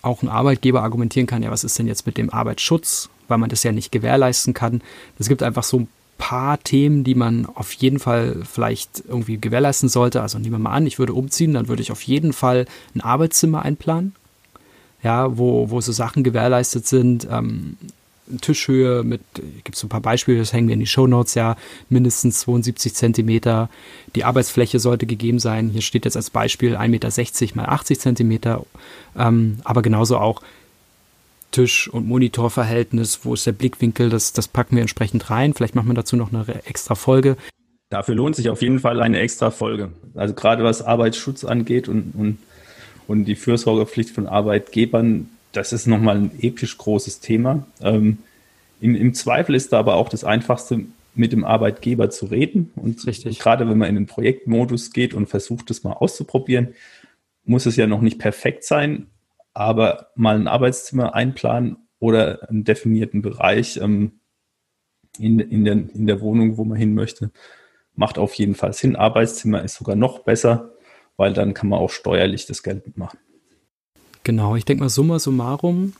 auch 0.05 0.21
ein 0.21 0.29
Arbeitgeber 0.29 0.83
argumentieren 0.83 1.27
kann, 1.27 1.43
ja, 1.43 1.51
was 1.51 1.63
ist 1.63 1.77
denn 1.79 1.87
jetzt 1.87 2.05
mit 2.05 2.17
dem 2.17 2.29
Arbeitsschutz, 2.29 3.09
weil 3.27 3.37
man 3.37 3.49
das 3.49 3.63
ja 3.63 3.71
nicht 3.71 3.91
gewährleisten 3.91 4.53
kann. 4.53 4.81
Es 5.17 5.27
gibt 5.27 5.43
einfach 5.43 5.63
so 5.63 5.79
ein 5.79 5.87
paar 6.17 6.61
Themen, 6.61 7.03
die 7.03 7.15
man 7.15 7.45
auf 7.45 7.73
jeden 7.73 7.99
Fall 7.99 8.43
vielleicht 8.49 9.03
irgendwie 9.07 9.37
gewährleisten 9.37 9.89
sollte. 9.89 10.21
Also 10.21 10.37
nehmen 10.37 10.53
wir 10.53 10.59
mal 10.59 10.71
an, 10.71 10.85
ich 10.85 10.99
würde 10.99 11.13
umziehen, 11.13 11.53
dann 11.53 11.67
würde 11.67 11.81
ich 11.81 11.91
auf 11.91 12.03
jeden 12.03 12.33
Fall 12.33 12.67
ein 12.93 13.01
Arbeitszimmer 13.01 13.63
einplanen, 13.63 14.15
ja, 15.03 15.37
wo, 15.37 15.69
wo 15.71 15.81
so 15.81 15.91
Sachen 15.91 16.23
gewährleistet 16.23 16.85
sind. 16.87 17.27
Ähm, 17.29 17.77
Tischhöhe 18.41 19.03
mit, 19.03 19.21
gibt 19.63 19.75
es 19.75 19.83
ein 19.83 19.89
paar 19.89 20.01
Beispiele, 20.01 20.39
das 20.39 20.53
hängen 20.53 20.67
wir 20.67 20.73
in 20.73 20.79
die 20.79 20.87
Show 20.87 21.07
Notes, 21.07 21.35
ja, 21.35 21.55
mindestens 21.89 22.39
72 22.41 22.93
Zentimeter. 22.95 23.69
Die 24.15 24.23
Arbeitsfläche 24.23 24.79
sollte 24.79 25.05
gegeben 25.05 25.39
sein. 25.39 25.69
Hier 25.69 25.81
steht 25.81 26.05
jetzt 26.05 26.15
als 26.15 26.29
Beispiel 26.29 26.75
1,60 26.75 27.41
Meter 27.41 27.55
mal 27.55 27.65
80 27.65 27.99
Zentimeter. 27.99 28.65
Ähm, 29.17 29.57
aber 29.63 29.81
genauso 29.81 30.17
auch 30.17 30.41
Tisch- 31.51 31.87
und 31.87 32.07
Monitorverhältnis, 32.07 33.21
wo 33.23 33.33
ist 33.33 33.45
der 33.45 33.53
Blickwinkel, 33.53 34.09
das, 34.09 34.33
das 34.33 34.47
packen 34.47 34.75
wir 34.75 34.81
entsprechend 34.81 35.29
rein. 35.29 35.53
Vielleicht 35.53 35.75
machen 35.75 35.87
wir 35.87 35.93
dazu 35.93 36.15
noch 36.15 36.33
eine 36.33 36.65
extra 36.65 36.95
Folge. 36.95 37.37
Dafür 37.89 38.15
lohnt 38.15 38.35
sich 38.35 38.49
auf 38.49 38.61
jeden 38.61 38.79
Fall 38.79 38.99
eine 38.99 39.19
extra 39.19 39.51
Folge. 39.51 39.91
Also 40.15 40.33
gerade 40.33 40.63
was 40.63 40.81
Arbeitsschutz 40.81 41.45
angeht 41.45 41.87
und, 41.87 42.13
und, 42.15 42.39
und 43.07 43.25
die 43.25 43.35
Fürsorgepflicht 43.35 44.09
von 44.09 44.27
Arbeitgebern, 44.27 45.29
das 45.55 45.73
ist 45.73 45.87
nochmal 45.87 46.17
ein 46.17 46.31
episch 46.41 46.77
großes 46.77 47.19
Thema. 47.19 47.65
Ähm, 47.81 48.19
im, 48.81 48.95
Im 48.95 49.13
Zweifel 49.13 49.55
ist 49.55 49.73
da 49.73 49.79
aber 49.79 49.95
auch 49.95 50.09
das 50.09 50.23
Einfachste, 50.23 50.85
mit 51.15 51.31
dem 51.31 51.45
Arbeitgeber 51.45 52.09
zu 52.09 52.25
reden. 52.25 52.71
Und 52.75 53.05
Richtig. 53.07 53.39
gerade 53.39 53.69
wenn 53.69 53.77
man 53.77 53.89
in 53.89 53.95
den 53.95 54.05
Projektmodus 54.05 54.91
geht 54.91 55.13
und 55.13 55.27
versucht, 55.27 55.69
das 55.69 55.83
mal 55.83 55.93
auszuprobieren, 55.93 56.75
muss 57.45 57.65
es 57.65 57.77
ja 57.77 57.87
noch 57.87 58.01
nicht 58.01 58.19
perfekt 58.19 58.63
sein, 58.63 59.07
aber 59.53 60.09
mal 60.15 60.35
ein 60.35 60.47
Arbeitszimmer 60.47 61.15
einplanen 61.15 61.77
oder 61.99 62.49
einen 62.49 62.65
definierten 62.65 63.21
Bereich 63.21 63.77
ähm, 63.77 64.19
in, 65.17 65.39
in, 65.39 65.63
der, 65.63 65.73
in 65.73 66.05
der 66.05 66.19
Wohnung, 66.19 66.57
wo 66.57 66.65
man 66.65 66.77
hin 66.77 66.93
möchte, 66.93 67.31
macht 67.95 68.17
auf 68.17 68.33
jeden 68.33 68.55
Fall 68.55 68.73
Sinn. 68.73 68.97
Arbeitszimmer 68.97 69.63
ist 69.63 69.75
sogar 69.75 69.95
noch 69.95 70.19
besser, 70.19 70.73
weil 71.15 71.33
dann 71.33 71.53
kann 71.53 71.69
man 71.69 71.79
auch 71.79 71.91
steuerlich 71.91 72.45
das 72.45 72.61
Geld 72.61 72.85
mitmachen. 72.85 73.19
Genau, 74.25 74.55
ich 74.55 74.65
denke 74.65 74.83
mal, 74.83 74.89
summa 74.89 75.19
summarum 75.19 75.93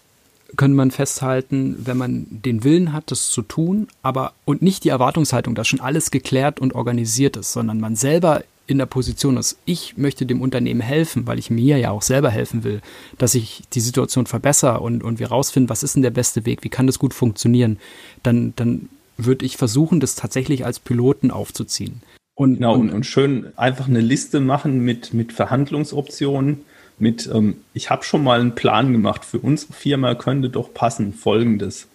könnte 0.58 0.76
man 0.76 0.92
festhalten, 0.92 1.78
wenn 1.86 1.98
man 1.98 2.26
den 2.30 2.64
Willen 2.64 2.92
hat, 2.92 3.12
das 3.12 3.30
zu 3.30 3.42
tun, 3.42 3.88
aber 4.02 4.34
und 4.46 4.62
nicht 4.62 4.84
die 4.84 4.90
Erwartungshaltung, 4.90 5.54
dass 5.54 5.68
schon 5.68 5.80
alles 5.80 6.12
geklärt 6.12 6.60
und 6.60 6.74
organisiert 6.74 7.38
ist, 7.38 7.54
sondern 7.54 7.80
man 7.80 7.96
selber 7.96 8.44
in 8.68 8.80
der 8.80 8.88
Position 8.88 9.38
ist, 9.38 9.58
ich 9.66 9.96
möchte 9.96 10.26
dem 10.26 10.42
Unternehmen 10.42 10.82
helfen, 10.82 11.28
weil 11.28 11.38
ich 11.38 11.52
mir 11.52 11.78
ja 11.78 11.92
auch 11.92 12.02
selber 12.02 12.32
helfen 12.32 12.64
will, 12.64 12.82
dass 13.20 13.36
ich 13.36 13.62
die 13.74 13.80
Situation 13.80 14.26
verbessere 14.26 14.80
und, 14.80 15.04
und 15.04 15.20
wir 15.20 15.28
rausfinden, 15.28 15.70
was 15.70 15.84
ist 15.84 15.96
denn 15.96 16.04
der 16.04 16.10
beste 16.10 16.46
Weg, 16.46 16.64
wie 16.64 16.70
kann 16.70 16.88
das 16.88 16.98
gut 16.98 17.14
funktionieren, 17.14 17.78
dann, 18.24 18.54
dann 18.56 18.90
würde 19.18 19.46
ich 19.46 19.58
versuchen, 19.58 20.00
das 20.00 20.16
tatsächlich 20.16 20.66
als 20.66 20.80
Piloten 20.80 21.30
aufzuziehen. 21.30 22.02
Und, 22.34 22.56
genau, 22.56 22.74
und, 22.74 22.92
und 22.92 23.06
schön 23.06 23.56
einfach 23.56 23.88
eine 23.88 24.02
Liste 24.02 24.40
machen 24.40 24.80
mit, 24.80 25.14
mit 25.14 25.32
Verhandlungsoptionen, 25.32 26.62
mit, 26.98 27.30
ähm, 27.34 27.58
ich 27.74 27.90
habe 27.90 28.04
schon 28.04 28.24
mal 28.24 28.40
einen 28.40 28.56
Plan 28.56 28.92
gemacht, 28.92 29.26
für 29.26 29.40
unsere 29.40 29.74
Firma 29.74 30.16
könnte 30.16 30.50
doch 30.50 30.74
passen, 30.74 31.14
folgendes. 31.14 31.88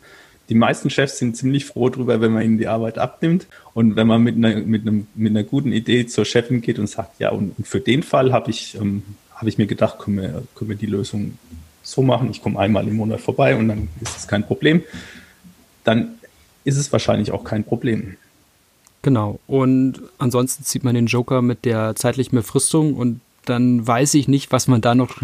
Die 0.49 0.55
meisten 0.55 0.91
Chefs 0.91 1.19
sind 1.19 1.37
ziemlich 1.37 1.65
froh 1.65 1.89
darüber, 1.89 2.21
wenn 2.21 2.33
man 2.33 2.43
ihnen 2.43 2.59
die 2.59 2.67
Arbeit 2.67 2.99
abnimmt 2.99 3.47
und 3.73 3.97
wenn 3.97 4.07
man 4.07 4.23
mit 4.23 4.37
einer, 4.37 4.57
mit 4.57 4.83
einem, 4.83 5.07
mit 5.15 5.31
einer 5.31 5.45
guten 5.45 5.73
Idee 5.73 6.07
zur 6.07 6.25
Chefin 6.25 6.61
geht 6.61 6.79
und 6.79 6.89
sagt, 6.89 7.21
ja, 7.21 7.31
und, 7.31 7.57
und 7.57 7.67
für 7.67 7.81
den 7.81 8.03
Fall 8.03 8.33
habe 8.33 8.51
ich, 8.51 8.75
ähm, 8.75 9.03
hab 9.33 9.47
ich 9.47 9.59
mir 9.59 9.67
gedacht, 9.67 10.01
können 10.01 10.17
wir, 10.19 10.43
können 10.57 10.71
wir 10.71 10.77
die 10.77 10.87
Lösung 10.87 11.39
so 11.83 12.03
machen, 12.03 12.31
ich 12.31 12.43
komme 12.43 12.59
einmal 12.59 12.87
im 12.87 12.97
Monat 12.97 13.21
vorbei 13.21 13.57
und 13.57 13.69
dann 13.69 13.89
ist 14.01 14.17
es 14.17 14.29
kein 14.29 14.45
Problem, 14.45 14.83
dann 15.85 16.17
ist 16.65 16.77
es 16.77 16.93
wahrscheinlich 16.93 17.31
auch 17.33 17.45
kein 17.45 17.65
Problem. 17.65 18.17
Genau. 19.03 19.41
Und 19.47 20.03
ansonsten 20.19 20.65
zieht 20.65 20.85
man 20.85 20.95
den 20.95 21.07
Joker 21.07 21.43
mit 21.43 21.65
der 21.65 21.95
zeitlichen 21.97 22.37
Befristung 22.37 22.95
und 22.95 23.21
dann 23.45 23.87
weiß 23.87 24.15
ich 24.15 24.29
nicht, 24.29 24.53
was 24.53 24.69
man 24.69 24.81
da 24.81 24.95
noch, 24.95 25.17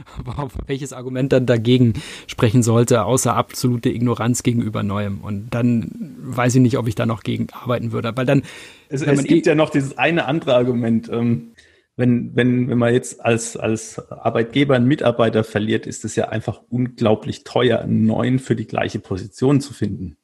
welches 0.66 0.92
Argument 0.92 1.32
dann 1.32 1.46
dagegen 1.46 1.94
sprechen 2.26 2.62
sollte, 2.62 3.04
außer 3.04 3.34
absolute 3.34 3.90
Ignoranz 3.90 4.42
gegenüber 4.42 4.82
Neuem. 4.82 5.20
Und 5.20 5.50
dann 5.50 6.16
weiß 6.18 6.56
ich 6.56 6.60
nicht, 6.60 6.78
ob 6.78 6.88
ich 6.88 6.94
da 6.94 7.06
noch 7.06 7.22
gegen 7.22 7.48
arbeiten 7.52 7.92
würde. 7.92 8.12
Weil 8.16 8.26
dann. 8.26 8.42
Es, 8.88 9.02
es 9.02 9.24
gibt 9.24 9.46
ja 9.46 9.54
noch 9.54 9.70
dieses 9.70 9.98
eine 9.98 10.26
andere 10.26 10.54
Argument. 10.54 11.08
Ähm, 11.12 11.52
wenn, 11.96 12.34
wenn, 12.34 12.68
wenn 12.68 12.78
man 12.78 12.94
jetzt 12.94 13.22
als, 13.22 13.58
als 13.58 14.10
Arbeitgeber 14.10 14.74
einen 14.74 14.86
Mitarbeiter 14.86 15.44
verliert, 15.44 15.86
ist 15.86 16.04
es 16.04 16.16
ja 16.16 16.30
einfach 16.30 16.62
unglaublich 16.70 17.44
teuer, 17.44 17.80
einen 17.80 18.06
neuen 18.06 18.38
für 18.38 18.56
die 18.56 18.66
gleiche 18.66 19.00
Position 19.00 19.60
zu 19.60 19.74
finden. 19.74 20.16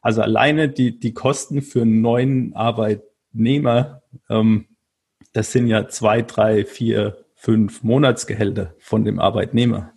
Also 0.00 0.22
alleine 0.22 0.68
die, 0.68 0.98
die 0.98 1.14
Kosten 1.14 1.60
für 1.60 1.82
einen 1.82 2.00
neuen 2.00 2.54
Arbeitnehmer 2.54 4.02
ähm, 4.30 4.66
das 5.32 5.52
sind 5.52 5.66
ja 5.66 5.88
zwei, 5.88 6.22
drei, 6.22 6.64
vier, 6.64 7.24
fünf 7.34 7.82
Monatsgehälter 7.82 8.74
von 8.78 9.04
dem 9.04 9.18
Arbeitnehmer. 9.18 9.92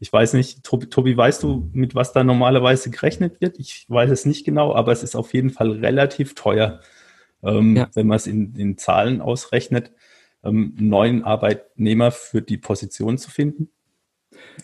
Ich 0.00 0.12
weiß 0.12 0.34
nicht, 0.34 0.64
Tobi, 0.64 0.86
Tobi, 0.86 1.16
weißt 1.16 1.42
du, 1.42 1.70
mit 1.72 1.94
was 1.94 2.12
da 2.12 2.24
normalerweise 2.24 2.90
gerechnet 2.90 3.40
wird? 3.40 3.58
Ich 3.58 3.86
weiß 3.88 4.10
es 4.10 4.26
nicht 4.26 4.44
genau, 4.44 4.74
aber 4.74 4.92
es 4.92 5.02
ist 5.02 5.16
auf 5.16 5.32
jeden 5.32 5.50
Fall 5.50 5.70
relativ 5.70 6.34
teuer, 6.34 6.80
ähm, 7.42 7.76
ja. 7.76 7.88
wenn 7.94 8.06
man 8.06 8.16
es 8.16 8.26
in, 8.26 8.54
in 8.56 8.76
Zahlen 8.76 9.20
ausrechnet, 9.20 9.92
ähm, 10.44 10.74
einen 10.78 10.88
neuen 10.88 11.24
Arbeitnehmer 11.24 12.10
für 12.10 12.42
die 12.42 12.58
Position 12.58 13.16
zu 13.16 13.30
finden. 13.30 13.70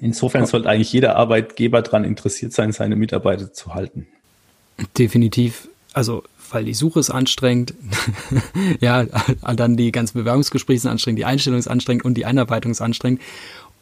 Insofern 0.00 0.46
sollte 0.46 0.68
eigentlich 0.68 0.92
jeder 0.92 1.16
Arbeitgeber 1.16 1.80
daran 1.82 2.04
interessiert 2.04 2.52
sein, 2.52 2.72
seine 2.72 2.96
Mitarbeiter 2.96 3.52
zu 3.52 3.74
halten. 3.74 4.08
Definitiv. 4.98 5.68
Also 5.92 6.22
weil 6.52 6.64
die 6.64 6.74
Suche 6.74 7.00
ist 7.00 7.10
anstrengend, 7.10 7.74
ja, 8.80 9.04
dann 9.54 9.76
die 9.76 9.92
ganzen 9.92 10.18
Bewerbungsgespräche 10.18 10.80
sind 10.80 10.90
anstrengend, 10.90 11.18
die 11.18 11.24
Einstellung 11.24 11.58
ist 11.58 11.68
anstrengend 11.68 12.04
und 12.04 12.14
die 12.14 12.26
Einarbeitung 12.26 12.72
ist 12.72 12.80
anstrengend. 12.80 13.20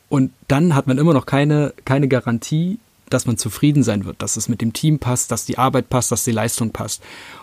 Und 0.09 0.33
dann 0.49 0.75
hat 0.75 0.87
man 0.87 0.99
immer 0.99 1.14
noch 1.14 1.27
keine, 1.27 1.75
keine 1.85 2.09
Garantie, 2.09 2.79
dass 3.11 3.27
man 3.27 3.38
zufrieden 3.38 3.83
sein 3.83 4.05
wird, 4.05 4.21
dass 4.23 4.37
es 4.37 4.49
mit 4.49 4.61
dem 4.61 4.73
Team 4.73 4.99
passt, 4.99 5.31
dass 5.31 5.47
die 5.47 5.59
Arbeit 5.59 5.88
passt, 5.88 6.12
dass 6.12 6.25
die 6.25 6.33
Leistung 6.33 6.71
passt. 6.71 7.03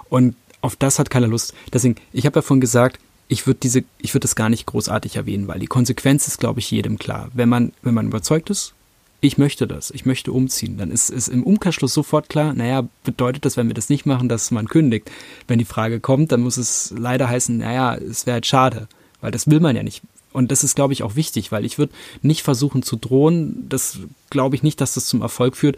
Und 0.10 0.36
auf 0.62 0.76
das 0.76 1.00
hat 1.00 1.10
keiner 1.10 1.28
Lust. 1.28 1.54
Deswegen, 1.74 1.96
ich 2.12 2.26
habe 2.26 2.34
davon 2.34 2.62
gesagt, 2.62 3.00
ich 3.28 3.48
würde 3.48 3.60
diese, 3.62 3.84
das 4.20 4.36
gar 4.36 4.50
nicht 4.50 4.68
großartig 4.68 5.16
erwähnen, 5.16 5.48
weil 5.48 5.60
die 5.60 5.68
Konsequenz 5.68 6.28
ist, 6.28 6.40
glaube 6.40 6.60
ich, 6.60 6.70
jedem 6.70 7.00
klar. 7.00 7.30
Wenn 7.34 7.50
man, 7.50 7.74
wenn 7.82 7.96
man 7.96 8.08
überzeugt 8.08 8.52
ist, 8.52 8.74
ich 9.22 9.38
möchte 9.38 9.68
das, 9.68 9.92
ich 9.92 10.06
möchte 10.06 10.32
umziehen, 10.32 10.78
dann 10.78 10.92
ist 10.92 11.10
es 11.10 11.28
im 11.28 11.44
Umkehrschluss 11.44 11.94
sofort 11.94 12.30
klar, 12.30 12.54
naja, 12.54 12.88
bedeutet 13.04 13.46
das, 13.46 13.58
wenn 13.58 13.68
wir 13.68 13.74
das 13.74 13.90
nicht 13.90 14.06
machen, 14.06 14.30
dass 14.30 14.52
man 14.52 14.68
kündigt. 14.68 15.10
Wenn 15.48 15.60
die 15.60 15.66
Frage 15.66 16.00
kommt, 16.00 16.32
dann 16.32 16.42
muss 16.42 16.58
es 16.58 16.94
leider 16.96 17.28
heißen, 17.28 17.58
naja, 17.58 17.96
es 17.96 18.26
wäre 18.26 18.36
halt 18.36 18.46
schade, 18.46 18.88
weil 19.22 19.32
das 19.32 19.50
will 19.50 19.60
man 19.60 19.76
ja 19.76 19.84
nicht. 19.84 20.04
Und 20.36 20.52
das 20.52 20.66
ist, 20.66 20.76
glaube 20.76 20.92
ich, 20.92 21.02
auch 21.02 21.16
wichtig, 21.16 21.54
weil 21.54 21.64
ich 21.64 21.78
würde 21.78 21.94
nicht 22.22 22.44
versuchen 22.44 22.84
zu 22.84 22.98
drohen. 22.98 23.68
Das 23.70 24.00
glaube 24.30 24.58
ich 24.58 24.64
nicht, 24.64 24.82
dass 24.82 24.94
das 24.94 25.06
zum 25.06 25.22
Erfolg 25.22 25.56
führt. 25.56 25.78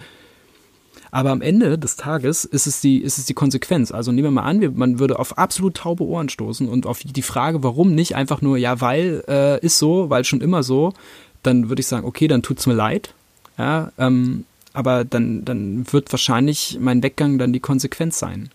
Aber 1.11 1.29
am 1.29 1.41
Ende 1.41 1.77
des 1.77 1.95
Tages 1.95 2.43
ist 2.43 2.65
es 2.65 2.81
die, 2.81 2.97
ist 2.97 3.19
es 3.19 3.25
die 3.25 3.35
Konsequenz. 3.35 3.91
Also 3.91 4.11
nehmen 4.11 4.27
wir 4.27 4.41
mal 4.41 4.49
an, 4.49 4.73
man 4.75 4.97
würde 4.97 5.19
auf 5.19 5.37
absolut 5.37 5.77
taube 5.77 6.03
Ohren 6.03 6.29
stoßen 6.29 6.67
und 6.67 6.87
auf 6.87 7.01
die 7.03 7.21
Frage, 7.21 7.63
warum 7.63 7.93
nicht, 7.93 8.15
einfach 8.15 8.41
nur, 8.41 8.57
ja, 8.57 8.81
weil 8.81 9.23
äh, 9.27 9.63
ist 9.63 9.77
so, 9.77 10.09
weil 10.09 10.25
schon 10.25 10.41
immer 10.41 10.63
so, 10.63 10.93
dann 11.43 11.69
würde 11.69 11.79
ich 11.79 11.87
sagen, 11.87 12.05
okay, 12.05 12.27
dann 12.27 12.41
tut's 12.41 12.65
mir 12.65 12.73
leid. 12.73 13.13
Ja, 13.57 13.91
ähm, 13.97 14.45
aber 14.73 15.03
dann, 15.03 15.43
dann 15.43 15.91
wird 15.91 16.11
wahrscheinlich 16.13 16.77
mein 16.79 17.01
Weggang 17.01 17.37
dann 17.39 17.53
die 17.53 17.59
Konsequenz 17.59 18.19
sein. 18.19 18.49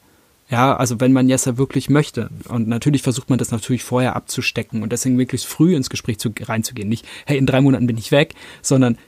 Ja, 0.48 0.76
also 0.76 1.00
wenn 1.00 1.12
man 1.12 1.28
ja 1.28 1.38
wirklich 1.56 1.88
möchte. 1.88 2.30
Und 2.48 2.68
natürlich 2.68 3.02
versucht 3.02 3.30
man 3.30 3.38
das 3.38 3.50
natürlich 3.50 3.84
vorher 3.84 4.14
abzustecken 4.14 4.82
und 4.82 4.92
deswegen 4.92 5.16
möglichst 5.16 5.46
früh 5.46 5.74
ins 5.74 5.88
Gespräch 5.88 6.18
zu, 6.18 6.30
reinzugehen. 6.40 6.88
Nicht, 6.88 7.06
hey, 7.24 7.38
in 7.38 7.46
drei 7.46 7.60
Monaten 7.60 7.86
bin 7.86 7.96
ich 7.96 8.12
weg, 8.12 8.34
sondern 8.60 8.98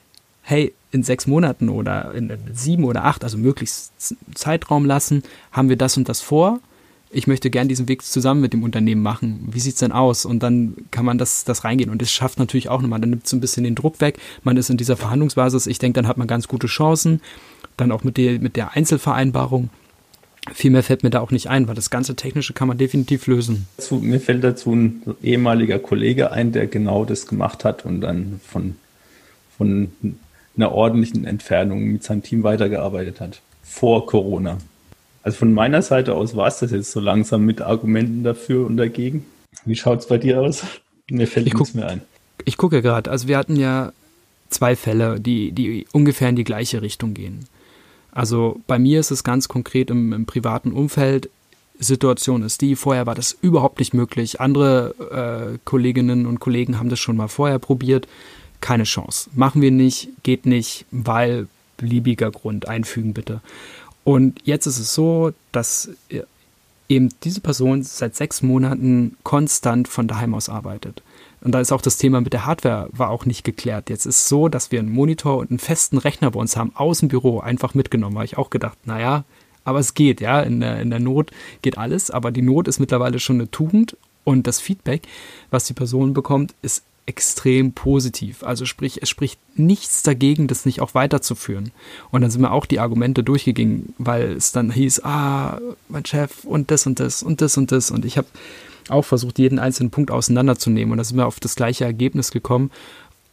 hey, 0.43 0.73
in 0.91 1.03
sechs 1.03 1.27
Monaten 1.27 1.69
oder 1.69 2.15
in 2.15 2.33
sieben 2.53 2.85
oder 2.85 3.05
acht, 3.05 3.25
also 3.25 3.37
möglichst 3.37 3.93
Zeitraum 4.35 4.87
lassen, 4.87 5.23
haben 5.53 5.69
wir 5.69 5.77
das 5.77 5.97
und 5.97 6.09
das 6.09 6.21
vor 6.21 6.61
ich 7.15 7.29
möchte 7.29 7.49
gern 7.49 7.69
diesen 7.69 7.89
Weg 7.89 8.03
zusammen 8.03 8.41
mit 8.41 8.53
dem 8.53 8.65
Unternehmen 8.65 9.03
machen. 9.03 9.49
Wie 9.51 9.61
sieht's 9.61 9.79
denn 9.79 9.93
aus? 9.93 10.25
Und 10.25 10.43
dann 10.43 10.75
kann 10.91 11.05
man 11.05 11.17
das, 11.17 11.45
das 11.45 11.65
reingehen. 11.65 11.91
Und 11.91 12.03
das 12.03 12.11
schafft 12.11 12.39
natürlich 12.39 12.69
auch 12.69 12.83
nochmal, 12.83 13.01
dann 13.01 13.11
nimmt 13.11 13.29
so 13.29 13.37
ein 13.37 13.41
bisschen 13.41 13.63
den 13.63 13.77
Druck 13.77 14.01
weg. 14.01 14.19
Man 14.43 14.57
ist 14.57 14.69
in 14.69 14.77
dieser 14.77 14.97
Verhandlungsbasis. 14.97 15.69
Ich 15.69 15.79
denke, 15.79 16.01
dann 16.01 16.09
hat 16.09 16.17
man 16.17 16.27
ganz 16.27 16.49
gute 16.49 16.67
Chancen. 16.67 17.21
Dann 17.77 17.93
auch 17.93 18.03
mit 18.03 18.17
der, 18.17 18.41
mit 18.41 18.57
der 18.57 18.73
Einzelvereinbarung. 18.73 19.71
Viel 20.53 20.73
mehr 20.73 20.83
fällt 20.83 21.05
mir 21.05 21.11
da 21.11 21.21
auch 21.21 21.31
nicht 21.31 21.49
ein, 21.49 21.69
weil 21.69 21.75
das 21.75 21.89
ganze 21.89 22.17
Technische 22.17 22.53
kann 22.53 22.69
man 22.69 22.79
definitiv 22.79 23.27
lösen. 23.29 23.67
Mir 24.01 24.21
fällt 24.21 24.43
dazu 24.43 24.75
ein 24.75 25.03
ehemaliger 25.23 25.79
Kollege 25.79 26.33
ein, 26.33 26.53
der 26.53 26.67
genau 26.67 27.05
das 27.05 27.27
gemacht 27.27 27.65
hat 27.65 27.87
und 27.87 28.01
dann 28.01 28.41
von, 28.47 28.77
von 29.57 29.91
einer 30.57 30.73
ordentlichen 30.73 31.25
Entfernung 31.25 31.85
mit 31.85 32.03
seinem 32.03 32.23
Team 32.23 32.43
weitergearbeitet 32.43 33.21
hat. 33.21 33.41
Vor 33.63 34.05
Corona. 34.05 34.59
Also 35.25 35.39
von 35.39 35.55
meiner 35.55 35.81
Seite 35.81 36.15
aus 36.15 36.37
war 36.37 36.47
es 36.47 36.59
das 36.59 36.71
jetzt 36.71 36.93
so 36.93 37.01
langsam 37.01 37.47
mit 37.47 37.63
Argumenten 37.63 38.25
dafür 38.25 38.67
und 38.67 38.77
dagegen. 38.77 39.25
Wie 39.65 39.75
schaut 39.75 40.01
es 40.01 40.07
bei 40.07 40.19
dir 40.19 40.41
aus? 40.41 40.65
Mir 41.09 41.27
fällt 41.27 41.47
ich 41.47 41.55
nichts 41.55 41.73
mehr 41.73 41.89
ein. 41.89 42.03
Ich 42.45 42.59
gucke 42.59 42.83
gerade, 42.83 43.11
also 43.11 43.27
wir 43.27 43.39
hatten 43.39 43.57
ja 43.57 43.93
zwei 44.51 44.77
Fälle, 44.77 45.19
die, 45.19 45.53
die 45.53 45.87
ungefähr 45.93 46.29
in 46.29 46.37
die 46.37 46.45
gleiche 46.45 46.83
Richtung 46.83 47.15
gehen. 47.15 47.47
Also 48.13 48.61
bei 48.67 48.79
mir 48.79 49.01
ist 49.01 49.11
es 49.11 49.25
ganz 49.25 49.49
konkret 49.49 49.89
im, 49.89 50.13
im 50.13 50.27
privaten 50.27 50.73
Umfeld. 50.73 51.31
Situation 51.79 52.43
ist 52.43 52.61
die, 52.61 52.77
vorher 52.77 53.07
war 53.07 53.15
das 53.15 53.33
überhaupt 53.33 53.79
nicht 53.79 53.95
möglich. 53.95 54.43
Andere 54.43 55.55
äh, 55.55 55.59
Kolleginnen 55.65 56.27
und 56.27 56.39
Kollegen 56.39 56.79
haben 56.79 56.91
das 56.91 57.01
schon 57.01 57.17
mal 57.17 57.29
vorher 57.29 57.59
probiert. 57.59 58.07
Keine 58.61 58.85
Chance. 58.85 59.31
Machen 59.35 59.63
wir 59.63 59.71
nicht, 59.71 60.11
geht 60.23 60.45
nicht, 60.45 60.85
weil 60.91 61.49
beliebiger 61.77 62.31
Grund 62.31 62.69
einfügen 62.69 63.15
bitte. 63.15 63.41
Und 64.05 64.41
jetzt 64.45 64.67
ist 64.67 64.79
es 64.79 64.95
so, 64.95 65.33
dass 65.51 65.91
eben 66.89 67.09
diese 67.23 67.41
Person 67.41 67.83
seit 67.83 68.15
sechs 68.15 68.43
Monaten 68.43 69.17
konstant 69.23 69.89
von 69.89 70.07
daheim 70.07 70.35
aus 70.35 70.49
arbeitet. 70.49 71.03
Und 71.41 71.53
da 71.53 71.61
ist 71.61 71.73
auch 71.73 71.83
das 71.83 71.99
Thema 71.99 72.21
mit 72.21 72.33
der 72.33 72.47
Hardware 72.47 72.89
war 72.93 73.11
auch 73.11 73.27
nicht 73.27 73.45
geklärt. 73.45 73.91
Jetzt 73.91 74.07
ist 74.07 74.29
so, 74.29 74.49
dass 74.49 74.73
wir 74.73 74.79
einen 74.79 74.93
Monitor 74.93 75.39
und 75.39 75.51
einen 75.51 75.59
festen 75.59 75.99
Rechner 75.99 76.31
bei 76.31 76.41
uns 76.41 76.57
haben, 76.57 76.73
aus 76.75 77.01
dem 77.01 77.09
Büro 77.09 77.41
einfach 77.41 77.75
mitgenommen. 77.75 78.17
Habe 78.17 78.25
ich 78.25 78.39
auch 78.39 78.51
gedacht, 78.51 78.79
naja, 78.87 79.25
aber 79.65 79.79
es 79.79 79.95
geht, 79.95 80.21
ja. 80.21 80.41
In 80.41 80.61
der, 80.61 80.81
in 80.81 80.91
der 80.91 81.01
Not 81.01 81.31
geht 81.63 81.77
alles, 81.79 82.11
aber 82.11 82.31
die 82.31 82.43
Not 82.43 82.69
ist 82.69 82.81
mittlerweile 82.81 83.19
schon 83.19 83.37
eine 83.37 83.51
Tugend 83.51 83.97
und 84.25 84.47
das 84.47 84.61
Feedback, 84.61 85.03
was 85.51 85.65
die 85.65 85.75
Person 85.75 86.15
bekommt, 86.15 86.55
ist 86.63 86.83
extrem 87.07 87.73
positiv. 87.73 88.43
Also 88.43 88.65
sprich, 88.65 89.03
es 89.03 89.11
spricht 89.11 89.39
nichts 89.57 90.03
dagegen, 90.03 90.47
das 90.47 90.65
nicht 90.65 90.81
auch 90.81 90.95
weiterzuführen. 90.95 91.71
Und 92.11 92.23
dann 92.23 92.31
sind 92.31 92.41
mir 92.41 92.53
auch 92.53 92.67
die 92.67 92.81
Argumente 92.81 93.23
durchgegangen, 93.23 93.95
weil 93.99 94.33
es 94.33 94.53
dann 94.53 94.71
hieß, 94.71 95.05
ah, 95.05 95.61
mein 95.89 96.07
Chef 96.07 96.45
und 96.45 96.71
das 96.71 96.87
und 96.87 97.01
das 97.01 97.23
und 97.23 97.41
das 97.41 97.57
und 97.59 97.73
das. 97.73 97.91
Und 97.91 98.05
ich 98.05 98.17
habe 98.17 98.29
auch 98.89 99.05
versucht, 99.05 99.39
jeden 99.39 99.59
einzelnen 99.59 99.91
Punkt 99.91 100.11
auseinanderzunehmen. 100.11 100.93
Und 100.93 100.99
da 100.99 101.05
sind 101.05 101.19
wir 101.19 101.27
auf 101.27 101.41
das 101.41 101.57
gleiche 101.57 101.85
Ergebnis 101.85 102.31
gekommen. 102.31 102.71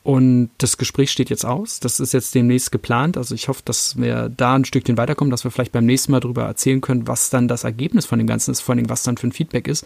Und 0.04 0.50
das 0.58 0.78
Gespräch 0.78 1.12
steht 1.12 1.30
jetzt 1.30 1.46
aus. 1.46 1.80
Das 1.80 2.00
ist 2.00 2.14
jetzt 2.14 2.34
demnächst 2.34 2.72
geplant. 2.72 3.18
Also 3.18 3.36
ich 3.36 3.48
hoffe, 3.48 3.62
dass 3.64 3.98
wir 3.98 4.30
da 4.30 4.56
ein 4.56 4.66
Stückchen 4.66 4.98
weiterkommen, 4.98 5.32
dass 5.32 5.44
wir 5.44 5.52
vielleicht 5.52 5.72
beim 5.72 5.86
nächsten 5.86 6.12
Mal 6.12 6.20
darüber 6.20 6.44
erzählen 6.44 6.82
können, 6.82 7.08
was 7.08 7.30
dann 7.30 7.48
das 7.48 7.64
Ergebnis 7.64 8.06
von 8.06 8.18
dem 8.18 8.28
Ganzen 8.28 8.52
ist, 8.52 8.62
vor 8.62 8.76
allem 8.76 8.90
was 8.90 9.04
dann 9.04 9.18
für 9.18 9.28
ein 9.28 9.32
Feedback 9.32 9.68
ist. 9.68 9.86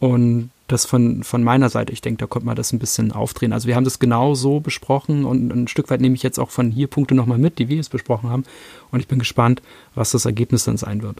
Und 0.00 0.50
das 0.68 0.86
von, 0.86 1.22
von 1.22 1.44
meiner 1.44 1.68
Seite, 1.68 1.92
ich 1.92 2.00
denke, 2.00 2.18
da 2.18 2.26
konnte 2.26 2.46
man 2.46 2.56
das 2.56 2.72
ein 2.72 2.78
bisschen 2.78 3.12
aufdrehen. 3.12 3.52
Also 3.52 3.68
wir 3.68 3.76
haben 3.76 3.84
das 3.84 3.98
genau 3.98 4.34
so 4.34 4.60
besprochen 4.60 5.24
und 5.24 5.50
ein 5.50 5.68
Stück 5.68 5.90
weit 5.90 6.00
nehme 6.00 6.14
ich 6.14 6.22
jetzt 6.22 6.38
auch 6.38 6.50
von 6.50 6.70
hier 6.70 6.86
Punkte 6.86 7.14
nochmal 7.14 7.38
mit, 7.38 7.58
die 7.58 7.68
wir 7.68 7.76
jetzt 7.76 7.90
besprochen 7.90 8.30
haben. 8.30 8.44
Und 8.90 9.00
ich 9.00 9.08
bin 9.08 9.18
gespannt, 9.18 9.60
was 9.94 10.12
das 10.12 10.24
Ergebnis 10.24 10.64
dann 10.64 10.78
sein 10.78 11.02
wird. 11.02 11.16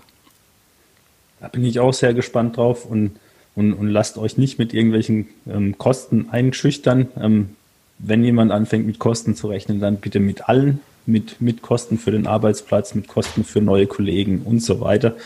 Da 1.40 1.49
bin 1.49 1.64
ich 1.64 1.78
auch 1.78 1.92
sehr 1.92 2.14
gespannt 2.14 2.57
drauf 2.57 2.86
und, 2.86 3.16
und, 3.55 3.74
und 3.74 3.88
lasst 3.88 4.16
euch 4.16 4.38
nicht 4.38 4.59
mit 4.59 4.72
irgendwelchen 4.72 5.26
ähm, 5.47 5.76
Kosten 5.76 6.30
einschüchtern. 6.30 7.09
Ähm, 7.20 7.51
wenn 7.99 8.24
jemand 8.24 8.51
anfängt 8.51 8.86
mit 8.86 8.99
Kosten 8.99 9.36
zu 9.36 9.49
rechnen, 9.49 9.78
dann 9.78 9.99
bitte 9.99 10.20
mit 10.20 10.49
allen, 10.49 10.80
mit, 11.05 11.42
mit 11.42 11.61
Kosten 11.61 11.99
für 11.99 12.12
den 12.12 12.26
Arbeitsplatz, 12.26 12.95
mit 12.95 13.09
Kosten 13.09 13.45
für 13.45 13.61
neue 13.61 13.86
Kollegen 13.86 14.40
und 14.42 14.61
so 14.61 14.80
weiter 14.80 15.16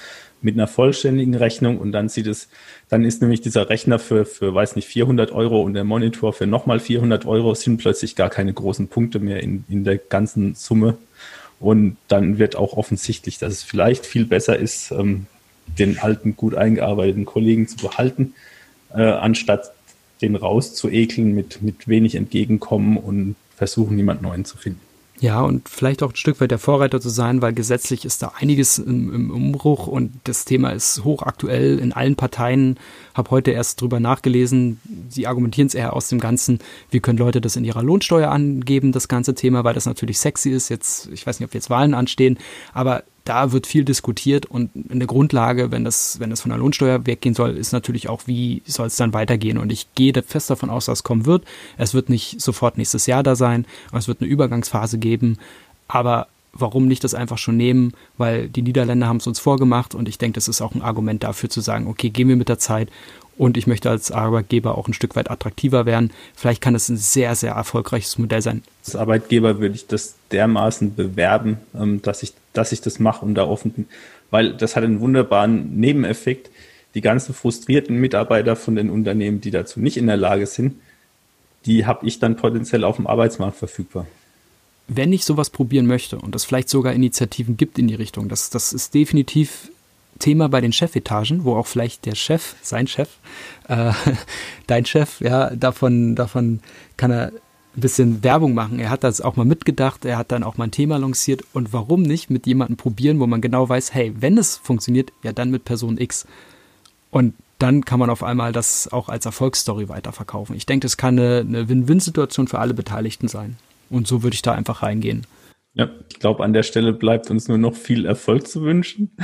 mit 0.40 0.54
einer 0.54 0.66
vollständigen 0.66 1.34
Rechnung 1.34 1.78
und 1.78 1.92
dann 1.92 2.08
sieht 2.08 2.26
es, 2.26 2.48
dann 2.88 3.04
ist 3.04 3.20
nämlich 3.20 3.40
dieser 3.40 3.68
Rechner 3.68 3.98
für, 3.98 4.24
für 4.24 4.54
weiß 4.54 4.76
nicht, 4.76 4.86
400 4.86 5.32
Euro 5.32 5.62
und 5.62 5.74
der 5.74 5.84
Monitor 5.84 6.32
für 6.32 6.46
nochmal 6.46 6.80
400 6.80 7.26
Euro 7.26 7.54
sind 7.54 7.78
plötzlich 7.78 8.14
gar 8.14 8.30
keine 8.30 8.52
großen 8.52 8.88
Punkte 8.88 9.18
mehr 9.18 9.42
in, 9.42 9.64
in 9.68 9.84
der 9.84 9.98
ganzen 9.98 10.54
Summe. 10.54 10.96
Und 11.60 11.96
dann 12.06 12.38
wird 12.38 12.54
auch 12.54 12.74
offensichtlich, 12.76 13.38
dass 13.38 13.52
es 13.52 13.62
vielleicht 13.64 14.06
viel 14.06 14.24
besser 14.24 14.56
ist, 14.56 14.92
ähm, 14.92 15.26
den 15.66 15.98
alten, 15.98 16.36
gut 16.36 16.54
eingearbeiteten 16.54 17.24
Kollegen 17.24 17.66
zu 17.66 17.76
behalten, 17.76 18.34
äh, 18.94 19.02
anstatt 19.02 19.72
den 20.22 20.36
rauszuekeln 20.36 21.34
mit, 21.34 21.62
mit 21.62 21.88
wenig 21.88 22.14
Entgegenkommen 22.14 22.96
und 22.96 23.36
versuchen, 23.56 23.96
jemand 23.96 24.22
Neuen 24.22 24.44
zu 24.44 24.56
finden. 24.56 24.87
Ja, 25.20 25.40
und 25.42 25.68
vielleicht 25.68 26.02
auch 26.02 26.10
ein 26.10 26.16
Stück 26.16 26.40
weit 26.40 26.52
der 26.52 26.58
Vorreiter 26.58 27.00
zu 27.00 27.08
sein, 27.08 27.42
weil 27.42 27.52
gesetzlich 27.52 28.04
ist 28.04 28.22
da 28.22 28.32
einiges 28.38 28.78
im, 28.78 29.12
im 29.12 29.30
Umbruch 29.30 29.88
und 29.88 30.12
das 30.24 30.44
Thema 30.44 30.70
ist 30.70 31.02
hochaktuell 31.02 31.80
in 31.80 31.92
allen 31.92 32.14
Parteien. 32.14 32.78
Habe 33.14 33.32
heute 33.32 33.50
erst 33.50 33.80
drüber 33.80 33.98
nachgelesen. 33.98 34.80
Sie 35.08 35.26
argumentieren 35.26 35.66
es 35.66 35.74
eher 35.74 35.94
aus 35.94 36.08
dem 36.08 36.20
Ganzen, 36.20 36.60
wie 36.90 37.00
können 37.00 37.18
Leute 37.18 37.40
das 37.40 37.56
in 37.56 37.64
ihrer 37.64 37.82
Lohnsteuer 37.82 38.30
angeben, 38.30 38.92
das 38.92 39.08
ganze 39.08 39.34
Thema, 39.34 39.64
weil 39.64 39.74
das 39.74 39.86
natürlich 39.86 40.20
sexy 40.20 40.50
ist. 40.50 40.68
Jetzt, 40.68 41.08
ich 41.12 41.26
weiß 41.26 41.40
nicht, 41.40 41.48
ob 41.48 41.54
jetzt 41.54 41.68
Wahlen 41.68 41.94
anstehen, 41.94 42.38
aber 42.72 43.02
da 43.28 43.52
wird 43.52 43.66
viel 43.66 43.84
diskutiert 43.84 44.46
und 44.46 44.70
in 44.74 45.00
der 45.00 45.06
Grundlage, 45.06 45.70
wenn 45.70 45.84
das, 45.84 46.18
wenn 46.18 46.30
das 46.30 46.40
von 46.40 46.50
der 46.50 46.58
Lohnsteuer 46.58 47.06
weggehen 47.06 47.34
soll, 47.34 47.56
ist 47.56 47.72
natürlich 47.72 48.08
auch, 48.08 48.22
wie 48.26 48.62
soll 48.66 48.86
es 48.86 48.96
dann 48.96 49.12
weitergehen. 49.12 49.58
Und 49.58 49.70
ich 49.70 49.86
gehe 49.94 50.14
fest 50.26 50.48
davon 50.48 50.70
aus, 50.70 50.86
dass 50.86 51.00
es 51.00 51.02
kommen 51.02 51.26
wird. 51.26 51.44
Es 51.76 51.92
wird 51.92 52.08
nicht 52.08 52.40
sofort 52.40 52.78
nächstes 52.78 53.06
Jahr 53.06 53.22
da 53.22 53.36
sein, 53.36 53.66
es 53.92 54.08
wird 54.08 54.22
eine 54.22 54.30
Übergangsphase 54.30 54.98
geben. 54.98 55.36
Aber 55.88 56.28
warum 56.52 56.88
nicht 56.88 57.04
das 57.04 57.14
einfach 57.14 57.38
schon 57.38 57.56
nehmen? 57.56 57.92
Weil 58.16 58.48
die 58.48 58.62
Niederländer 58.62 59.06
haben 59.06 59.18
es 59.18 59.26
uns 59.26 59.38
vorgemacht 59.38 59.94
und 59.94 60.08
ich 60.08 60.16
denke, 60.16 60.36
das 60.36 60.48
ist 60.48 60.62
auch 60.62 60.74
ein 60.74 60.82
Argument 60.82 61.22
dafür 61.22 61.50
zu 61.50 61.60
sagen, 61.60 61.86
okay, 61.86 62.08
gehen 62.08 62.28
wir 62.28 62.36
mit 62.36 62.48
der 62.48 62.58
Zeit 62.58 62.88
und 63.38 63.56
ich 63.56 63.66
möchte 63.66 63.88
als 63.88 64.10
Arbeitgeber 64.10 64.76
auch 64.76 64.88
ein 64.88 64.92
Stück 64.92 65.16
weit 65.16 65.30
attraktiver 65.30 65.86
werden. 65.86 66.10
Vielleicht 66.34 66.60
kann 66.60 66.74
es 66.74 66.88
ein 66.88 66.96
sehr, 66.96 67.34
sehr 67.36 67.52
erfolgreiches 67.52 68.18
Modell 68.18 68.42
sein. 68.42 68.62
Als 68.84 68.96
Arbeitgeber 68.96 69.60
würde 69.60 69.76
ich 69.76 69.86
das 69.86 70.16
dermaßen 70.32 70.94
bewerben, 70.94 71.58
ähm, 71.74 72.02
dass 72.02 72.22
ich, 72.22 72.34
dass 72.52 72.72
ich 72.72 72.80
das 72.80 72.98
mache 72.98 73.24
und 73.24 73.36
da 73.36 73.46
offen 73.46 73.70
bin, 73.70 73.86
weil 74.30 74.52
das 74.54 74.76
hat 74.76 74.84
einen 74.84 75.00
wunderbaren 75.00 75.78
Nebeneffekt. 75.78 76.50
Die 76.94 77.00
ganzen 77.00 77.32
frustrierten 77.32 77.96
Mitarbeiter 77.96 78.56
von 78.56 78.74
den 78.74 78.90
Unternehmen, 78.90 79.40
die 79.40 79.50
dazu 79.50 79.78
nicht 79.78 79.96
in 79.96 80.06
der 80.06 80.16
Lage 80.16 80.46
sind, 80.46 80.74
die 81.64 81.86
habe 81.86 82.06
ich 82.06 82.18
dann 82.18 82.36
potenziell 82.36 82.82
auf 82.82 82.96
dem 82.96 83.06
Arbeitsmarkt 83.06 83.56
verfügbar 83.56 84.06
wenn 84.88 85.12
ich 85.12 85.26
sowas 85.26 85.50
probieren 85.50 85.86
möchte 85.86 86.18
und 86.18 86.34
es 86.34 86.46
vielleicht 86.46 86.70
sogar 86.70 86.94
Initiativen 86.94 87.58
gibt 87.58 87.78
in 87.78 87.88
die 87.88 87.94
Richtung, 87.94 88.28
das, 88.28 88.48
das 88.48 88.72
ist 88.72 88.94
definitiv 88.94 89.70
Thema 90.18 90.48
bei 90.48 90.60
den 90.60 90.72
Chefetagen, 90.72 91.44
wo 91.44 91.56
auch 91.56 91.66
vielleicht 91.66 92.06
der 92.06 92.14
Chef, 92.14 92.54
sein 92.62 92.86
Chef, 92.86 93.08
äh, 93.68 93.92
dein 94.66 94.84
Chef, 94.84 95.20
ja, 95.20 95.50
davon, 95.50 96.14
davon 96.14 96.60
kann 96.96 97.10
er 97.10 97.32
ein 97.76 97.80
bisschen 97.80 98.24
Werbung 98.24 98.54
machen. 98.54 98.78
Er 98.78 98.90
hat 98.90 99.04
das 99.04 99.20
auch 99.20 99.36
mal 99.36 99.44
mitgedacht, 99.44 100.04
er 100.04 100.18
hat 100.18 100.32
dann 100.32 100.42
auch 100.42 100.56
mal 100.56 100.64
ein 100.64 100.70
Thema 100.70 100.98
lanciert 100.98 101.42
und 101.52 101.72
warum 101.72 102.02
nicht 102.02 102.30
mit 102.30 102.46
jemandem 102.46 102.76
probieren, 102.76 103.20
wo 103.20 103.26
man 103.26 103.40
genau 103.40 103.68
weiß, 103.68 103.94
hey, 103.94 104.14
wenn 104.18 104.38
es 104.38 104.56
funktioniert, 104.56 105.12
ja 105.22 105.32
dann 105.32 105.50
mit 105.50 105.64
Person 105.64 105.98
X. 105.98 106.26
Und 107.10 107.34
dann 107.58 107.84
kann 107.84 107.98
man 107.98 108.10
auf 108.10 108.22
einmal 108.22 108.52
das 108.52 108.92
auch 108.92 109.08
als 109.08 109.26
Erfolgsstory 109.26 109.88
weiterverkaufen. 109.88 110.54
Ich 110.56 110.66
denke, 110.66 110.84
das 110.84 110.96
kann 110.96 111.18
eine, 111.18 111.40
eine 111.40 111.68
Win-Win-Situation 111.68 112.48
für 112.48 112.58
alle 112.58 112.74
Beteiligten 112.74 113.28
sein. 113.28 113.56
Und 113.90 114.06
so 114.06 114.22
würde 114.22 114.34
ich 114.34 114.42
da 114.42 114.52
einfach 114.52 114.82
reingehen. 114.82 115.26
Ja, 115.74 115.88
ich 116.08 116.18
glaube, 116.18 116.44
an 116.44 116.52
der 116.52 116.62
Stelle 116.62 116.92
bleibt 116.92 117.30
uns 117.30 117.48
nur 117.48 117.58
noch 117.58 117.74
viel 117.74 118.06
Erfolg 118.06 118.46
zu 118.46 118.62
wünschen 118.62 119.16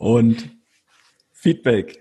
und 0.00 0.48
Feedback. 1.32 2.00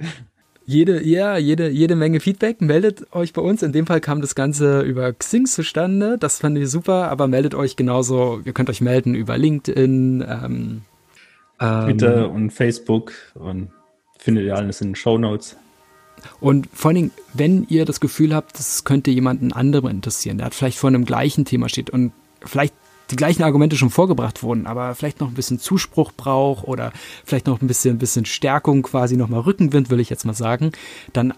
Jede, 0.66 1.04
ja, 1.04 1.38
jede, 1.38 1.70
jede 1.70 1.96
Menge 1.96 2.20
Feedback. 2.20 2.62
Meldet 2.62 3.14
euch 3.14 3.34
bei 3.34 3.42
uns. 3.42 3.62
In 3.62 3.74
dem 3.74 3.88
Fall 3.88 4.00
kam 4.00 4.22
das 4.22 4.36
Ganze 4.36 4.82
über 4.82 5.12
Xing 5.12 5.46
zustande. 5.48 6.18
Das 6.18 6.40
fand 6.40 6.58
ich 6.58 6.70
super, 6.70 7.10
aber 7.12 7.28
meldet 7.28 7.56
euch 7.56 7.76
genauso. 7.76 8.42
Ihr 8.46 8.54
könnt 8.54 8.70
euch 8.70 8.80
melden 8.80 9.16
über 9.16 9.38
LinkedIn, 9.38 10.26
ähm, 10.28 10.82
Twitter 11.60 12.26
ähm, 12.26 12.32
und 12.32 12.50
Facebook 12.52 13.12
und 13.34 13.70
findet 14.18 14.46
ihr 14.46 14.56
alles 14.56 14.80
in 14.80 14.90
den 14.90 14.96
Show 14.96 15.18
Notes. 15.18 15.58
Und 16.40 16.70
vor 16.72 16.90
allen 16.90 16.96
Dingen, 16.96 17.12
wenn 17.34 17.66
ihr 17.68 17.84
das 17.84 18.00
Gefühl 18.00 18.34
habt, 18.34 18.58
das 18.58 18.86
könnte 18.86 19.12
jemanden 19.12 19.52
anderen 19.52 19.92
interessieren, 19.92 20.38
der 20.38 20.46
hat 20.46 20.56
vielleicht 20.56 20.78
vor 20.78 20.90
einem 20.90 21.04
gleichen 21.04 21.44
Thema 21.44 21.68
steht 21.68 21.90
und 21.90 22.14
vielleicht 22.46 22.74
die 23.12 23.16
gleichen 23.16 23.44
Argumente 23.44 23.76
schon 23.76 23.90
vorgebracht 23.90 24.44
wurden, 24.44 24.68
aber 24.68 24.96
vielleicht 24.96 25.20
noch 25.20 25.28
ein 25.30 25.34
bisschen 25.34 25.60
Zuspruch 25.60 26.12
braucht 26.16 26.68
oder 26.68 26.92
vielleicht 27.26 27.48
noch 27.48 27.62
ein 27.62 27.68
bisschen, 27.68 27.96
ein 27.96 28.00
bisschen 28.00 28.26
Stärkung, 28.26 28.84
quasi 28.84 29.18
nochmal 29.18 29.42
Rückenwind, 29.42 29.90
will 29.90 30.00
ich 30.00 30.10
jetzt 30.10 30.26
mal 30.26 30.34
sagen, 30.34 30.72
dann 31.14 31.34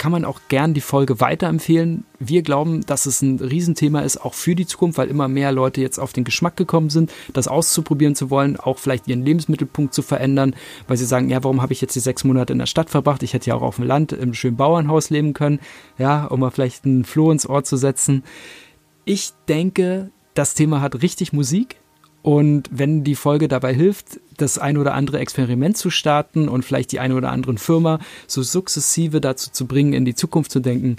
kann 0.00 0.12
man 0.12 0.24
auch 0.24 0.40
gern 0.48 0.72
die 0.72 0.80
Folge 0.80 1.20
weiterempfehlen. 1.20 2.04
Wir 2.18 2.40
glauben, 2.40 2.80
dass 2.86 3.04
es 3.04 3.20
ein 3.20 3.38
Riesenthema 3.38 4.00
ist, 4.00 4.16
auch 4.16 4.32
für 4.32 4.54
die 4.54 4.64
Zukunft, 4.64 4.96
weil 4.96 5.10
immer 5.10 5.28
mehr 5.28 5.52
Leute 5.52 5.82
jetzt 5.82 5.98
auf 5.98 6.14
den 6.14 6.24
Geschmack 6.24 6.56
gekommen 6.56 6.88
sind, 6.88 7.12
das 7.34 7.48
auszuprobieren 7.48 8.14
zu 8.14 8.30
wollen, 8.30 8.58
auch 8.58 8.78
vielleicht 8.78 9.08
ihren 9.08 9.22
Lebensmittelpunkt 9.22 9.92
zu 9.92 10.00
verändern, 10.00 10.54
weil 10.88 10.96
sie 10.96 11.04
sagen, 11.04 11.28
ja, 11.28 11.44
warum 11.44 11.60
habe 11.60 11.74
ich 11.74 11.82
jetzt 11.82 11.96
die 11.96 12.00
sechs 12.00 12.24
Monate 12.24 12.54
in 12.54 12.58
der 12.58 12.64
Stadt 12.64 12.88
verbracht? 12.88 13.22
Ich 13.22 13.34
hätte 13.34 13.50
ja 13.50 13.56
auch 13.56 13.60
auf 13.60 13.76
dem 13.76 13.84
Land 13.84 14.12
im 14.12 14.32
schönen 14.32 14.56
Bauernhaus 14.56 15.10
leben 15.10 15.34
können, 15.34 15.60
ja, 15.98 16.24
um 16.24 16.40
mal 16.40 16.50
vielleicht 16.50 16.86
einen 16.86 17.04
Floh 17.04 17.30
ins 17.30 17.46
Ohr 17.46 17.62
zu 17.64 17.76
setzen. 17.76 18.24
Ich 19.04 19.32
denke, 19.48 20.12
das 20.34 20.54
Thema 20.54 20.80
hat 20.80 21.02
richtig 21.02 21.32
Musik. 21.32 21.76
Und 22.22 22.68
wenn 22.70 23.02
die 23.02 23.14
Folge 23.14 23.48
dabei 23.48 23.72
hilft, 23.72 24.20
das 24.36 24.58
ein 24.58 24.76
oder 24.76 24.92
andere 24.92 25.20
Experiment 25.20 25.78
zu 25.78 25.88
starten 25.88 26.48
und 26.48 26.64
vielleicht 26.64 26.92
die 26.92 27.00
eine 27.00 27.14
oder 27.14 27.32
andere 27.32 27.56
Firma 27.56 27.98
so 28.26 28.42
sukzessive 28.42 29.22
dazu 29.22 29.50
zu 29.50 29.66
bringen, 29.66 29.94
in 29.94 30.04
die 30.04 30.14
Zukunft 30.14 30.50
zu 30.50 30.60
denken, 30.60 30.96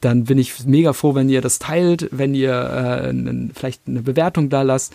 dann 0.00 0.24
bin 0.24 0.38
ich 0.38 0.64
mega 0.64 0.94
froh, 0.94 1.14
wenn 1.14 1.28
ihr 1.28 1.42
das 1.42 1.58
teilt, 1.58 2.08
wenn 2.10 2.34
ihr 2.34 2.54
äh, 2.54 3.52
vielleicht 3.54 3.82
eine 3.86 4.02
Bewertung 4.02 4.48
da 4.48 4.62
lasst 4.62 4.94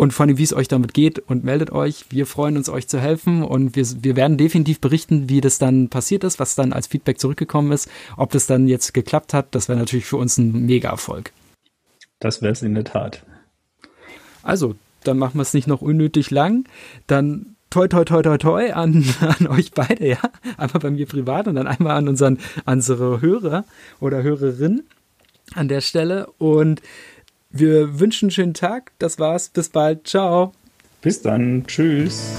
und 0.00 0.14
vor 0.14 0.24
allem, 0.24 0.38
wie 0.38 0.42
es 0.42 0.54
euch 0.54 0.66
damit 0.66 0.94
geht 0.94 1.18
und 1.18 1.44
meldet 1.44 1.72
euch. 1.72 2.06
Wir 2.08 2.24
freuen 2.24 2.56
uns, 2.56 2.70
euch 2.70 2.88
zu 2.88 2.98
helfen 2.98 3.42
und 3.42 3.76
wir, 3.76 3.86
wir 4.00 4.16
werden 4.16 4.38
definitiv 4.38 4.80
berichten, 4.80 5.28
wie 5.28 5.42
das 5.42 5.58
dann 5.58 5.88
passiert 5.88 6.24
ist, 6.24 6.38
was 6.38 6.54
dann 6.54 6.72
als 6.72 6.86
Feedback 6.86 7.20
zurückgekommen 7.20 7.70
ist. 7.72 7.86
Ob 8.16 8.30
das 8.30 8.46
dann 8.46 8.66
jetzt 8.66 8.94
geklappt 8.94 9.34
hat, 9.34 9.54
das 9.54 9.68
wäre 9.68 9.78
natürlich 9.78 10.06
für 10.06 10.16
uns 10.16 10.38
ein 10.38 10.64
Mega-Erfolg. 10.64 11.32
Das 12.20 12.42
wäre 12.42 12.52
es 12.52 12.62
in 12.62 12.74
der 12.74 12.84
Tat. 12.84 13.24
Also, 14.42 14.76
dann 15.04 15.18
machen 15.18 15.38
wir 15.38 15.42
es 15.42 15.54
nicht 15.54 15.66
noch 15.66 15.82
unnötig 15.82 16.30
lang. 16.30 16.64
Dann 17.06 17.56
toi 17.70 17.88
toi 17.88 18.04
toi 18.04 18.22
toi 18.22 18.38
toi 18.38 18.72
an, 18.72 19.04
an 19.20 19.46
euch 19.48 19.72
beide, 19.72 20.06
ja. 20.06 20.18
Einmal 20.56 20.80
bei 20.80 20.90
mir 20.90 21.06
privat 21.06 21.48
und 21.48 21.56
dann 21.56 21.66
einmal 21.66 21.96
an 21.96 22.08
unseren, 22.08 22.38
an 22.64 22.78
unsere 22.78 23.20
Hörer 23.20 23.64
oder 24.00 24.22
Hörerin 24.22 24.84
an 25.54 25.68
der 25.68 25.80
Stelle. 25.80 26.26
Und 26.38 26.82
wir 27.50 27.98
wünschen 27.98 28.26
einen 28.26 28.30
schönen 28.30 28.54
Tag. 28.54 28.92
Das 28.98 29.18
war's. 29.18 29.48
Bis 29.48 29.68
bald. 29.68 30.06
Ciao. 30.06 30.52
Bis 31.02 31.22
dann. 31.22 31.64
Tschüss. 31.66 32.36